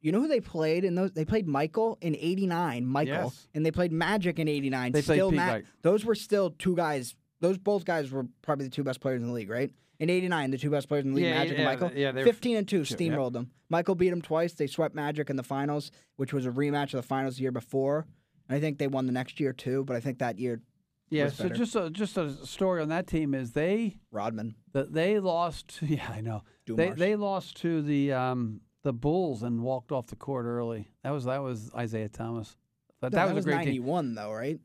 [0.00, 1.12] You know who they played in those?
[1.12, 3.48] They played Michael in '89, Michael, Yes.
[3.54, 4.92] and they played Magic in '89.
[4.92, 7.14] They played still, Pete Ma- those were still two guys.
[7.40, 9.70] Those both guys were probably the two best players in the league, right?
[10.04, 11.98] In '89, the two best players in the league, Yeah, Magic yeah, and Michael.
[11.98, 13.50] yeah, they were 15 and two, steamrolled them.
[13.70, 14.52] Michael beat them twice.
[14.52, 17.52] They swept Magic in the finals, which was a rematch of the finals the year
[17.52, 18.06] before.
[18.50, 20.60] I think they won the next year too, but I think that year
[21.08, 21.54] Yeah, was so better.
[21.54, 24.56] just a just a story on that team is they Rodman.
[24.72, 25.78] that they lost.
[25.82, 26.42] Yeah, I know.
[26.66, 26.98] They Dumars.
[26.98, 30.90] they lost to the um the Bulls and walked off the court early.
[31.02, 32.56] That was that was Isiah Thomas.
[33.00, 33.82] But No, that, was, a great team.
[33.84, 34.58] 91 though, right?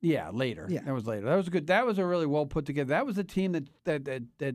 [0.00, 0.66] Yeah, later.
[0.68, 0.82] Yeah.
[0.84, 1.26] that was later.
[1.26, 1.66] That was a good.
[1.66, 2.90] That was a really well put together.
[2.90, 4.54] That was a team that that that that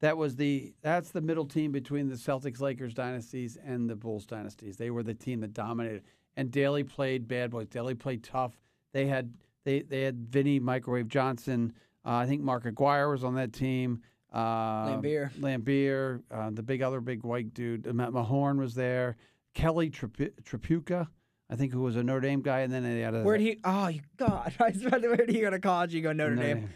[0.00, 4.26] that was the that's the middle team between the Celtics Lakers dynasties and the Bulls
[4.26, 4.76] dynasties.
[4.76, 6.02] They were the team that dominated.
[6.36, 7.66] And Daly played bad boys.
[7.68, 8.58] Daly played tough.
[8.92, 9.34] They had
[9.64, 11.72] they they had Vinny Microwave Johnson.
[12.04, 14.02] Uh, I think Mark Aguirre was on that team.
[14.32, 15.32] Uh, Laimbeer.
[15.40, 17.92] Laimbeer, uh, the big other big white dude.
[17.92, 19.16] Matt Mahorn was there.
[19.54, 21.08] Kelly Tripucka,
[21.48, 23.58] I think, who was a Notre Dame guy, and then they had a where'd he?
[23.64, 24.52] Oh, you God!
[24.60, 25.94] I was about to, where did he go to college?
[25.94, 26.60] You go Notre, Notre Dame.
[26.60, 26.70] Dame.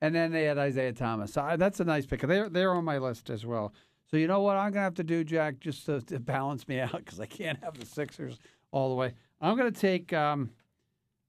[0.00, 1.32] And then they had Isiah Thomas.
[1.32, 2.20] So I, that's a nice pick.
[2.20, 3.72] They're they're on my list as well.
[4.10, 6.80] So you know what I'm gonna have to do, Jack, just to, to balance me
[6.80, 8.38] out because I can't have the Sixers
[8.70, 9.14] all the way.
[9.40, 10.50] I'm gonna take um,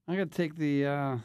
[0.08, 1.22] I'm gonna take the uh, I'm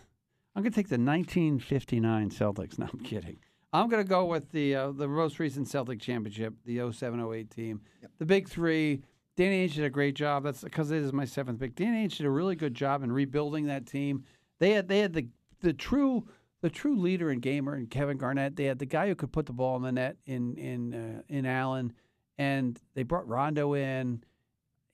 [0.56, 2.78] gonna take the 1959 Celtics.
[2.80, 3.38] No, I'm kidding.
[3.74, 8.12] I'm gonna go with the uh, the most recent Celtic championship, the 07-08 team, yep.
[8.18, 9.02] the big three.
[9.38, 10.44] Danny Ainge did a great job.
[10.44, 11.76] That's because it is my seventh pick.
[11.76, 14.26] Danny Ainge did a really good job in rebuilding that team.
[14.60, 15.28] They had they had the
[15.62, 16.28] the true
[16.62, 18.56] the true leader and gamer in Kevin Garnett.
[18.56, 21.22] They had the guy who could put the ball in the net in in uh,
[21.28, 21.94] in Allen,
[22.38, 24.24] and they brought Rondo in,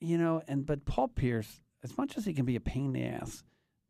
[0.00, 0.42] you know.
[0.48, 3.42] And but Paul Pierce, as much as he can be a pain in the ass,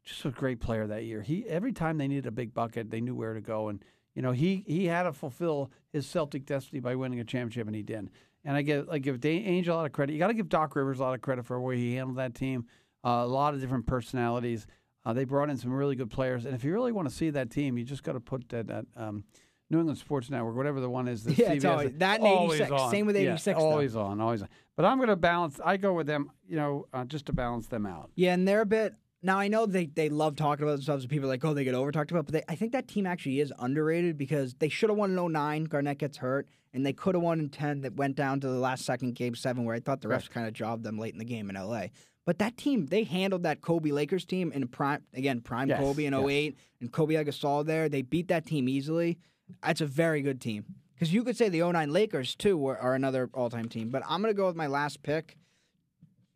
[0.04, 1.22] just a great player that year.
[1.22, 3.84] He every time they needed a big bucket, they knew where to go, and
[4.14, 7.76] you know he he had to fulfill his Celtic destiny by winning a championship, and
[7.76, 8.10] he did.
[8.44, 10.12] And I give I give Ainge a lot of credit.
[10.12, 12.18] You got to give Doc Rivers a lot of credit for the way he handled
[12.18, 12.66] that team.
[13.04, 14.66] Uh, a lot of different personalities.
[15.04, 17.30] Uh, they brought in some really good players, and if you really want to see
[17.30, 18.66] that team, you just got to put that.
[18.66, 19.24] that um,
[19.70, 22.82] New England Sports Network, whatever the one is, that yeah, it's always, that always 86.
[22.82, 22.90] On.
[22.90, 23.46] Same with 86.
[23.46, 24.48] Yeah, always on, always on.
[24.76, 25.60] But I'm going to balance.
[25.62, 28.10] I go with them, you know, uh, just to balance them out.
[28.14, 28.94] Yeah, and they're a bit.
[29.22, 31.64] Now I know they, they love talking about themselves, and people are like, oh, they
[31.64, 32.26] get over talked about.
[32.26, 35.32] But they, I think that team actually is underrated because they should have won in
[35.32, 35.64] 09.
[35.64, 37.80] Garnett gets hurt, and they could have won in 10.
[37.80, 40.30] That went down to the last second, game seven, where I thought the refs right.
[40.30, 41.86] kind of jobbed them late in the game in LA.
[42.28, 46.04] But that team, they handled that Kobe Lakers team in prime again, prime yes, Kobe
[46.04, 46.28] in yes.
[46.28, 47.88] 08 and Kobe Gasol there.
[47.88, 49.18] They beat that team easily.
[49.62, 50.66] That's a very good team.
[50.92, 53.88] Because you could say the 09 Lakers too were, are another all time team.
[53.88, 55.38] But I'm gonna go with my last pick.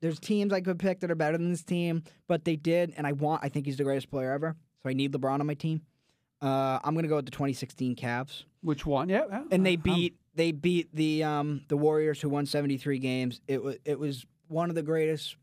[0.02, 3.06] There's teams I could pick that are better than this team, but they did, and
[3.06, 4.54] I want I think he's the greatest player ever.
[4.82, 5.80] So I need LeBron on my team.
[6.42, 8.44] Uh, I'm gonna go with the 2016 Cavs.
[8.60, 9.08] Which one?
[9.08, 9.44] Yeah, yeah.
[9.50, 13.40] and they beat um, they beat the um, the Warriors who won 73 games.
[13.48, 15.36] It was it was one of the greatest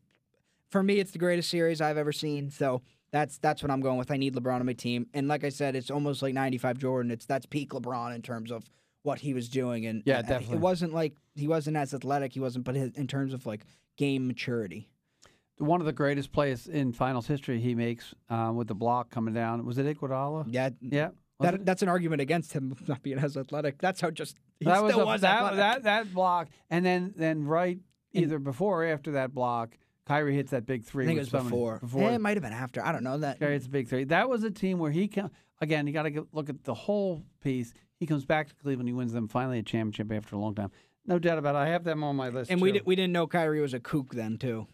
[0.70, 2.50] for me, it's the greatest series I've ever seen.
[2.50, 4.10] So that's that's what I'm going with.
[4.10, 7.10] I need LeBron on my team, and like I said, it's almost like '95 Jordan.
[7.10, 8.64] It's that's peak LeBron in terms of
[9.02, 10.56] what he was doing, and yeah, definitely.
[10.56, 12.32] It wasn't like he wasn't as athletic.
[12.32, 13.64] He wasn't, but in terms of like
[13.96, 14.88] game maturity.
[15.58, 19.34] One of the greatest plays in finals history he makes uh, with the block coming
[19.34, 19.64] down.
[19.66, 20.46] Was it Iguodala?
[20.48, 21.10] Yeah, yeah.
[21.40, 23.78] That, that's an argument against him not being as athletic.
[23.78, 27.44] That's how just he that was, a, was that, that, that block, and then then
[27.44, 27.78] right
[28.12, 29.76] either before or after that block,
[30.06, 31.04] Kyrie hits that big three.
[31.04, 31.78] I think it was before.
[31.78, 32.02] before.
[32.02, 32.84] Yeah, it might have been after.
[32.84, 33.38] I don't know that.
[33.38, 34.04] Kyrie hits a big three.
[34.04, 35.30] That was a team where he can
[35.60, 35.86] again.
[35.86, 37.72] You got to look at the whole piece.
[38.00, 38.88] He comes back to Cleveland.
[38.88, 40.72] He wins them finally a championship after a long time.
[41.06, 41.58] No doubt about it.
[41.58, 42.50] I have them on my list.
[42.50, 42.64] And too.
[42.64, 44.66] we di- we didn't know Kyrie was a kook then too.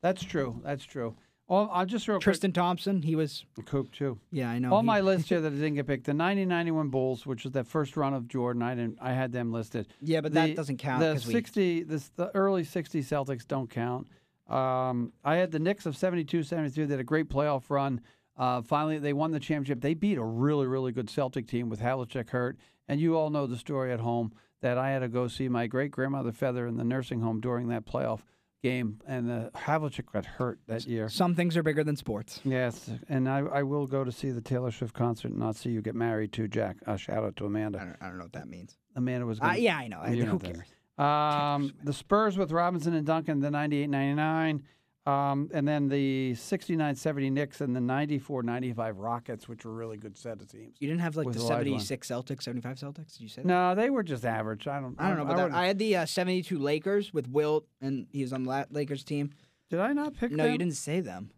[0.00, 0.60] That's true.
[0.64, 1.16] That's true.
[1.48, 2.54] Oh, I'll just real Tristan quick.
[2.54, 4.18] Thompson, he was a kook too.
[4.30, 4.74] Yeah, I know.
[4.74, 7.96] On my list here that didn't get picked, the 1991 Bulls, which was that first
[7.96, 8.98] run of Jordan, I didn't.
[9.00, 9.88] I had them listed.
[10.00, 11.00] Yeah, but the, that doesn't count.
[11.00, 11.82] The 60, we...
[11.82, 14.06] this, the early 60 Celtics don't count.
[14.48, 16.84] Um, I had the Knicks of 72 73.
[16.84, 18.00] They had a great playoff run.
[18.36, 19.80] Uh, finally, they won the championship.
[19.80, 22.56] They beat a really, really good Celtic team with Havlicek hurt.
[22.88, 25.66] And you all know the story at home that I had to go see my
[25.66, 28.20] great grandmother Feather in the nursing home during that playoff
[28.62, 29.00] game.
[29.06, 31.08] And uh, Havlicek got hurt that year.
[31.08, 32.40] Some things are bigger than sports.
[32.44, 32.90] Yes.
[33.08, 35.82] And I, I will go to see the Taylor Swift concert and not see you
[35.82, 36.76] get married to Jack.
[36.86, 37.80] Uh, shout out to Amanda.
[37.80, 38.76] I don't, I don't know what that means.
[38.96, 40.00] Amanda was uh, Yeah, I know.
[40.00, 40.66] I, who cares?
[40.98, 44.62] Um, the Spurs with Robinson and Duncan, the 98 99.
[45.04, 49.96] Um, and then the 69 70 Knicks and the 94 95 Rockets, which were really
[49.96, 50.76] good set of teams.
[50.78, 53.14] You didn't have like the 76 Celtics, 75 Celtics?
[53.14, 53.48] Did you say that?
[53.48, 54.68] No, they were just average.
[54.68, 55.54] I don't I don't know about I that.
[55.54, 59.30] I had the uh, 72 Lakers with Wilt, and he was on the Lakers team.
[59.70, 60.36] Did I not pick them?
[60.36, 60.52] No, them?
[60.52, 61.30] you didn't say them.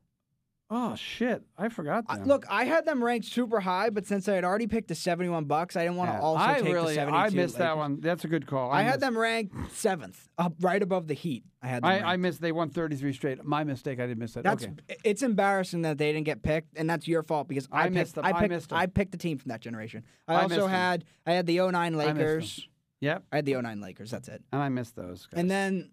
[0.77, 1.41] Oh shit!
[1.57, 2.23] I forgot them.
[2.23, 4.97] I, look, I had them ranked super high, but since I had already picked the
[4.97, 7.17] seventy-one bucks, I didn't want to yeah, also I take really, the seventy-two.
[7.17, 8.01] I missed that one.
[8.01, 8.73] That's a good call.
[8.73, 11.45] I, I had them ranked seventh, up right above the Heat.
[11.63, 11.85] I had.
[11.85, 12.41] I, I, missed.
[12.41, 13.45] They won thirty-three straight.
[13.45, 14.01] My mistake.
[14.01, 14.43] I didn't miss that.
[14.43, 14.65] That's.
[14.65, 14.97] Okay.
[15.05, 18.17] It's embarrassing that they didn't get picked, and that's your fault because I, I missed
[18.17, 18.25] them.
[18.25, 18.51] I picked.
[18.51, 18.79] missed them.
[18.79, 20.03] I picked the team from that generation.
[20.27, 21.03] I, I also had.
[21.03, 21.09] Them.
[21.27, 22.67] I had the 09 Lakers.
[23.01, 23.23] Yep.
[23.31, 24.11] I had the 09 Lakers.
[24.11, 24.43] That's it.
[24.51, 25.27] And I missed those.
[25.27, 25.39] Guys.
[25.39, 25.91] And then.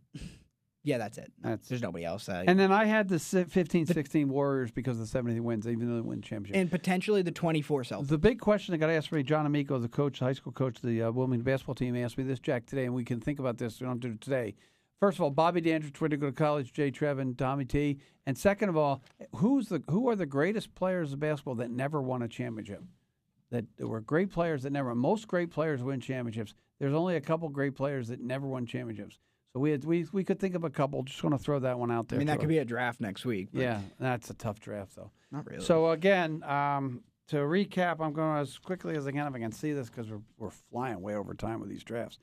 [0.84, 1.32] Yeah, that's it.
[1.42, 2.28] That's, There's nobody else.
[2.28, 5.88] Uh, and then I had the 15 16 Warriors because of the 70 wins, even
[5.88, 6.60] though they win championship.
[6.60, 8.08] And potentially the 24 Celtics.
[8.08, 10.78] The big question I got asked for me, John Amico, the coach, high school coach
[10.78, 13.38] of the uh, Wilmington basketball team, asked me this, Jack, today, and we can think
[13.38, 13.80] about this.
[13.80, 14.56] We don't do it today.
[15.00, 18.00] First of all, Bobby Dandridge went to go to college, Jay Trevin, Tommy T.
[18.26, 19.04] And second of all,
[19.36, 22.84] who's the who are the greatest players of basketball that never won a championship?
[23.52, 24.96] that there were great players that never.
[24.96, 26.54] Most great players win championships.
[26.80, 29.20] There's only a couple great players that never won championships.
[29.54, 31.04] So we had, we we could think of a couple.
[31.04, 32.18] Just want to throw that one out there.
[32.18, 33.50] I mean, that could be a draft next week.
[33.52, 35.12] Yeah, that's a tough draft though.
[35.32, 35.64] Not really.
[35.64, 39.52] So again, um, to recap, I'm going as quickly as I can if I can
[39.52, 42.18] see this because we're we're flying way over time with these drafts.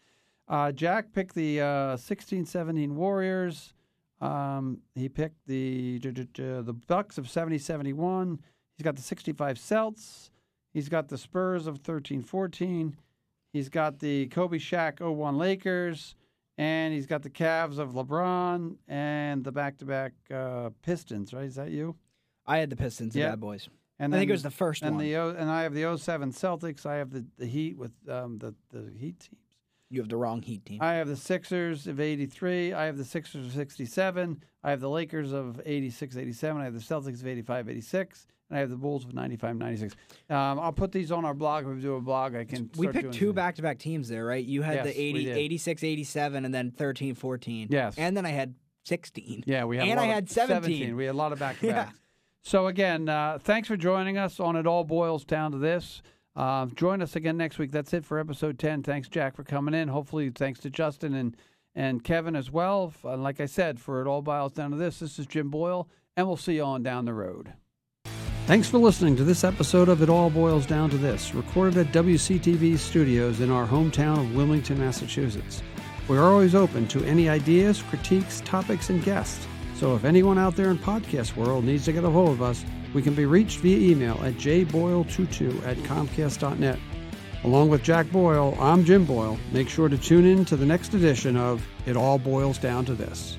[0.49, 3.75] Uh, Jack picked the uh, 16 17 Warriors.
[4.21, 8.41] Um, he picked the the Bucks of 70 71.
[8.77, 10.31] He's got the 65 Celts.
[10.73, 12.97] He's got the Spurs of 13 14.
[13.53, 16.15] He's got the Kobe Shaq 01 Lakers.
[16.59, 20.13] And he's got the Cavs of LeBron and the back to back
[20.83, 21.45] Pistons, right?
[21.45, 21.95] Is that you?
[22.47, 23.31] I had the Pistons, the Yeah.
[23.31, 23.69] bad boys.
[24.01, 25.05] And I think it was the first and one.
[25.05, 26.85] the and I have the 07 Celtics.
[26.87, 29.43] I have the, the Heat with um, the the Heat teams.
[29.91, 30.81] You have the wrong Heat team.
[30.83, 32.75] I have the Sixers of 83.
[32.75, 34.43] I have the Sixers of 67.
[34.63, 36.61] I have the Lakers of 86, 87.
[36.61, 38.27] I have the Celtics of 85, 86.
[38.51, 39.95] And I have the Bulls with 95, 96.
[40.31, 41.67] Um, I'll put these on our blog.
[41.67, 42.71] If we do a blog, I can.
[42.77, 44.45] we picked two back to back teams there, right?
[44.45, 47.69] You had Yes, the we 80, 86, 87, and then 13, 14.
[47.71, 47.95] Yes.
[47.99, 48.55] And then I had
[48.85, 49.45] 16.
[49.47, 50.97] Yeah, we had And I had 17.
[50.97, 51.91] We had a lot of back to Yeah.
[52.43, 56.01] So again, uh, thanks for joining us on It All Boyles Down to This.
[56.35, 57.73] Uh, join us again next week.
[57.73, 58.83] That's it for episode 10.
[58.85, 59.89] Thanks, Jack, for coming in.
[59.89, 61.37] Hopefully, thanks to Justin and,
[61.75, 62.95] and Kevin as well.
[63.05, 65.89] Uh, like I said, for It All Boyles Down to This, this is Jim Boyle,
[66.17, 67.53] and we'll see you on down the road.
[68.49, 71.93] Thanks for listening to this episode of It All Boyles Down to This, recorded at
[71.93, 75.63] WCTV studios in our hometown of Wilmington, Massachusetts.
[76.09, 79.47] We're always open to any ideas, critiques, topics, and guests.
[79.75, 82.65] So if anyone out there in podcast world needs to get a hold of us,
[82.95, 86.79] we can be reached via email at jboyle22 at comcast.net.
[87.45, 89.39] Along with Jack Boyle, I'm Jim Boyle.
[89.53, 92.95] Make sure to tune in to the next edition of It All Boyles Down to
[92.95, 93.37] This.